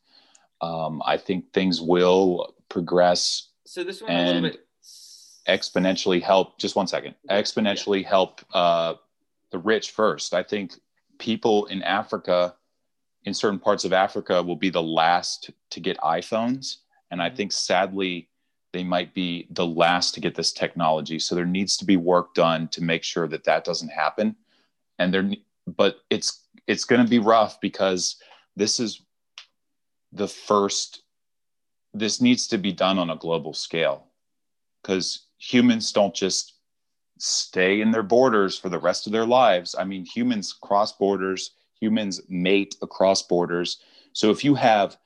Um, 0.61 1.03
I 1.05 1.17
think 1.17 1.53
things 1.53 1.81
will 1.81 2.55
progress 2.69 3.49
So 3.65 3.85
this 3.85 4.01
one 4.01 4.11
a 4.11 4.17
little 4.17 4.33
and 4.35 4.43
bit 4.53 4.67
exponentially 5.49 6.23
help 6.23 6.59
just 6.59 6.75
one 6.75 6.87
second 6.87 7.15
exponentially 7.31 8.05
help 8.05 8.41
uh, 8.55 8.95
the 9.51 9.59
rich 9.59 9.91
first. 9.91 10.33
I 10.33 10.43
think 10.43 10.75
people 11.19 11.67
in 11.67 11.83
africa 11.83 12.55
in 13.25 13.35
certain 13.35 13.59
parts 13.59 13.85
of 13.85 13.93
africa 13.93 14.43
will 14.43 14.57
be 14.57 14.71
the 14.71 14.83
last 14.83 15.51
to 15.71 15.81
get 15.81 15.99
iphones. 15.99 16.79
And 17.11 17.21
i 17.23 17.29
Mhm. 17.31 17.37
think 17.37 17.53
sadly 17.53 18.29
they 18.73 18.83
might 18.85 19.15
be 19.15 19.47
the 19.51 19.67
last 19.67 20.15
to 20.15 20.21
get 20.21 20.35
this 20.35 20.53
technology. 20.53 21.21
So 21.21 21.35
there 21.37 21.47
needs 21.47 21.77
to 21.77 21.85
be 21.85 21.97
work 21.97 22.35
done 22.35 22.67
to 22.69 22.83
make 22.83 23.05
sure 23.05 23.29
that 23.29 23.45
that 23.45 23.65
doesn't 23.65 23.91
happen. 23.91 24.35
And 24.99 25.15
there 25.15 25.31
but 25.67 25.99
it's 26.11 26.47
it's 26.67 26.85
going 26.85 27.03
to 27.03 27.09
be 27.09 27.19
rough 27.19 27.61
because 27.61 28.17
this 28.57 28.81
is 28.81 29.03
the 30.13 30.29
first 30.29 31.03
this 31.93 32.21
needs 32.21 32.49
to 32.49 32.59
be 32.59 32.73
done 32.73 32.99
on 32.99 33.11
a 33.11 33.17
global 33.17 33.55
scale 33.55 34.07
because 34.83 35.27
humans 35.39 35.93
don't 35.93 36.15
just 36.15 36.55
stay 37.19 37.81
in 37.81 37.91
their 37.91 38.03
borders 38.03 38.59
for 38.59 38.69
the 38.69 38.79
rest 38.79 39.07
of 39.07 39.13
their 39.13 39.25
lives. 39.25 39.77
I 39.79 39.85
mean, 39.85 40.05
humans 40.05 40.53
cross 40.53 40.93
borders, 40.93 41.53
humans 41.81 42.21
mate 42.29 42.75
across 42.83 43.23
borders. 43.23 43.79
So 44.13 44.31
if 44.31 44.45
you 44.45 44.55
have 44.57 44.97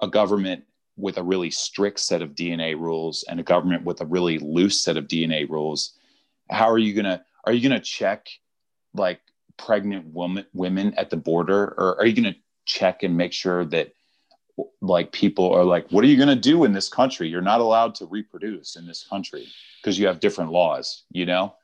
a 0.00 0.08
government 0.08 0.64
with 0.96 1.18
a 1.18 1.22
really 1.22 1.50
strict 1.50 2.00
set 2.00 2.22
of 2.22 2.34
DNA 2.34 2.78
rules 2.78 3.24
and 3.28 3.38
a 3.38 3.44
government 3.44 3.84
with 3.84 4.00
a 4.00 4.06
really 4.06 4.38
loose 4.38 4.80
set 4.80 4.96
of 4.96 5.06
DNA 5.06 5.48
rules, 5.48 5.92
how 6.50 6.68
are 6.68 6.78
you 6.78 6.94
gonna 6.94 7.24
are 7.44 7.52
you 7.52 7.66
gonna 7.66 7.80
check 7.80 8.28
like 8.94 9.20
pregnant 9.58 10.06
woman 10.06 10.46
women 10.54 10.94
at 10.94 11.10
the 11.10 11.16
border, 11.16 11.74
or 11.76 11.98
are 11.98 12.06
you 12.06 12.14
gonna 12.14 12.36
check 12.64 13.02
and 13.02 13.16
make 13.16 13.32
sure 13.32 13.64
that 13.66 13.92
like 14.80 15.12
people 15.12 15.52
are 15.52 15.64
like, 15.64 15.88
what 15.90 16.04
are 16.04 16.08
you 16.08 16.16
going 16.16 16.28
to 16.28 16.34
do 16.34 16.64
in 16.64 16.72
this 16.72 16.88
country? 16.88 17.28
You're 17.28 17.40
not 17.40 17.60
allowed 17.60 17.94
to 17.96 18.06
reproduce 18.06 18.74
in 18.74 18.86
this 18.86 19.06
country 19.08 19.46
because 19.80 19.98
you 19.98 20.06
have 20.08 20.18
different 20.18 20.50
laws. 20.50 21.04
You 21.10 21.26
know, 21.26 21.54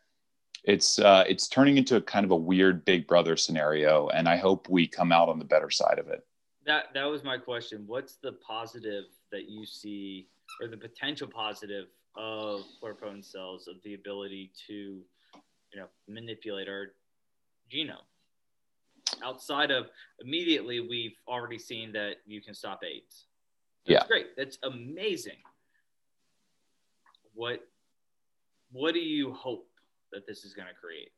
it's 0.63 0.99
uh, 0.99 1.25
it's 1.27 1.49
turning 1.49 1.77
into 1.77 1.97
a 1.97 2.01
kind 2.01 2.25
of 2.25 2.31
a 2.31 2.37
weird 2.37 2.85
Big 2.85 3.07
Brother 3.07 3.37
scenario, 3.37 4.09
and 4.09 4.29
I 4.29 4.37
hope 4.37 4.69
we 4.69 4.87
come 4.87 5.13
out 5.13 5.29
on 5.29 5.39
the 5.39 5.45
better 5.45 5.71
side 5.71 5.99
of 5.99 6.09
it. 6.09 6.25
that 6.67 6.87
that 6.95 7.05
was 7.05 7.25
my 7.25 7.37
question. 7.37 7.85
What's 7.87 8.17
the 8.23 8.33
positive 8.33 9.05
that 9.33 9.49
you 9.49 9.67
see, 9.67 10.29
or 10.61 10.69
the 10.69 10.77
potential 10.77 11.27
positive 11.27 11.87
of 12.17 12.63
pluripotent 12.81 13.25
cells 13.25 13.67
of 13.67 13.77
the 13.83 13.95
ability 13.95 14.53
to, 14.69 14.73
you 14.73 15.05
know, 15.77 15.87
manipulate 16.09 16.69
our 16.69 16.93
genome? 17.71 18.05
Outside 19.23 19.71
of 19.71 19.91
immediately, 20.21 20.81
we've 20.81 21.17
already 21.29 21.59
seen 21.59 21.93
that 21.93 22.17
you 22.27 22.41
can 22.41 22.55
stop 22.55 22.83
AIDS. 22.85 23.27
That's 23.87 24.03
Yeah. 24.03 24.07
great. 24.07 24.37
That's 24.37 24.59
amazing. 24.63 25.39
What 27.35 27.69
what 28.71 28.93
do 28.93 29.01
you 29.01 29.33
hope 29.33 29.69
that 30.11 30.27
this 30.27 30.45
is 30.45 30.53
going 30.53 30.67
to 30.67 30.75
create? 30.75 31.13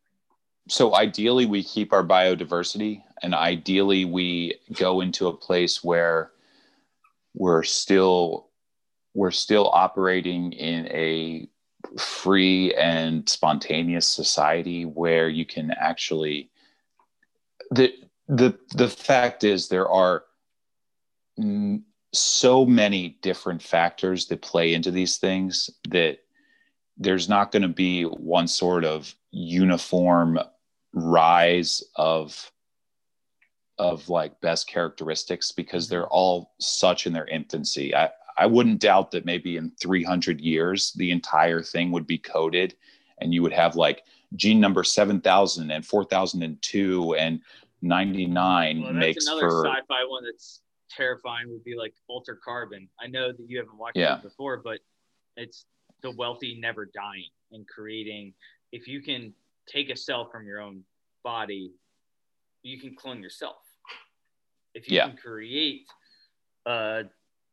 So 0.68 0.94
ideally, 0.94 1.46
we 1.46 1.62
keep 1.62 1.92
our 1.92 2.04
biodiversity, 2.04 3.02
and 3.22 3.34
ideally, 3.34 4.04
we 4.04 4.60
go 4.74 5.00
into 5.00 5.28
a 5.28 5.36
place 5.36 5.82
where 5.82 6.32
we're 7.34 7.62
still 7.62 8.50
we're 9.14 9.30
still 9.30 9.70
operating 9.70 10.52
in 10.52 10.86
a 10.88 11.48
free 11.98 12.74
and 12.74 13.28
spontaneous 13.28 14.08
society 14.08 14.84
where 14.84 15.28
you 15.28 15.46
can 15.46 15.70
actually 15.70 16.50
the 17.70 17.92
the 18.28 18.58
the 18.74 18.88
fact 18.88 19.44
is 19.44 19.68
there 19.68 19.88
are 19.88 20.24
so 22.12 22.64
many 22.64 23.18
different 23.22 23.62
factors 23.62 24.26
that 24.26 24.42
play 24.42 24.74
into 24.74 24.90
these 24.90 25.18
things 25.18 25.70
that 25.88 26.18
there's 26.96 27.28
not 27.28 27.52
going 27.52 27.62
to 27.62 27.68
be 27.68 28.04
one 28.04 28.48
sort 28.48 28.84
of 28.84 29.14
uniform 29.30 30.38
rise 30.92 31.82
of 31.96 32.50
of 33.78 34.08
like 34.08 34.40
best 34.40 34.66
characteristics 34.66 35.52
because 35.52 35.88
they're 35.88 36.02
mm-hmm. 36.02 36.12
all 36.12 36.54
such 36.58 37.06
in 37.06 37.12
their 37.12 37.26
infancy. 37.26 37.94
I, 37.94 38.08
I 38.38 38.46
wouldn't 38.46 38.80
doubt 38.80 39.10
that 39.12 39.24
maybe 39.24 39.56
in 39.56 39.70
300 39.80 40.40
years, 40.40 40.92
the 40.92 41.10
entire 41.10 41.62
thing 41.62 41.90
would 41.92 42.06
be 42.06 42.18
coded 42.18 42.76
and 43.20 43.32
you 43.32 43.42
would 43.42 43.52
have 43.52 43.76
like 43.76 44.04
gene 44.34 44.60
number 44.60 44.84
7000 44.84 45.70
and 45.70 45.86
4002 45.86 47.14
and 47.14 47.40
99 47.82 48.82
Well, 48.82 48.92
makes 48.92 49.26
another 49.26 49.40
for 49.48 49.66
sci-fi 49.66 50.04
one 50.06 50.24
that's 50.24 50.60
terrifying. 50.90 51.50
Would 51.50 51.64
be 51.64 51.76
like 51.76 51.94
Altered 52.08 52.40
Carbon. 52.44 52.88
I 53.00 53.06
know 53.06 53.32
that 53.32 53.44
you 53.48 53.58
haven't 53.58 53.78
watched 53.78 53.96
Yeah. 53.96 54.16
it 54.16 54.22
before, 54.22 54.58
but 54.58 54.80
it's 55.36 55.64
the 56.02 56.10
wealthy 56.10 56.58
never 56.60 56.86
dying 56.86 57.30
and 57.52 57.66
creating. 57.66 58.34
If 58.72 58.86
you 58.86 59.00
can 59.00 59.32
take 59.66 59.90
a 59.90 59.96
cell 59.96 60.28
from 60.30 60.46
your 60.46 60.60
own 60.60 60.84
body, 61.22 61.72
you 62.62 62.78
can 62.80 62.94
clone 62.94 63.22
yourself. 63.22 63.56
If 64.74 64.88
you 64.88 64.96
Yeah. 64.96 65.08
can 65.08 65.16
create 65.16 65.86
uh, 66.66 67.04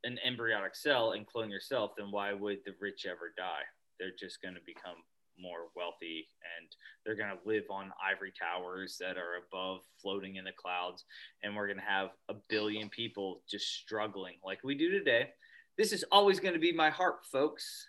an 0.03 0.19
embryonic 0.25 0.75
cell 0.75 1.11
and 1.11 1.25
clone 1.25 1.49
yourself, 1.49 1.91
then 1.97 2.11
why 2.11 2.33
would 2.33 2.59
the 2.65 2.73
rich 2.79 3.05
ever 3.05 3.33
die? 3.37 3.63
They're 3.99 4.11
just 4.17 4.41
going 4.41 4.55
to 4.55 4.61
become 4.65 4.97
more 5.39 5.69
wealthy 5.75 6.27
and 6.57 6.69
they're 7.03 7.15
going 7.15 7.29
to 7.29 7.47
live 7.47 7.63
on 7.69 7.91
ivory 8.03 8.31
towers 8.39 8.97
that 8.99 9.17
are 9.17 9.41
above 9.47 9.81
floating 10.01 10.35
in 10.35 10.45
the 10.45 10.51
clouds 10.51 11.05
and 11.41 11.55
we're 11.55 11.67
going 11.67 11.79
to 11.79 11.83
have 11.83 12.09
a 12.29 12.35
billion 12.49 12.89
people 12.89 13.41
just 13.49 13.67
struggling 13.67 14.35
like 14.45 14.59
we 14.63 14.75
do 14.75 14.91
today. 14.91 15.29
This 15.77 15.91
is 15.91 16.05
always 16.11 16.39
going 16.39 16.53
to 16.53 16.59
be 16.59 16.71
my 16.71 16.89
heart 16.89 17.25
folks. 17.31 17.87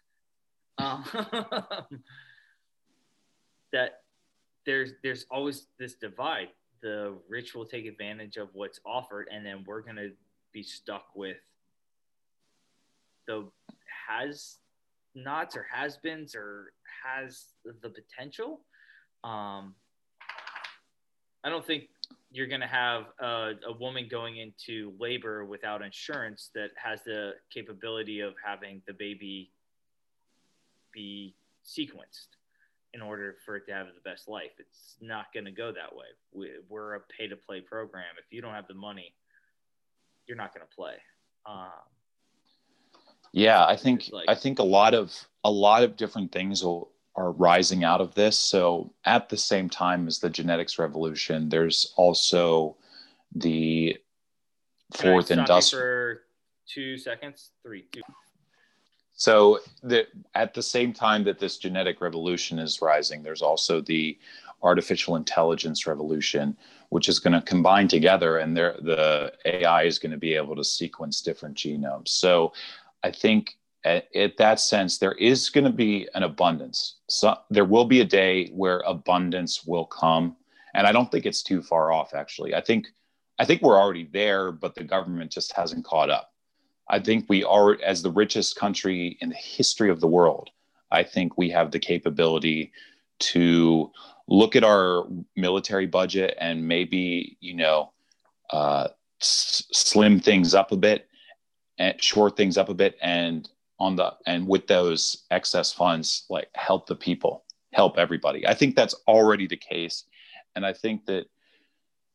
Um, 0.79 1.05
that 3.73 4.01
there's 4.67 4.93
there's 5.03 5.27
always 5.31 5.67
this 5.79 5.95
divide. 5.95 6.49
The 6.83 7.15
rich 7.29 7.55
will 7.55 7.67
take 7.67 7.87
advantage 7.87 8.37
of 8.37 8.49
what's 8.53 8.81
offered 8.87 9.29
and 9.31 9.45
then 9.45 9.65
we're 9.67 9.83
going 9.83 9.97
to 9.97 10.11
be 10.53 10.62
stuck 10.62 11.07
with 11.15 11.37
the 13.27 13.49
has 14.09 14.57
nots 15.14 15.57
or 15.57 15.66
has 15.72 15.97
beens 15.97 16.35
or 16.35 16.72
has 17.05 17.47
the 17.83 17.89
potential 17.89 18.61
um, 19.22 19.75
i 21.45 21.49
don't 21.49 21.64
think 21.64 21.85
you're 22.35 22.49
going 22.49 22.61
to 22.61 22.66
have 22.66 23.05
a, 23.20 23.53
a 23.68 23.72
woman 23.79 24.09
going 24.11 24.39
into 24.39 24.93
labor 24.99 25.45
without 25.45 25.83
insurance 25.83 26.51
that 26.53 26.70
has 26.83 27.01
the 27.05 27.33
capability 27.49 28.18
of 28.18 28.35
having 28.45 28.83
the 28.89 28.93
baby 28.93 29.53
be 30.93 31.37
sequenced 31.64 32.37
in 32.93 33.01
order 33.01 33.37
for 33.45 33.57
it 33.57 33.66
to 33.66 33.72
have 33.72 33.87
the 33.87 34.09
best 34.09 34.29
life. 34.29 34.51
It's 34.59 34.97
not 35.01 35.27
going 35.33 35.45
to 35.45 35.53
go 35.53 35.72
that 35.72 35.95
way. 35.95 36.07
We, 36.33 36.51
we're 36.68 36.95
a 36.95 37.01
pay 37.16 37.29
to 37.29 37.37
play 37.37 37.61
program. 37.61 38.05
If 38.18 38.33
you 38.33 38.43
don't 38.43 38.55
have 38.55 38.68
the 38.68 38.75
money, 38.75 39.14
you're 40.27 40.37
not 40.37 40.55
going 40.55 40.66
to 40.68 40.75
play. 40.75 40.95
Um, 41.47 41.70
Yeah, 43.35 43.66
I 43.66 43.74
think 43.74 44.11
like- 44.12 44.28
I 44.28 44.35
think 44.37 44.61
a 44.61 44.64
lot 44.64 44.95
of 44.95 45.12
a 45.43 45.51
lot 45.51 45.82
of 45.82 45.97
different 45.97 46.30
things 46.32 46.64
will, 46.64 46.91
are 47.16 47.32
rising 47.32 47.85
out 47.85 48.01
of 48.01 48.14
this. 48.14 48.39
So 48.39 48.95
at 49.05 49.28
the 49.28 49.37
same 49.37 49.68
time 49.68 50.07
as 50.07 50.20
the 50.20 50.30
genetics 50.30 50.78
revolution, 50.78 51.49
there's 51.49 51.93
also 51.97 52.76
the 53.35 53.99
fourth 54.93 55.30
industrial. 55.30 55.82
for 55.82 56.22
two 56.66 56.97
seconds. 56.97 57.51
Three, 57.62 57.87
two. 57.93 58.01
So 59.16 59.61
the, 59.82 60.07
at 60.35 60.55
the 60.55 60.62
same 60.62 60.93
time 60.93 61.24
that 61.24 61.39
this 61.39 61.59
genetic 61.59 62.01
revolution 62.01 62.59
is 62.59 62.80
rising, 62.80 63.22
there's 63.22 63.43
also 63.43 63.80
the 63.80 64.18
artificial 64.62 65.16
intelligence 65.16 65.87
revolution, 65.87 66.57
which 66.89 67.09
is 67.09 67.18
going 67.18 67.35
to 67.35 67.43
combine 67.43 67.87
together, 67.87 68.39
and 68.39 68.57
there 68.57 68.76
the 68.80 69.32
AI 69.45 69.82
is 69.82 69.99
going 69.99 70.12
to 70.12 70.18
be 70.18 70.35
able 70.35 70.57
to 70.57 70.64
sequence 70.64 71.20
different 71.20 71.57
genomes. 71.57 72.09
So 72.09 72.53
I 73.05 73.11
think 73.11 73.57
at, 73.84 74.09
at 74.16 74.38
that 74.38 74.59
sense, 74.59 74.98
there 74.98 75.12
is 75.12 75.50
going 75.50 75.64
to 75.64 75.70
be 75.70 76.09
an 76.14 76.22
abundance. 76.22 76.96
So 77.09 77.36
there 77.50 77.66
will 77.66 77.84
be 77.84 78.00
a 78.00 78.05
day 78.05 78.48
where 78.48 78.80
abundance 78.86 79.64
will 79.64 79.84
come, 79.84 80.36
and 80.74 80.86
I 80.86 80.92
don't 80.92 81.12
think 81.12 81.26
it's 81.26 81.42
too 81.42 81.62
far 81.62 81.92
off. 81.92 82.14
Actually, 82.14 82.55
I 82.55 82.62
think 82.62 82.88
I 83.38 83.44
think 83.44 83.62
we're 83.62 83.78
already 83.78 84.09
there, 84.12 84.50
but 84.52 84.74
the 84.74 84.84
government 84.84 85.30
just 85.30 85.52
hasn't 85.52 85.84
caught 85.84 86.09
up. 86.09 86.32
I 86.88 86.98
think 86.98 87.26
we 87.28 87.44
are, 87.44 87.78
as 87.82 88.02
the 88.02 88.11
richest 88.11 88.57
country 88.57 89.18
in 89.20 89.30
the 89.30 89.34
history 89.34 89.90
of 89.90 90.00
the 90.00 90.07
world, 90.07 90.50
I 90.90 91.02
think 91.02 91.36
we 91.36 91.50
have 91.50 91.70
the 91.70 91.78
capability 91.78 92.72
to 93.18 93.90
look 94.28 94.57
at 94.57 94.64
our 94.64 95.07
military 95.36 95.86
budget 95.86 96.36
and 96.40 96.66
maybe 96.66 97.36
you 97.40 97.55
know 97.55 97.92
uh, 98.50 98.88
s- 99.20 99.64
slim 99.72 100.20
things 100.20 100.55
up 100.55 100.72
a 100.72 100.76
bit 100.76 101.09
and 101.79 102.03
short 102.03 102.37
things 102.37 102.57
up 102.57 102.68
a 102.68 102.75
bit 102.75 102.97
and 103.03 103.49
on 103.79 103.97
the 103.97 104.14
and 104.27 104.47
with 104.47 104.66
those 104.66 105.25
excess 105.31 105.72
funds 105.72 106.25
like 106.31 106.49
help 106.55 106.87
the 106.87 106.95
people 106.95 107.45
help 107.72 107.99
everybody. 107.99 108.47
I 108.47 108.55
think 108.55 108.77
that's 108.77 108.95
already 109.09 109.47
the 109.47 109.57
case. 109.57 110.05
And 110.57 110.64
i 110.64 110.72
think 110.72 111.07
that 111.07 111.27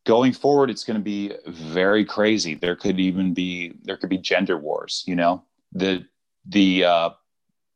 going 0.06 0.32
forward 0.32 0.70
it's 0.70 0.86
going 0.86 0.98
to 0.98 1.04
be 1.04 1.34
very 1.48 2.06
crazy. 2.06 2.56
There 2.56 2.76
could 2.76 3.00
even 3.00 3.34
be 3.34 3.74
there 3.84 3.98
could 3.98 4.10
be 4.10 4.18
gender 4.18 4.58
wars 4.58 5.04
you 5.06 5.16
know? 5.16 5.44
The 5.74 6.06
the 6.46 6.86
uh 6.86 7.10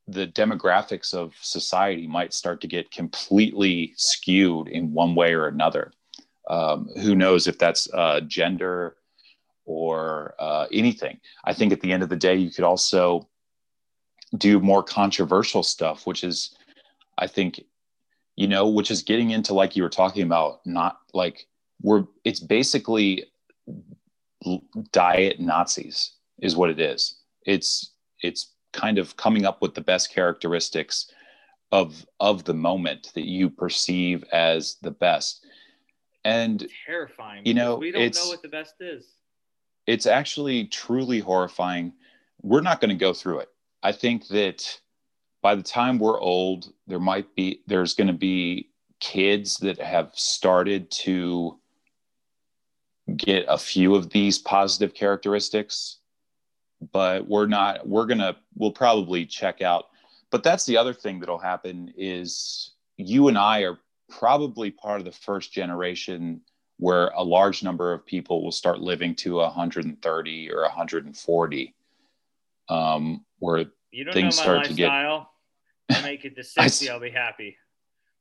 the 0.07 0.27
demographics 0.27 1.13
of 1.13 1.33
society 1.41 2.07
might 2.07 2.33
start 2.33 2.61
to 2.61 2.67
get 2.67 2.91
completely 2.91 3.93
skewed 3.95 4.67
in 4.67 4.93
one 4.93 5.15
way 5.15 5.33
or 5.33 5.47
another. 5.47 5.93
Um, 6.49 6.89
who 7.01 7.15
knows 7.15 7.47
if 7.47 7.57
that's 7.57 7.87
uh, 7.93 8.19
gender 8.21 8.97
or 9.65 10.35
uh, 10.39 10.67
anything. 10.71 11.19
I 11.43 11.53
think 11.53 11.71
at 11.71 11.81
the 11.81 11.91
end 11.91 12.03
of 12.03 12.09
the 12.09 12.15
day 12.15 12.35
you 12.35 12.51
could 12.51 12.63
also 12.63 13.27
do 14.37 14.59
more 14.59 14.81
controversial 14.81 15.61
stuff 15.61 16.07
which 16.07 16.23
is 16.23 16.57
i 17.19 17.27
think 17.27 17.63
you 18.35 18.47
know 18.47 18.67
which 18.67 18.89
is 18.89 19.03
getting 19.03 19.29
into 19.29 19.53
like 19.53 19.75
you 19.75 19.83
were 19.83 19.89
talking 19.89 20.23
about 20.23 20.59
not 20.65 20.97
like 21.13 21.45
we're 21.83 22.05
it's 22.23 22.39
basically 22.39 23.25
diet 24.91 25.39
nazis 25.39 26.13
is 26.41 26.55
what 26.55 26.69
it 26.69 26.79
is. 26.79 27.15
It's 27.45 27.91
it's 28.21 28.51
kind 28.71 28.97
of 28.97 29.15
coming 29.17 29.45
up 29.45 29.61
with 29.61 29.73
the 29.73 29.81
best 29.81 30.13
characteristics 30.13 31.11
of 31.71 32.05
of 32.19 32.43
the 32.43 32.53
moment 32.53 33.11
that 33.15 33.27
you 33.27 33.49
perceive 33.49 34.23
as 34.31 34.77
the 34.81 34.91
best. 34.91 35.45
And 36.25 36.67
terrifying 36.85 37.45
you 37.45 37.53
know 37.53 37.75
we 37.75 37.91
don't 37.91 38.15
know 38.15 38.27
what 38.27 38.41
the 38.41 38.47
best 38.47 38.75
is 38.79 39.05
it's 39.87 40.05
actually 40.05 40.65
truly 40.65 41.19
horrifying. 41.19 41.93
We're 42.41 42.61
not 42.61 42.81
going 42.81 42.89
to 42.89 42.95
go 42.95 43.13
through 43.13 43.39
it. 43.39 43.49
I 43.81 43.91
think 43.91 44.27
that 44.29 44.79
by 45.41 45.55
the 45.55 45.63
time 45.63 45.99
we're 45.99 46.19
old 46.19 46.71
there 46.87 46.99
might 46.99 47.35
be 47.35 47.61
there's 47.67 47.93
going 47.93 48.07
to 48.07 48.13
be 48.13 48.69
kids 48.99 49.57
that 49.57 49.79
have 49.79 50.11
started 50.13 50.89
to 50.89 51.59
get 53.17 53.45
a 53.49 53.57
few 53.57 53.95
of 53.95 54.09
these 54.11 54.37
positive 54.39 54.93
characteristics 54.93 55.97
but 56.91 57.27
we're 57.27 57.47
not 57.47 57.87
we're 57.87 58.05
gonna 58.05 58.35
we'll 58.55 58.71
probably 58.71 59.25
check 59.25 59.61
out. 59.61 59.85
But 60.31 60.43
that's 60.43 60.65
the 60.65 60.77
other 60.77 60.93
thing 60.93 61.19
that'll 61.19 61.37
happen 61.37 61.93
is 61.95 62.71
you 62.97 63.27
and 63.27 63.37
i 63.37 63.61
are 63.61 63.79
probably 64.09 64.69
part 64.69 64.99
of 64.99 65.05
the 65.05 65.11
first 65.11 65.51
generation 65.51 66.41
where 66.77 67.07
a 67.09 67.23
large 67.23 67.63
number 67.63 67.93
of 67.93 68.05
people 68.05 68.43
will 68.43 68.51
start 68.51 68.79
living 68.79 69.15
to 69.15 69.35
130 69.35 70.51
or 70.51 70.61
140 70.63 71.75
um, 72.69 73.25
where 73.39 73.65
you 73.91 74.03
don't 74.03 74.13
things 74.13 74.37
start 74.39 74.65
to 74.65 74.73
get 74.73 74.87
lifestyle. 74.87 75.29
I 75.91 76.01
make 76.01 76.25
it 76.25 76.35
to 76.35 76.43
60, 76.43 76.89
I'll 76.89 76.99
be 76.99 77.09
happy. 77.09 77.57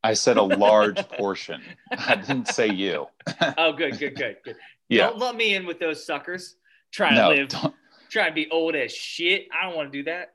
i 0.04 0.14
said 0.14 0.36
a 0.36 0.42
large 0.42 0.96
portion 1.16 1.62
i 1.96 2.14
didn't 2.16 2.48
say 2.48 2.68
you 2.68 3.06
Oh, 3.56 3.72
good, 3.72 3.98
good, 3.98 4.16
good, 4.16 4.36
good. 4.44 4.56
yeah 4.88 5.06
Don't 5.08 5.18
let 5.18 5.36
me 5.36 5.54
in 5.54 5.64
with 5.66 5.78
those 5.78 6.04
suckers. 6.04 6.56
Trying 6.92 7.14
no 7.14 7.30
to 7.30 7.36
live, 7.36 7.48
don't- 7.48 7.74
trying 8.10 8.30
to 8.30 8.34
be 8.34 8.50
old 8.50 8.74
as 8.74 8.92
shit. 8.92 9.46
I 9.58 9.66
don't 9.66 9.76
want 9.76 9.90
to 9.92 9.98
do 9.98 10.04
that. 10.04 10.34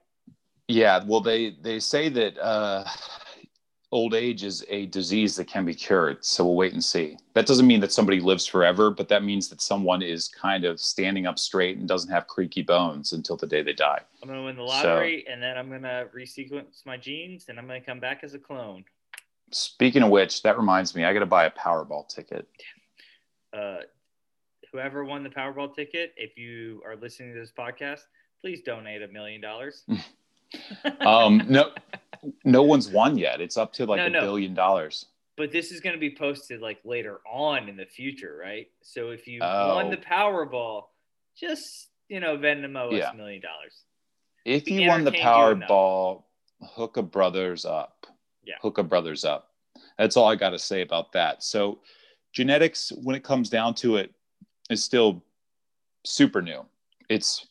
Yeah, 0.67 1.03
well, 1.05 1.21
they 1.21 1.51
they 1.61 1.79
say 1.79 2.09
that 2.09 2.37
uh, 2.39 2.83
old 3.91 4.13
age 4.13 4.43
is 4.43 4.65
a 4.69 4.85
disease 4.87 5.35
that 5.37 5.47
can 5.47 5.63
be 5.63 5.73
cured. 5.73 6.23
So 6.23 6.43
we'll 6.45 6.55
wait 6.55 6.73
and 6.73 6.83
see. 6.83 7.17
That 7.33 7.45
doesn't 7.45 7.65
mean 7.67 7.79
that 7.79 7.93
somebody 7.93 8.19
lives 8.19 8.45
forever, 8.45 8.91
but 8.91 9.07
that 9.09 9.23
means 9.23 9.47
that 9.49 9.61
someone 9.61 10.01
is 10.01 10.27
kind 10.27 10.65
of 10.65 10.79
standing 10.79 11.25
up 11.25 11.39
straight 11.39 11.77
and 11.77 11.87
doesn't 11.87 12.11
have 12.11 12.27
creaky 12.27 12.63
bones 12.63 13.13
until 13.13 13.37
the 13.37 13.47
day 13.47 13.61
they 13.61 13.73
die. 13.73 14.01
I'm 14.21 14.27
gonna 14.27 14.43
win 14.43 14.57
the 14.57 14.67
So- 14.67 14.87
lottery, 14.89 15.25
and 15.27 15.41
then 15.41 15.57
I'm 15.57 15.69
gonna 15.69 16.07
resequence 16.13 16.85
my 16.85 16.97
genes, 16.97 17.45
and 17.47 17.57
I'm 17.57 17.65
gonna 17.67 17.79
come 17.81 17.99
back 17.99 18.23
as 18.23 18.33
a 18.33 18.39
clone. 18.39 18.83
Speaking 19.51 20.03
of 20.03 20.09
which, 20.09 20.41
that 20.43 20.57
reminds 20.57 20.93
me, 20.93 21.05
I 21.05 21.13
got 21.13 21.19
to 21.19 21.25
buy 21.25 21.45
a 21.45 21.51
Powerball 21.51 22.09
ticket. 22.09 22.45
Uh, 23.53 23.77
whoever 24.73 25.05
won 25.05 25.23
the 25.23 25.29
Powerball 25.29 25.73
ticket, 25.73 26.13
if 26.17 26.37
you 26.37 26.81
are 26.85 26.97
listening 26.97 27.33
to 27.33 27.39
this 27.39 27.53
podcast, 27.57 28.01
please 28.41 28.61
donate 28.61 29.01
a 29.01 29.07
million 29.07 29.39
dollars. 29.39 29.85
Um, 31.01 31.43
no, 31.47 31.71
no 32.43 32.63
one's 32.63 32.89
won 32.89 33.17
yet. 33.17 33.41
It's 33.41 33.57
up 33.57 33.73
to 33.73 33.85
like 33.85 33.97
No, 33.99 34.05
a 34.05 34.09
no. 34.09 34.21
billion 34.21 34.53
dollars. 34.53 35.05
but 35.35 35.51
this 35.51 35.71
is 35.71 35.79
going 35.81 35.93
to 35.95 35.99
be 35.99 36.15
posted 36.15 36.61
like 36.61 36.79
later 36.83 37.19
on 37.31 37.69
in 37.69 37.77
the 37.77 37.85
future, 37.85 38.35
right? 38.41 38.67
So 38.81 39.09
if 39.11 39.27
you 39.27 39.39
Oh. 39.43 39.75
won 39.75 39.89
the 39.89 39.97
Powerball, 39.97 40.85
just 41.39 41.89
you 42.09 42.19
know, 42.21 42.37
Venmo 42.37 42.87
us 42.93 42.99
Yeah. 42.99 43.11
a 43.11 43.15
million 43.15 43.41
dollars. 43.41 43.83
If 44.45 44.69
you 44.69 44.87
won 44.87 45.03
the 45.03 45.11
entertained, 45.11 45.59
you 45.61 45.67
know. 45.67 45.67
Powerball, 45.67 46.23
hook 46.75 46.97
a 46.97 47.03
brothers 47.03 47.65
up. 47.65 48.07
Yeah. 48.45 48.55
Hook 48.61 48.77
a 48.77 48.83
brothers 48.83 49.25
up. 49.25 49.51
That's 49.97 50.15
all 50.15 50.27
I 50.27 50.35
got 50.35 50.51
to 50.51 50.59
say 50.59 50.81
about 50.81 51.11
that. 51.11 51.43
So, 51.43 51.81
genetics, 52.31 52.91
when 53.03 53.15
it 53.15 53.23
comes 53.23 53.49
down 53.49 53.75
to 53.75 53.97
it, 53.97 54.13
is 54.69 54.83
still 54.83 55.21
super 56.05 56.41
new. 56.41 56.65
It's 57.09 57.46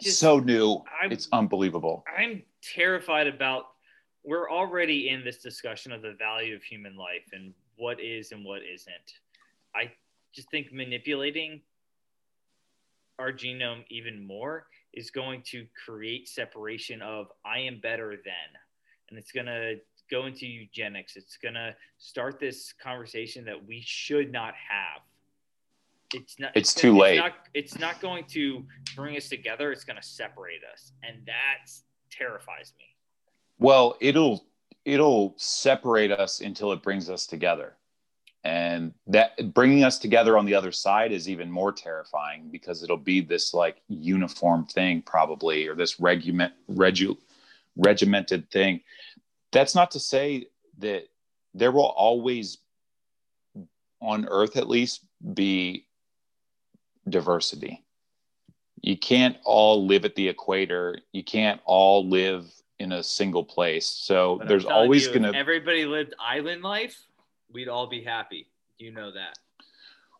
just, 0.00 0.18
so 0.18 0.38
new. 0.38 0.82
I'm- 1.00 1.12
it's 1.12 1.28
unbelievable. 1.32 2.04
I'm 2.16 2.42
terrified 2.62 3.26
about. 3.26 3.66
We're 4.22 4.50
already 4.50 5.08
in 5.08 5.24
this 5.24 5.38
discussion 5.38 5.92
of 5.92 6.02
the 6.02 6.12
value 6.12 6.54
of 6.54 6.62
human 6.62 6.94
life 6.96 7.24
and 7.32 7.54
what 7.76 8.00
is 8.00 8.32
and 8.32 8.44
what 8.44 8.60
isn't. 8.62 9.14
I 9.74 9.92
just 10.34 10.50
think 10.50 10.72
manipulating 10.72 11.62
our 13.18 13.32
genome 13.32 13.84
even 13.88 14.26
more 14.26 14.66
is 14.92 15.10
going 15.10 15.42
to 15.42 15.66
create 15.84 16.28
separation 16.28 17.00
of 17.00 17.28
I 17.44 17.60
am 17.60 17.80
better 17.80 18.10
than, 18.10 18.60
and 19.08 19.18
it's 19.18 19.32
going 19.32 19.46
to 19.46 19.76
go 20.10 20.26
into 20.26 20.46
eugenics. 20.46 21.16
It's 21.16 21.36
going 21.36 21.54
to 21.54 21.74
start 21.98 22.40
this 22.40 22.74
conversation 22.82 23.44
that 23.44 23.66
we 23.66 23.82
should 23.84 24.32
not 24.32 24.54
have. 24.54 25.02
It's 26.12 26.38
not. 26.38 26.52
It's 26.54 26.74
too 26.74 26.96
late. 26.96 27.18
Not, 27.18 27.32
it's 27.54 27.78
not 27.78 28.00
going 28.00 28.24
to 28.30 28.64
bring 28.96 29.16
us 29.16 29.28
together. 29.28 29.72
It's 29.72 29.84
going 29.84 30.00
to 30.00 30.06
separate 30.06 30.60
us, 30.72 30.92
and 31.02 31.24
that 31.26 31.70
terrifies 32.10 32.72
me. 32.78 32.84
Well, 33.58 33.96
it'll 34.00 34.44
it'll 34.84 35.34
separate 35.36 36.10
us 36.10 36.40
until 36.40 36.72
it 36.72 36.82
brings 36.82 37.10
us 37.10 37.26
together. 37.26 37.76
And 38.42 38.94
that 39.06 39.52
bringing 39.52 39.84
us 39.84 39.98
together 39.98 40.38
on 40.38 40.46
the 40.46 40.54
other 40.54 40.72
side 40.72 41.12
is 41.12 41.28
even 41.28 41.50
more 41.50 41.72
terrifying 41.72 42.48
because 42.50 42.82
it'll 42.82 42.96
be 42.96 43.20
this 43.20 43.52
like 43.52 43.82
uniform 43.88 44.64
thing 44.64 45.02
probably 45.02 45.68
or 45.68 45.74
this 45.74 46.00
regiment 46.00 46.54
regu, 46.70 47.18
regimented 47.76 48.50
thing. 48.50 48.80
That's 49.52 49.74
not 49.74 49.90
to 49.90 50.00
say 50.00 50.46
that 50.78 51.04
there 51.52 51.72
will 51.72 51.90
always 51.90 52.58
on 54.00 54.26
earth 54.30 54.56
at 54.56 54.68
least 54.68 55.04
be 55.34 55.86
diversity. 57.08 57.84
You 58.82 58.96
can't 58.96 59.36
all 59.44 59.86
live 59.86 60.04
at 60.04 60.14
the 60.14 60.28
equator. 60.28 60.98
You 61.12 61.22
can't 61.22 61.60
all 61.64 62.08
live 62.08 62.50
in 62.78 62.92
a 62.92 63.02
single 63.02 63.44
place. 63.44 63.86
So 63.86 64.36
But 64.38 64.48
there's 64.48 64.64
always 64.64 65.06
going 65.08 65.22
to 65.24 65.34
everybody 65.34 65.84
lived 65.84 66.14
island 66.18 66.62
life, 66.62 66.96
we'd 67.52 67.68
all 67.68 67.86
be 67.86 68.02
happy. 68.02 68.48
You 68.78 68.90
know 68.92 69.10
that. 69.12 69.38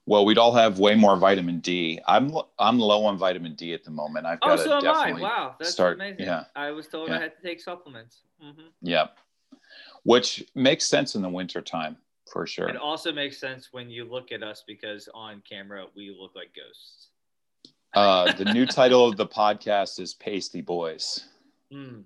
well, 0.05 0.27
we'd 0.27 0.37
all 0.37 0.53
have 0.53 0.79
way 0.79 0.95
more 0.95 1.17
vitamin 1.17 1.61
D. 1.61 2.01
I'm 2.07 2.35
I'm 2.59 2.79
low 2.79 3.05
on 3.07 3.17
vitamin 3.17 3.55
D 3.55 3.73
at 3.73 3.85
the 3.85 3.91
moment. 3.91 4.27
I've 4.27 4.39
Oh, 4.43 4.49
got 4.49 4.57
to 4.57 4.63
so 4.65 4.73
am 4.73 4.77
I. 4.79 4.81
definitely 4.93 5.23
Wow, 5.23 5.55
that's 5.59 5.71
start- 5.71 5.97
amazing. 5.97 6.27
yeah. 6.27 6.45
I 6.55 6.71
was 6.73 6.87
told 6.89 7.09
Yeah. 7.09 7.17
I 7.17 7.21
had 7.21 7.37
to 7.37 7.43
take 7.43 7.61
supplements. 7.61 8.19
hmm 8.41 8.69
yeah, 8.83 9.07
which 10.03 10.45
makes 10.55 10.85
sense 10.85 11.15
in 11.15 11.23
the 11.23 11.29
winter 11.31 11.63
time 11.63 11.97
for 12.31 12.47
sure. 12.47 12.69
It 12.69 12.77
also 12.77 13.13
makes 13.13 13.39
sense 13.39 13.69
when 13.73 13.91
you 13.91 14.05
look 14.05 14.33
at 14.33 14.43
us 14.43 14.63
because 14.67 15.09
on 15.15 15.43
camera 15.49 15.87
we 15.97 16.15
look 16.19 16.33
like 16.35 16.55
ghosts. 16.55 17.09
Uh, 17.95 18.33
the 18.33 18.45
new 18.53 18.67
title 18.81 19.07
of 19.07 19.17
the 19.17 19.27
podcast 19.27 20.01
is 20.01 20.15
Pasty 20.15 20.61
Boys. 20.61 21.27
Mm. 21.73 22.05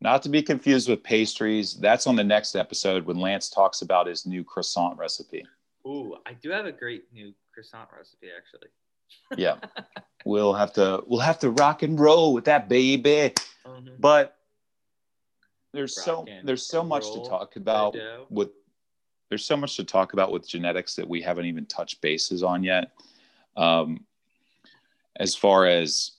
Not 0.00 0.22
to 0.24 0.28
be 0.28 0.42
confused 0.42 0.88
with 0.88 1.02
pastries. 1.02 1.74
That's 1.74 2.06
on 2.06 2.16
the 2.16 2.24
next 2.24 2.56
episode 2.56 3.06
when 3.06 3.18
Lance 3.18 3.48
talks 3.48 3.80
about 3.80 4.06
his 4.06 4.26
new 4.26 4.44
croissant 4.44 4.98
recipe. 4.98 5.44
Ooh, 5.86 6.16
I 6.26 6.34
do 6.34 6.50
have 6.50 6.66
a 6.66 6.72
great 6.72 7.04
new 7.12 7.32
croissant 7.52 7.88
recipe 7.96 8.28
actually. 8.36 8.68
Yeah. 9.36 9.56
we'll 10.24 10.54
have 10.54 10.72
to 10.74 11.02
we'll 11.06 11.20
have 11.20 11.38
to 11.40 11.50
rock 11.50 11.82
and 11.82 11.98
roll 11.98 12.34
with 12.34 12.44
that 12.44 12.68
baby. 12.68 13.32
Mhm. 13.66 13.98
But 13.98 14.36
there's 15.72 16.02
so 16.02 16.18
Rock 16.18 16.28
and 16.30 16.48
there's 16.48 16.66
so 16.66 16.82
much 16.82 17.10
to 17.12 17.24
talk 17.24 17.56
about 17.56 17.96
with 18.30 18.50
there's 19.28 19.44
so 19.44 19.56
much 19.56 19.76
to 19.76 19.84
talk 19.84 20.12
about 20.12 20.32
with 20.32 20.48
genetics 20.48 20.94
that 20.96 21.08
we 21.08 21.22
haven't 21.22 21.46
even 21.46 21.66
touched 21.66 22.00
bases 22.00 22.42
on 22.42 22.62
yet. 22.62 22.92
Um, 23.56 24.04
as 25.16 25.34
far 25.34 25.66
as 25.66 26.12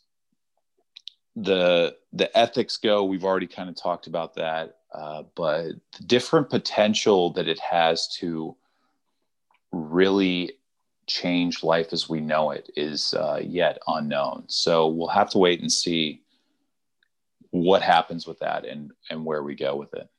the 1.36 1.96
the 2.14 2.36
ethics 2.38 2.78
go, 2.78 3.04
we've 3.04 3.26
already 3.26 3.48
kind 3.48 3.70
of 3.70 3.76
talked 3.76 4.08
about 4.08 4.36
that. 4.36 4.78
Uh, 4.94 5.24
but 5.36 5.72
the 5.98 6.04
different 6.06 6.50
potential 6.50 7.32
that 7.34 7.48
it 7.48 7.60
has 7.60 8.08
to 8.08 8.56
really 9.72 10.54
change 11.08 11.64
life 11.64 11.92
as 11.92 12.10
we 12.10 12.22
know 12.22 12.52
it 12.52 12.70
is 12.76 13.14
uh, 13.14 13.40
yet 13.44 13.78
unknown. 13.88 14.46
So 14.48 14.88
we'll 14.88 15.10
have 15.10 15.30
to 15.32 15.38
wait 15.38 15.60
and 15.60 15.72
see 15.72 16.22
what 17.52 17.82
happens 17.82 18.26
with 18.26 18.40
that 18.40 18.66
and 18.66 18.92
and 19.10 19.26
where 19.26 19.44
we 19.44 19.56
go 19.56 19.76
with 19.76 19.94
it. 19.94 20.10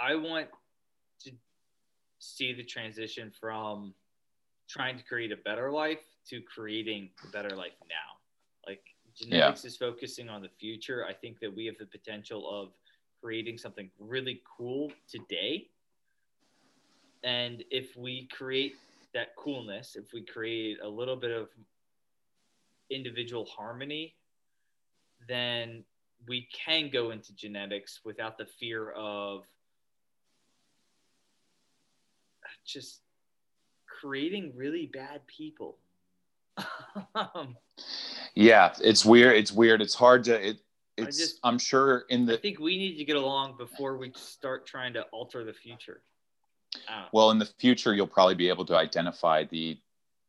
I 0.00 0.14
want 0.14 0.48
to 1.24 1.32
see 2.18 2.52
the 2.52 2.64
transition 2.64 3.30
from 3.38 3.94
trying 4.68 4.96
to 4.96 5.04
create 5.04 5.32
a 5.32 5.36
better 5.36 5.70
life 5.70 5.98
to 6.28 6.40
creating 6.40 7.10
a 7.26 7.30
better 7.30 7.54
life 7.54 7.72
now. 7.88 8.66
Like 8.66 8.82
genetics 9.14 9.64
yeah. 9.64 9.68
is 9.68 9.76
focusing 9.76 10.28
on 10.28 10.42
the 10.42 10.48
future. 10.58 11.04
I 11.06 11.12
think 11.12 11.40
that 11.40 11.54
we 11.54 11.66
have 11.66 11.76
the 11.78 11.86
potential 11.86 12.48
of 12.48 12.70
creating 13.22 13.58
something 13.58 13.90
really 13.98 14.40
cool 14.56 14.92
today. 15.08 15.68
And 17.22 17.62
if 17.70 17.96
we 17.96 18.28
create 18.32 18.76
that 19.12 19.36
coolness, 19.36 19.96
if 19.96 20.12
we 20.14 20.22
create 20.22 20.78
a 20.82 20.88
little 20.88 21.16
bit 21.16 21.32
of 21.32 21.48
individual 22.90 23.44
harmony, 23.44 24.14
then 25.28 25.84
we 26.28 26.48
can 26.52 26.90
go 26.90 27.10
into 27.10 27.34
genetics 27.34 28.00
without 28.04 28.38
the 28.38 28.46
fear 28.46 28.92
of 28.92 29.44
just 32.72 33.00
creating 34.00 34.52
really 34.56 34.86
bad 34.86 35.26
people. 35.26 35.78
yeah, 38.34 38.74
it's 38.82 39.04
weird. 39.04 39.36
It's 39.36 39.52
weird. 39.52 39.80
It's 39.82 39.94
hard 39.94 40.24
to. 40.24 40.48
It, 40.48 40.58
it's. 40.96 41.18
Just, 41.18 41.40
I'm 41.44 41.58
sure 41.58 42.04
in 42.08 42.26
the. 42.26 42.34
I 42.34 42.40
think 42.40 42.58
we 42.58 42.76
need 42.76 42.98
to 42.98 43.04
get 43.04 43.16
along 43.16 43.56
before 43.56 43.96
we 43.96 44.12
start 44.14 44.66
trying 44.66 44.92
to 44.94 45.02
alter 45.12 45.44
the 45.44 45.52
future. 45.52 46.02
Well, 47.12 47.30
in 47.30 47.38
the 47.38 47.46
future, 47.46 47.94
you'll 47.94 48.06
probably 48.06 48.36
be 48.36 48.48
able 48.48 48.64
to 48.66 48.76
identify 48.76 49.44
the 49.44 49.78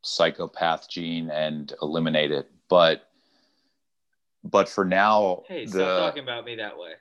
psychopath 0.02 0.90
gene 0.90 1.30
and 1.30 1.72
eliminate 1.82 2.32
it, 2.32 2.50
but 2.68 3.12
but 4.44 4.68
for 4.68 4.84
now, 4.84 5.44
hey, 5.48 5.66
the, 5.66 5.72
stop 5.72 6.00
talking 6.00 6.24
about 6.24 6.46
me 6.46 6.56
that 6.56 6.78
way. 6.78 6.94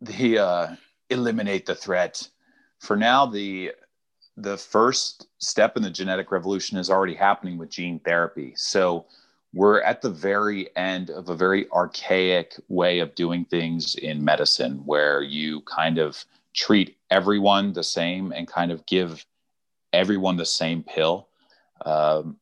The 0.00 0.38
uh, 0.38 0.76
eliminate 1.10 1.66
the 1.66 1.74
threat. 1.74 2.26
For 2.78 2.96
now, 2.96 3.26
the 3.26 3.72
the 4.42 4.56
first 4.56 5.26
step 5.38 5.76
in 5.76 5.82
the 5.82 5.90
genetic 5.90 6.30
revolution 6.30 6.78
is 6.78 6.90
already 6.90 7.14
happening 7.14 7.58
with 7.58 7.70
gene 7.70 7.98
therapy. 8.00 8.54
So 8.56 9.06
we're 9.52 9.80
at 9.82 10.00
the 10.00 10.10
very 10.10 10.74
end 10.76 11.10
of 11.10 11.28
a 11.28 11.34
very 11.34 11.68
archaic 11.70 12.54
way 12.68 13.00
of 13.00 13.14
doing 13.14 13.44
things 13.44 13.96
in 13.96 14.24
medicine 14.24 14.82
where 14.84 15.22
you 15.22 15.62
kind 15.62 15.98
of 15.98 16.24
treat 16.54 16.96
everyone 17.10 17.72
the 17.72 17.82
same 17.82 18.32
and 18.32 18.46
kind 18.46 18.70
of 18.70 18.84
give 18.86 19.24
everyone 19.92 20.36
the 20.36 20.46
same 20.46 20.82
pill. 20.82 21.28
Um, 21.84 22.36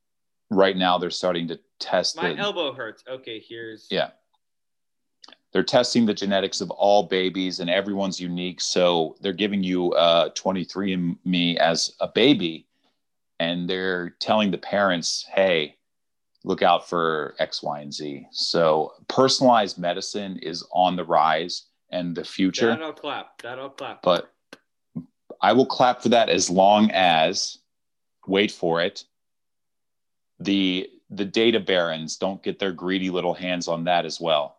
right 0.50 0.76
now, 0.76 0.98
they're 0.98 1.10
starting 1.10 1.48
to 1.48 1.60
test. 1.78 2.16
My 2.16 2.36
elbow 2.36 2.72
hurts. 2.72 3.04
Okay, 3.08 3.42
here's. 3.46 3.86
Yeah 3.90 4.10
they're 5.52 5.62
testing 5.62 6.06
the 6.06 6.14
genetics 6.14 6.60
of 6.60 6.70
all 6.70 7.04
babies 7.04 7.60
and 7.60 7.70
everyone's 7.70 8.20
unique. 8.20 8.60
So 8.60 9.16
they're 9.20 9.32
giving 9.32 9.62
you 9.62 9.92
uh, 9.92 10.30
23andMe 10.30 11.56
as 11.56 11.94
a 12.00 12.08
baby 12.08 12.66
and 13.38 13.68
they're 13.68 14.10
telling 14.20 14.50
the 14.50 14.58
parents, 14.58 15.26
hey, 15.32 15.76
look 16.44 16.62
out 16.62 16.88
for 16.88 17.34
X, 17.38 17.62
Y, 17.62 17.80
and 17.80 17.92
Z. 17.92 18.26
So 18.32 18.92
personalized 19.08 19.78
medicine 19.78 20.38
is 20.42 20.66
on 20.72 20.96
the 20.96 21.04
rise 21.04 21.66
and 21.90 22.14
the 22.14 22.24
future. 22.24 22.68
That'll 22.68 22.92
clap. 22.92 23.40
That'll 23.42 23.70
clap. 23.70 24.02
But 24.02 24.32
I 25.40 25.52
will 25.52 25.66
clap 25.66 26.02
for 26.02 26.08
that 26.10 26.28
as 26.28 26.50
long 26.50 26.90
as, 26.92 27.58
wait 28.26 28.50
for 28.50 28.82
it, 28.82 29.04
the 30.38 30.90
the 31.08 31.24
data 31.24 31.60
barons 31.60 32.16
don't 32.16 32.42
get 32.42 32.58
their 32.58 32.72
greedy 32.72 33.10
little 33.10 33.32
hands 33.32 33.68
on 33.68 33.84
that 33.84 34.04
as 34.04 34.20
well 34.20 34.55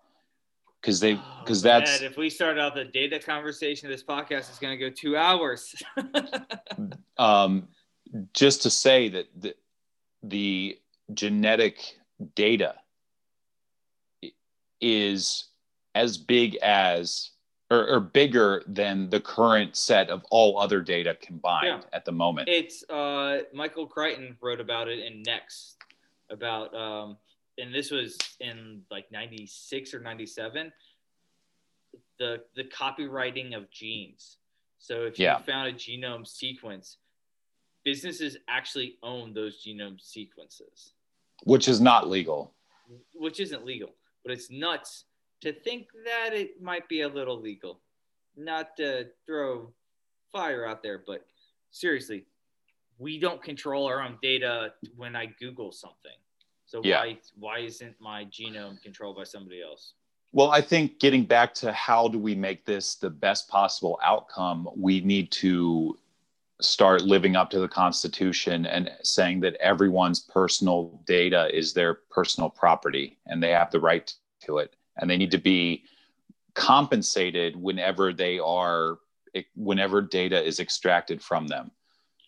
because 0.81 0.99
they 0.99 1.19
because 1.43 1.65
oh, 1.65 1.69
that's 1.69 2.01
if 2.01 2.17
we 2.17 2.29
start 2.29 2.57
out 2.57 2.75
the 2.75 2.85
data 2.85 3.19
conversation 3.19 3.89
this 3.89 4.03
podcast 4.03 4.51
is 4.51 4.57
going 4.59 4.77
to 4.77 4.89
go 4.89 4.93
two 4.93 5.17
hours 5.17 5.75
um, 7.17 7.67
just 8.33 8.61
to 8.63 8.69
say 8.69 9.09
that 9.09 9.25
the, 9.35 9.55
the 10.23 10.79
genetic 11.13 11.97
data 12.35 12.75
is 14.79 15.45
as 15.95 16.17
big 16.17 16.55
as 16.57 17.31
or, 17.69 17.85
or, 17.87 17.99
bigger 17.99 18.63
than 18.67 19.09
the 19.09 19.19
current 19.19 19.75
set 19.75 20.09
of 20.09 20.23
all 20.29 20.57
other 20.57 20.79
data 20.79 21.17
combined 21.21 21.65
yeah. 21.65 21.81
at 21.91 22.05
the 22.05 22.11
moment 22.11 22.47
it's 22.47 22.87
uh, 22.89 23.39
michael 23.53 23.87
crichton 23.87 24.37
wrote 24.41 24.59
about 24.59 24.87
it 24.87 24.99
in 24.99 25.21
next 25.23 25.77
about 26.29 26.73
um, 26.75 27.17
and 27.57 27.73
this 27.73 27.91
was 27.91 28.17
in 28.39 28.81
like 28.91 29.11
96 29.11 29.93
or 29.93 29.99
97 29.99 30.71
the 32.19 32.41
the 32.55 32.63
copywriting 32.63 33.55
of 33.55 33.69
genes. 33.69 34.37
So 34.79 35.03
if 35.03 35.19
you 35.19 35.25
yeah. 35.25 35.39
found 35.39 35.67
a 35.67 35.73
genome 35.73 36.25
sequence 36.27 36.97
businesses 37.83 38.37
actually 38.49 38.97
own 39.01 39.33
those 39.33 39.63
genome 39.63 39.99
sequences. 40.01 40.93
Which 41.43 41.67
is 41.67 41.79
not 41.79 42.09
legal. 42.09 42.53
Which 43.13 43.39
isn't 43.39 43.65
legal 43.65 43.91
but 44.23 44.33
it's 44.33 44.51
nuts 44.51 45.05
to 45.39 45.53
think 45.53 45.87
that 46.03 46.33
it 46.33 46.61
might 46.61 46.89
be 46.89 47.01
a 47.01 47.07
little 47.07 47.39
legal. 47.39 47.79
Not 48.35 48.75
to 48.77 49.07
throw 49.25 49.71
fire 50.31 50.65
out 50.65 50.83
there 50.83 51.03
but 51.05 51.25
seriously 51.71 52.25
we 52.99 53.19
don't 53.19 53.41
control 53.41 53.85
our 53.87 54.01
own 54.01 54.17
data 54.21 54.73
when 54.95 55.15
i 55.15 55.25
google 55.39 55.71
something 55.71 56.11
so 56.67 56.81
yeah. 56.83 56.99
why 56.99 57.17
why 57.39 57.59
isn't 57.59 57.95
my 57.99 58.25
genome 58.25 58.81
controlled 58.83 59.15
by 59.15 59.23
somebody 59.23 59.61
else? 59.61 59.93
Well, 60.33 60.51
I 60.51 60.61
think 60.61 60.99
getting 60.99 61.23
back 61.23 61.53
to 61.55 61.71
how 61.71 62.09
do 62.09 62.19
we 62.19 62.35
make 62.35 62.65
this 62.65 62.95
the 62.95 63.09
best 63.09 63.47
possible 63.47 63.97
outcome, 64.03 64.69
we 64.75 64.99
need 64.99 65.31
to 65.31 65.97
start 66.59 67.03
living 67.03 67.35
up 67.35 67.49
to 67.51 67.59
the 67.59 67.67
Constitution 67.67 68.65
and 68.65 68.91
saying 69.01 69.39
that 69.41 69.55
everyone's 69.55 70.19
personal 70.19 71.01
data 71.05 71.55
is 71.55 71.73
their 71.73 71.93
personal 71.93 72.49
property 72.49 73.17
and 73.27 73.41
they 73.41 73.51
have 73.51 73.71
the 73.71 73.79
right 73.79 74.13
to 74.41 74.57
it. 74.57 74.75
And 74.97 75.09
they 75.09 75.17
need 75.17 75.31
to 75.31 75.37
be 75.37 75.83
compensated 76.53 77.55
whenever 77.55 78.11
they 78.11 78.39
are, 78.39 78.97
whenever 79.55 80.01
data 80.01 80.43
is 80.43 80.59
extracted 80.59 81.21
from 81.21 81.47
them. 81.47 81.71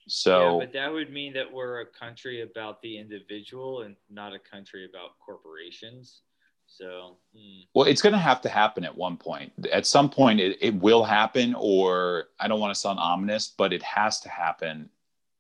So, 0.10 0.60
yeah, 0.60 0.66
but 0.66 0.74
that 0.74 0.92
would 0.92 1.12
mean 1.12 1.34
that 1.34 1.52
we're 1.52 1.82
a 1.82 1.86
country 1.86 2.42
about 2.42 2.82
the 2.82 2.98
individual 2.98 3.82
and 3.82 3.96
not 4.10 4.34
a 4.34 4.40
country 4.40 4.88
about 4.90 5.12
corporations. 5.24 6.22
So, 6.66 7.18
hmm. 7.36 7.62
well, 7.74 7.88
it's 7.88 8.02
going 8.02 8.14
to 8.14 8.20
have 8.20 8.42
to 8.42 8.50
happen 8.50 8.84
at 8.84 8.96
one 8.96 9.18
point. 9.18 9.52
At 9.72 9.86
some 9.86 10.10
point, 10.10 10.40
it, 10.40 10.58
it 10.62 10.76
will 10.76 11.04
happen, 11.04 11.56
or 11.58 12.26
I 12.40 12.48
don't 12.48 12.60
want 12.60 12.74
to 12.74 12.80
sound 12.80 13.00
ominous, 13.00 13.54
but 13.58 13.74
it 13.74 13.84
has 13.84 14.20
to 14.22 14.30
happen, 14.30 14.90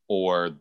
or 0.07 0.51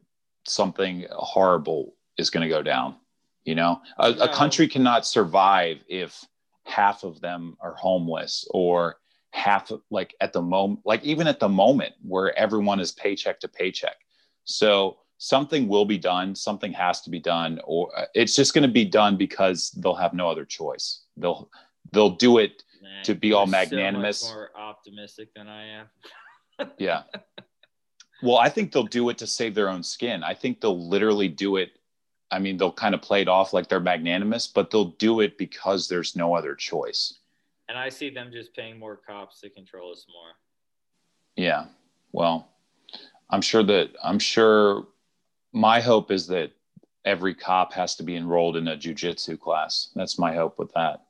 something 0.45 1.07
horrible 1.11 1.95
is 2.19 2.31
going 2.31 2.43
to 2.43 2.55
go 2.55 2.63
down. 2.63 2.97
You 3.45 3.55
know, 3.55 3.81
a, 3.99 4.13
no. 4.13 4.25
a 4.25 4.29
country 4.29 4.69
cannot 4.69 5.07
survive 5.07 5.79
if 5.89 6.23
half 6.65 7.03
of 7.03 7.21
them 7.21 7.57
are 7.61 7.75
homeless 7.75 8.47
or 8.51 8.97
half 9.39 9.71
like 9.91 10.15
at 10.21 10.33
the 10.33 10.43
moment 10.43 10.81
like 10.85 11.03
even 11.05 11.27
at 11.27 11.41
the 11.41 11.49
moment 11.49 11.95
where 12.03 12.37
everyone 12.39 12.81
is 12.81 12.93
paycheck 12.93 13.41
to 13.41 13.49
paycheck. 13.49 13.97
So 14.45 14.99
something 15.19 15.69
will 15.69 15.85
be 15.85 15.99
done 15.99 16.35
something 16.35 16.73
has 16.73 17.01
to 17.03 17.11
be 17.11 17.19
done 17.19 17.61
or 17.65 17.91
uh, 17.97 18.05
it's 18.15 18.37
just 18.37 18.55
going 18.55 18.63
to 18.63 18.73
be 18.73 18.85
done 18.85 19.17
because 19.17 19.71
they'll 19.73 19.95
have 19.95 20.15
no 20.15 20.29
other 20.29 20.45
choice. 20.45 21.03
They'll 21.17 21.51
they'll 21.93 22.17
do 22.17 22.39
it 22.39 22.63
Man, 22.83 23.05
to 23.05 23.15
be 23.15 23.33
all 23.33 23.47
magnanimous 23.47 24.21
so 24.21 24.35
more 24.35 24.51
optimistic 24.57 25.35
than 25.35 25.49
i 25.49 25.67
am. 25.67 25.87
Yeah. 26.79 27.03
Well 28.23 28.39
i 28.39 28.49
think 28.49 28.73
they'll 28.73 28.85
do 28.85 29.09
it 29.11 29.19
to 29.19 29.27
save 29.27 29.55
their 29.55 29.69
own 29.69 29.83
skin. 29.83 30.23
I 30.23 30.35
think 30.35 30.61
they'll 30.61 30.89
literally 30.89 31.29
do 31.29 31.57
it 31.57 31.71
i 32.31 32.39
mean 32.39 32.57
they'll 32.57 32.73
kind 32.73 32.95
of 32.95 33.03
play 33.03 33.23
it 33.23 33.29
off 33.29 33.53
like 33.53 33.69
they're 33.69 33.81
magnanimous 33.81 34.47
but 34.47 34.71
they'll 34.71 34.93
do 34.99 35.21
it 35.21 35.39
because 35.39 35.89
there's 35.89 36.17
no 36.17 36.35
other 36.35 36.55
choice 36.55 37.19
and 37.69 37.79
I 37.79 37.89
see 37.89 38.11
them 38.11 38.31
just 38.33 38.55
paying 38.55 38.79
more 38.79 38.97
cops 38.97 39.41
to 39.41 39.51
control 39.51 39.93
us 39.93 40.07
more. 40.09 40.33
Yeah. 41.37 41.67
Well, 42.13 42.49
I'm 43.31 43.43
sure 43.43 43.63
that 43.65 43.91
I'm 44.03 44.19
sure 44.19 44.87
my 45.53 45.81
hope 45.81 46.11
is 46.11 46.27
that 46.29 46.53
every 47.05 47.35
cop 47.35 47.73
has 47.73 47.95
to 47.97 48.03
be 48.03 48.17
enrolled 48.17 48.57
in 48.57 48.69
a 48.69 48.77
jujitsu 48.77 49.39
class. 49.39 49.91
That's 49.95 50.19
my 50.19 50.35
hope 50.35 50.59
with 50.59 50.73
that. 50.75 51.05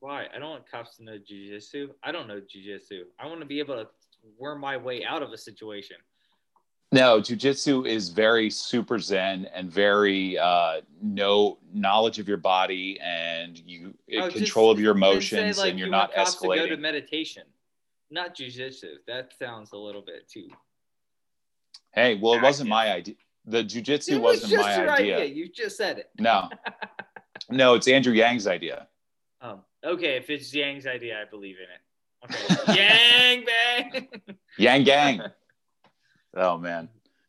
Why? 0.00 0.26
I 0.34 0.38
don't 0.38 0.50
want 0.50 0.70
cops 0.70 0.96
to 0.96 1.04
know 1.04 1.18
jujitsu. 1.18 1.90
I 2.02 2.12
don't 2.12 2.28
know 2.28 2.40
jujitsu. 2.40 3.02
I 3.18 3.26
want 3.26 3.40
to 3.40 3.46
be 3.46 3.58
able 3.58 3.76
to 3.76 3.88
worm 4.38 4.60
my 4.60 4.76
way 4.76 5.04
out 5.04 5.22
of 5.22 5.32
a 5.32 5.38
situation. 5.38 5.96
No, 6.92 7.18
jujitsu 7.20 7.88
is 7.88 8.10
very 8.10 8.50
super 8.50 8.98
zen 9.00 9.46
and 9.52 9.70
very 9.70 10.38
uh, 10.38 10.80
no 11.02 11.58
knowledge 11.72 12.18
of 12.20 12.28
your 12.28 12.36
body 12.36 13.00
and 13.02 13.58
you 13.58 13.94
Oh, 14.16 14.30
control 14.30 14.72
just- 14.72 14.78
of 14.78 14.80
your 14.80 14.94
then 14.94 15.52
say, 15.54 15.60
like, 15.60 15.70
and 15.70 15.78
you're 15.78 15.86
you 15.88 15.92
not 15.92 16.14
cops 16.14 16.34
to 16.36 16.46
go 16.46 16.66
to 16.68 16.76
meditation, 16.76 17.42
not 18.10 18.36
jujitsu. 18.36 18.96
That 19.08 19.32
sounds 19.36 19.72
a 19.72 19.76
little 19.76 20.02
bit 20.02 20.28
too. 20.28 20.48
Hey, 21.92 22.14
well, 22.20 22.34
it 22.34 22.42
wasn't 22.42 22.68
my 22.68 22.92
idea. 22.92 23.14
The 23.46 23.64
jujitsu 23.64 24.12
It 24.12 24.16
was 24.20 24.42
wasn't 24.42 24.52
just 24.52 24.62
my 24.64 24.76
your 24.82 24.90
idea. 24.90 25.18
idea. 25.18 25.34
You 25.34 25.48
just 25.48 25.76
said 25.76 25.98
it. 25.98 26.10
No, 26.18 26.48
no, 27.50 27.74
it's 27.74 27.88
Andrew 27.88 28.12
Yang's 28.12 28.46
idea. 28.46 28.86
Um, 29.40 29.60
okay, 29.84 30.16
if 30.16 30.30
it's 30.30 30.54
Yang's 30.54 30.86
idea, 30.86 31.20
I 31.20 31.24
believe 31.28 31.56
in 31.58 31.66
it. 31.74 31.80
Okay, 32.70 32.74
Yang 33.34 33.44
bang. 33.46 34.08
Yang 34.58 34.84
gang. 34.84 35.22
oh 36.36 36.58
man, 36.58 36.88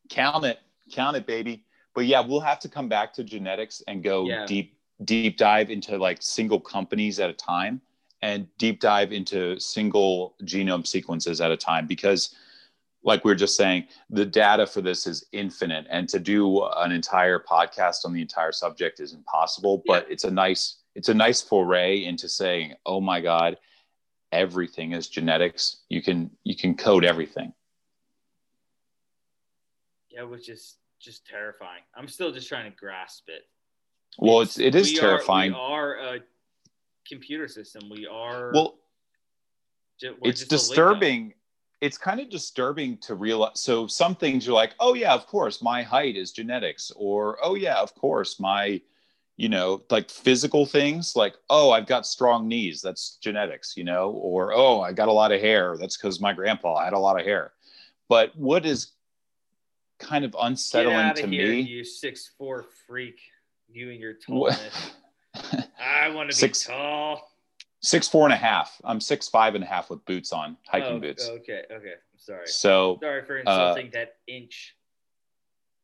count 0.10 0.46
it, 0.46 0.60
count 0.92 1.18
it, 1.18 1.26
baby. 1.26 1.64
But 1.94 2.06
yeah, 2.06 2.20
we'll 2.20 2.42
have 2.42 2.60
to 2.60 2.70
come 2.70 2.90
back 2.90 3.14
to 3.14 3.24
genetics 3.24 3.82
and 3.88 4.04
go 4.04 4.26
Yeah. 4.28 4.46
deep, 4.46 4.78
deep 5.04 5.38
dive 5.38 5.72
into 5.72 5.98
like 5.98 6.18
single 6.22 6.60
companies 6.60 7.20
at 7.20 7.30
a 7.30 7.34
time, 7.34 7.82
and 8.22 8.48
deep 8.58 8.80
dive 8.82 9.14
into 9.14 9.60
single 9.60 10.36
genome 10.44 10.86
sequences 10.86 11.42
at 11.42 11.52
a 11.52 11.58
time 11.58 11.88
because. 11.88 12.36
Like 13.08 13.24
we 13.24 13.32
are 13.32 13.36
just 13.36 13.56
saying, 13.56 13.86
the 14.10 14.26
data 14.26 14.66
for 14.66 14.82
this 14.82 15.06
is 15.06 15.28
infinite, 15.32 15.86
and 15.92 16.10
to 16.10 16.18
do 16.18 16.64
an 16.78 16.92
entire 16.92 17.38
podcast 17.38 18.04
on 18.04 18.14
the 18.14 18.20
entire 18.22 18.52
subject 18.52 19.00
is 19.00 19.14
impossible. 19.14 19.84
But 19.86 20.08
it's 20.10 20.24
a 20.24 20.32
nice, 20.32 20.78
it's 20.96 21.08
a 21.10 21.14
nice 21.14 21.40
foray 21.40 22.04
into 22.04 22.28
saying, 22.28 22.74
"Oh 22.84 23.00
my 23.00 23.22
God, 23.22 23.60
everything 24.32 24.94
is 24.94 25.08
genetics. 25.08 25.84
You 25.88 26.02
can 26.02 26.32
you 26.44 26.56
can 26.56 26.76
code 26.76 27.06
everything." 27.06 27.54
Yeah, 30.16 30.24
which 30.24 30.50
is 30.50 30.76
just 31.00 31.28
terrifying. 31.28 31.82
I'm 31.96 32.08
still 32.08 32.32
just 32.32 32.48
trying 32.48 32.72
to 32.72 32.78
grasp 32.78 33.26
it. 33.28 33.44
Well, 34.18 34.42
it's 34.42 34.60
it 34.60 34.76
is 34.76 34.94
we 34.94 35.00
terrifying. 35.00 35.54
Are, 35.54 35.98
we 36.00 36.08
are 36.08 36.16
a 36.16 36.20
computer 37.08 37.48
system. 37.48 37.90
We 37.90 38.08
are. 38.08 38.52
well, 38.54 38.76
ju- 40.00 40.16
it's 40.24 40.46
just 40.46 40.52
a 40.52 40.56
link 40.56 40.58
up. 40.58 40.60
disturbing. 40.60 41.34
It's 41.82 41.98
kind 41.98 42.22
of 42.22 42.30
disturbing 42.30 42.98
to 43.00 43.16
realize. 43.16 43.60
So 43.60 43.88
some 43.88 44.16
things 44.16 44.46
you're 44.46 44.56
like, 44.56 44.74
oh 44.80 44.94
yeah, 44.94 45.14
of 45.14 45.28
course, 45.28 45.62
my 45.62 45.84
height 45.84 46.16
is 46.16 46.32
genetics, 46.32 46.92
or 46.96 47.38
oh 47.44 47.56
yeah, 47.56 47.76
of 47.76 47.94
course, 47.96 48.40
my, 48.40 48.82
you 49.36 49.50
know, 49.50 49.84
like 49.92 50.10
physical 50.10 50.66
things, 50.66 51.18
like 51.18 51.36
oh, 51.50 51.72
I've 51.72 51.88
got 51.88 52.08
strong 52.08 52.48
knees, 52.48 52.82
that's 52.82 53.18
genetics, 53.22 53.76
you 53.76 53.84
know, 53.84 54.12
or 54.12 54.54
oh, 54.54 54.80
I 54.80 54.94
got 54.94 55.10
a 55.10 55.12
lot 55.12 55.34
of 55.34 55.42
hair, 55.42 55.76
that's 55.78 55.98
because 55.98 56.22
my 56.22 56.32
grandpa 56.32 56.84
had 56.84 56.94
a 56.94 57.00
lot 57.00 57.20
of 57.20 57.26
hair. 57.26 57.52
But 58.08 58.36
what 58.38 58.66
is 58.66 58.95
kind 60.00 60.26
of 60.26 60.36
unsettling 60.40 60.96
Get 60.96 61.06
out 61.06 61.16
to 61.18 61.24
of 61.24 61.30
here, 61.32 61.48
me? 61.50 61.62
you 61.62 61.84
six 61.84 62.32
four 62.38 62.66
freak. 62.88 63.20
You 63.70 63.92
and 63.92 64.00
your 64.00 64.14
tallness. 64.14 64.92
I 65.80 66.10
want 66.10 66.30
to 66.32 66.36
be 66.36 66.40
Six- 66.40 66.66
tall. 66.66 67.30
six 67.82 68.08
four 68.08 68.26
and 68.26 68.34
a 68.34 68.38
half. 68.38 68.80
I'm 68.84 69.02
six 69.02 69.28
five 69.28 69.56
and 69.56 69.64
a 69.64 69.68
half 69.68 69.90
with 69.90 70.04
boots 70.06 70.32
on, 70.32 70.58
hiking 70.68 70.94
Oh, 70.98 71.00
boots. 71.00 71.28
Okay, 71.28 71.64
okay. 71.72 71.94
I'm 71.94 72.20
sorry. 72.20 72.48
So 72.48 73.00
Sorry 73.02 73.26
for 73.26 73.38
uh, 73.38 73.40
insulting 73.42 73.90
that 73.94 74.16
inch. 74.28 74.76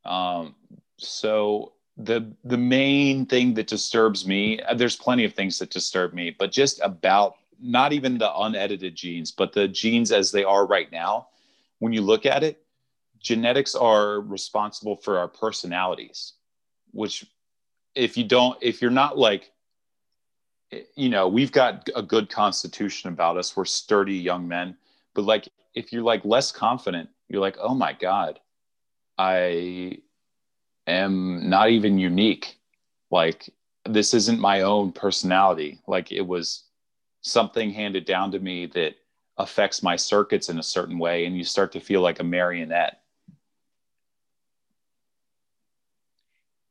Um, 0.05 0.55
so 0.97 1.74
the 1.97 2.32
the 2.43 2.57
main 2.57 3.26
thing 3.26 3.53
that 3.55 3.68
disturbs 3.68 4.26
me, 4.26 4.59
uh, 4.62 4.74
there's 4.74 4.95
plenty 4.95 5.26
of 5.26 5.34
things 5.34 5.59
that 5.59 5.70
disturb 5.70 6.14
me, 6.14 6.36
but 6.38 6.51
just 6.51 6.80
about 6.82 7.36
not 7.59 7.93
even 7.93 8.18
the 8.18 8.32
unedited 8.39 8.95
genes, 8.95 9.32
but 9.32 9.53
the 9.53 9.68
genes 9.68 10.12
as 10.12 10.32
they 10.32 10.43
are 10.43 10.66
right 10.66 10.91
now. 10.91 11.28
When 11.80 11.93
you 11.93 12.01
look 12.01 12.26
at 12.26 12.43
it, 12.43 12.61
genetics 13.22 13.76
are 13.76 14.22
responsible 14.22 14.96
for 14.96 15.18
our 15.18 15.28
personalities, 15.28 16.34
which 16.92 17.26
if 17.96 18.18
you 18.18 18.24
don't, 18.24 18.58
if 18.62 18.82
you're 18.82 18.92
not 18.92 19.18
like, 19.18 19.52
you 20.96 21.10
know, 21.10 21.28
we've 21.28 21.52
got 21.52 21.90
a 21.96 22.02
good 22.02 22.30
constitution 22.30 23.12
about 23.12 23.38
us. 23.38 23.56
We're 23.56 23.66
sturdy 23.66 24.16
young 24.16 24.48
men, 24.48 24.78
but 25.14 25.24
like 25.24 25.48
if 25.74 25.92
you're 25.92 26.04
like 26.04 26.24
less 26.26 26.52
confident, 26.52 27.10
you're 27.28 27.42
like, 27.42 27.58
oh 27.60 27.76
my 27.76 27.94
God, 27.94 28.40
I 29.18 30.00
am 30.88 31.50
not 31.50 31.70
even 31.70 32.00
unique. 32.00 32.58
Like 33.10 33.50
this 33.86 34.14
isn't 34.14 34.40
my 34.40 34.62
own 34.62 34.92
personality. 34.92 35.80
Like 35.88 36.12
it 36.12 36.26
was 36.26 36.64
something 37.22 37.72
handed 37.72 38.06
down 38.06 38.32
to 38.32 38.40
me 38.40 38.66
that 38.68 38.96
affects 39.38 39.84
my 39.84 39.96
circuits 39.96 40.50
in 40.50 40.60
a 40.60 40.64
certain 40.64 41.00
way, 41.00 41.26
and 41.26 41.38
you 41.38 41.44
start 41.44 41.72
to 41.74 41.80
feel 41.80 42.02
like 42.02 42.20
a 42.20 42.24
marionette. 42.24 43.01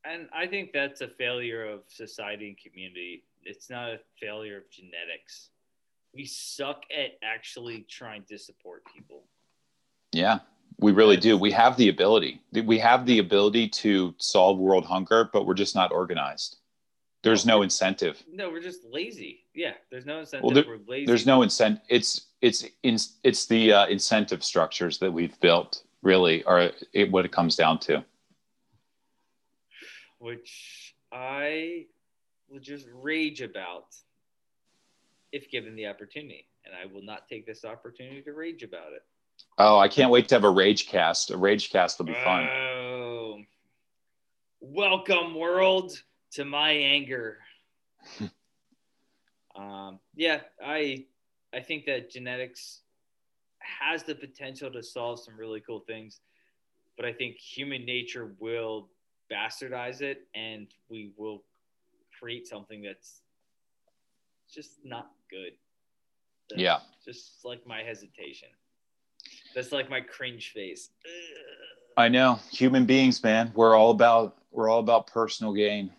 And 0.05 0.29
I 0.35 0.47
think 0.47 0.73
that's 0.73 1.01
a 1.01 1.09
failure 1.09 1.67
of 1.67 1.81
society 1.89 2.49
and 2.49 2.59
community. 2.59 3.25
It's 3.45 3.69
not 3.69 3.91
a 3.91 4.01
failure 4.21 4.59
of 4.59 4.71
genetics. 4.71 5.51
We 6.15 6.25
suck 6.25 6.83
at 6.97 7.19
actually 7.23 7.87
trying 7.89 8.25
to 8.25 8.39
support 8.39 8.83
people. 8.95 9.25
Yeah, 10.13 10.41
we 10.79 10.93
really 10.93 11.17
do. 11.17 11.37
We 11.37 11.53
have 11.53 11.77
the 11.77 11.89
ability. 11.89 12.41
We 12.53 12.79
have 12.79 13.07
the 13.07 13.19
ability 13.19 13.69
to 13.69 14.15
solve 14.19 14.59
world 14.59 14.85
hunger, 14.85 15.29
but 15.33 15.47
we're 15.47 15.55
just 15.55 15.75
not 15.75 15.93
organized. 15.93 16.57
There's 17.23 17.45
no 17.45 17.63
incentive. 17.63 18.23
No, 18.33 18.49
we're 18.51 18.63
just 18.63 18.85
lazy. 18.85 19.45
Yeah, 19.55 19.75
there's 19.91 20.07
no 20.07 20.21
incentive. 20.21 20.45
Well, 20.45 20.55
there- 20.55 20.65
we're 20.67 20.81
lazy. 20.87 21.07
There's 21.07 21.27
no 21.27 21.43
incentive. 21.43 21.83
It's 21.89 22.27
it's 22.41 22.65
in, 22.83 22.97
it's 23.23 23.47
the 23.47 23.73
uh, 23.73 23.87
incentive 23.87 24.43
structures 24.43 24.99
that 24.99 25.13
we've 25.13 25.39
built. 25.41 25.83
Really, 26.03 26.43
are 26.45 26.71
it, 26.95 27.13
what 27.13 27.27
it 27.27 27.31
comes 27.31 27.57
down 27.57 27.79
to. 27.81 28.03
Which 30.21 30.95
I 31.11 31.87
will 32.49 32.61
just 32.61 32.87
rage 32.95 33.41
about 33.41 33.87
if 35.33 35.51
given 35.51 35.75
the 35.75 35.87
opportunity. 35.87 36.47
And 36.65 36.75
I 36.75 36.93
will 36.93 37.03
not 37.03 37.27
take 37.29 37.47
this 37.47 37.65
opportunity 37.65 38.23
to 38.23 38.33
rage 38.33 38.63
about 38.63 38.93
it. 38.93 39.03
Oh, 39.59 39.79
I 39.79 39.89
can't 39.89 40.11
wait 40.11 40.29
to 40.29 40.35
have 40.35 40.45
a 40.45 40.51
rage 40.51 40.87
cast. 40.87 41.31
A 41.31 41.37
rage 41.37 41.71
cast 41.71 41.99
will 41.99 42.07
be 42.07 42.13
fun. 42.13 42.47
Oh, 42.47 43.39
welcome, 44.61 45.35
world, 45.35 45.99
to 46.33 46.45
my 46.45 46.71
anger. 46.71 47.39
um, 49.57 49.99
yeah, 50.15 50.41
I 50.63 51.07
I 51.55 51.61
think 51.61 51.87
that 51.87 52.11
genetics 52.11 52.83
has 53.59 54.03
the 54.03 54.15
potential 54.15 54.71
to 54.71 54.83
solve 54.83 55.21
some 55.21 55.39
really 55.39 55.61
cool 55.61 55.81
things, 55.81 56.21
but 56.97 57.07
I 57.07 57.13
think 57.15 57.37
human 57.37 57.87
nature 57.87 58.33
will 58.39 58.91
bastardize 59.31 60.01
it, 60.01 60.27
and 60.35 60.67
we 60.89 61.13
will 61.17 61.45
create 62.19 62.47
something 62.47 62.83
that's 62.83 63.23
just 64.53 64.85
not 64.85 65.13
good. 65.31 65.53
That's 66.49 66.61
Yeah. 66.61 66.81
just 67.05 67.45
like 67.45 67.67
my 67.67 67.83
hesitation. 67.83 68.49
That's 69.55 69.73
like 69.73 69.89
my 69.89 70.01
cringe 70.01 70.53
face. 70.53 70.91
I 71.97 72.09
know 72.09 72.37
human 72.51 72.87
beings, 72.87 73.23
man. 73.23 73.53
We're 73.55 73.77
all 73.77 73.91
about 73.91 74.37
we're 74.53 74.69
all 74.69 74.81
about 74.81 75.07
personal 75.07 75.53
gain. 75.53 75.93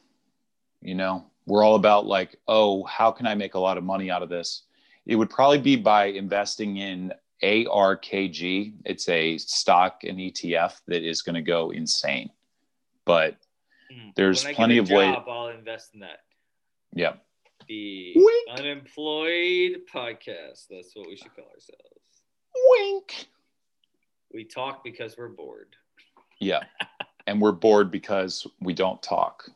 You 0.81 0.95
know, 0.95 1.25
we're 1.45 1.63
all 1.63 1.75
about 1.75 2.05
like, 2.05 2.37
oh, 2.47 2.83
how 2.83 3.11
can 3.11 3.25
I 3.25 3.35
make 3.35 3.53
a 3.53 3.59
lot 3.59 3.77
of 3.77 3.83
money 3.83 4.11
out 4.11 4.23
of 4.23 4.29
this? 4.29 4.63
It 5.05 5.15
would 5.15 5.29
probably 5.29 5.59
be 5.59 5.77
by 5.77 6.05
investing 6.07 6.77
in 6.77 7.13
ARKG. 7.41 8.73
It's 8.85 9.07
a 9.07 9.37
stock 9.37 10.03
and 10.03 10.17
ETF 10.19 10.81
that 10.87 11.03
is 11.03 11.21
going 11.21 11.35
to 11.35 11.41
go 11.41 11.71
insane. 11.71 12.29
But 13.11 13.35
Mm. 13.91 14.15
There's 14.15 14.45
When 14.45 14.53
I 14.53 14.55
plenty 14.55 14.75
get 14.75 14.79
a 14.79 14.83
of 14.83 14.89
ways. 14.97 15.15
job, 15.15 15.25
I'll 15.27 15.47
invest 15.49 15.93
in 15.93 15.99
that. 15.99 16.19
yeah, 16.93 17.15
The 17.67 18.13
Wink. 18.15 18.49
unemployed 18.57 19.81
podcast. 19.93 20.67
That's 20.69 20.95
what 20.95 21.09
we 21.09 21.17
should 21.17 21.35
call 21.35 21.43
ourselves. 21.53 22.23
wink. 22.69 23.27
We 24.33 24.45
talk 24.45 24.81
because 24.85 25.17
we're 25.17 25.27
bored. 25.27 25.75
Yeah, 26.39 26.61
and 27.27 27.41
we're 27.41 27.51
bored 27.51 27.91
because 27.91 28.47
we 28.61 28.73
don't 28.73 29.03
talk. 29.03 29.49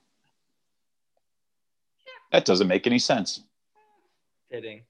That 2.34 2.44
doesn't 2.44 2.68
make 2.68 2.86
any 2.88 3.00
sense. 3.00 3.42
Fitting. 4.52 4.82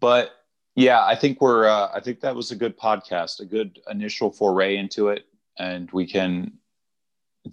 but 0.00 0.32
yeah 0.74 1.04
i 1.04 1.14
think 1.16 1.40
we're 1.40 1.66
uh, 1.66 1.88
i 1.94 2.00
think 2.00 2.20
that 2.20 2.34
was 2.36 2.50
a 2.50 2.56
good 2.56 2.76
podcast 2.78 3.40
a 3.40 3.44
good 3.44 3.78
initial 3.90 4.30
foray 4.30 4.76
into 4.76 5.08
it 5.08 5.24
and 5.58 5.90
we 5.92 6.06
can 6.06 6.52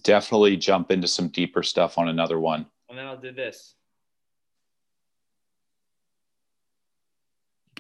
definitely 0.01 0.57
jump 0.57 0.91
into 0.91 1.07
some 1.07 1.27
deeper 1.27 1.63
stuff 1.63 1.97
on 1.97 2.09
another 2.09 2.39
one 2.39 2.65
And 2.89 2.97
then 2.97 3.05
I'll 3.05 3.17
do 3.17 3.31
this. 3.31 3.75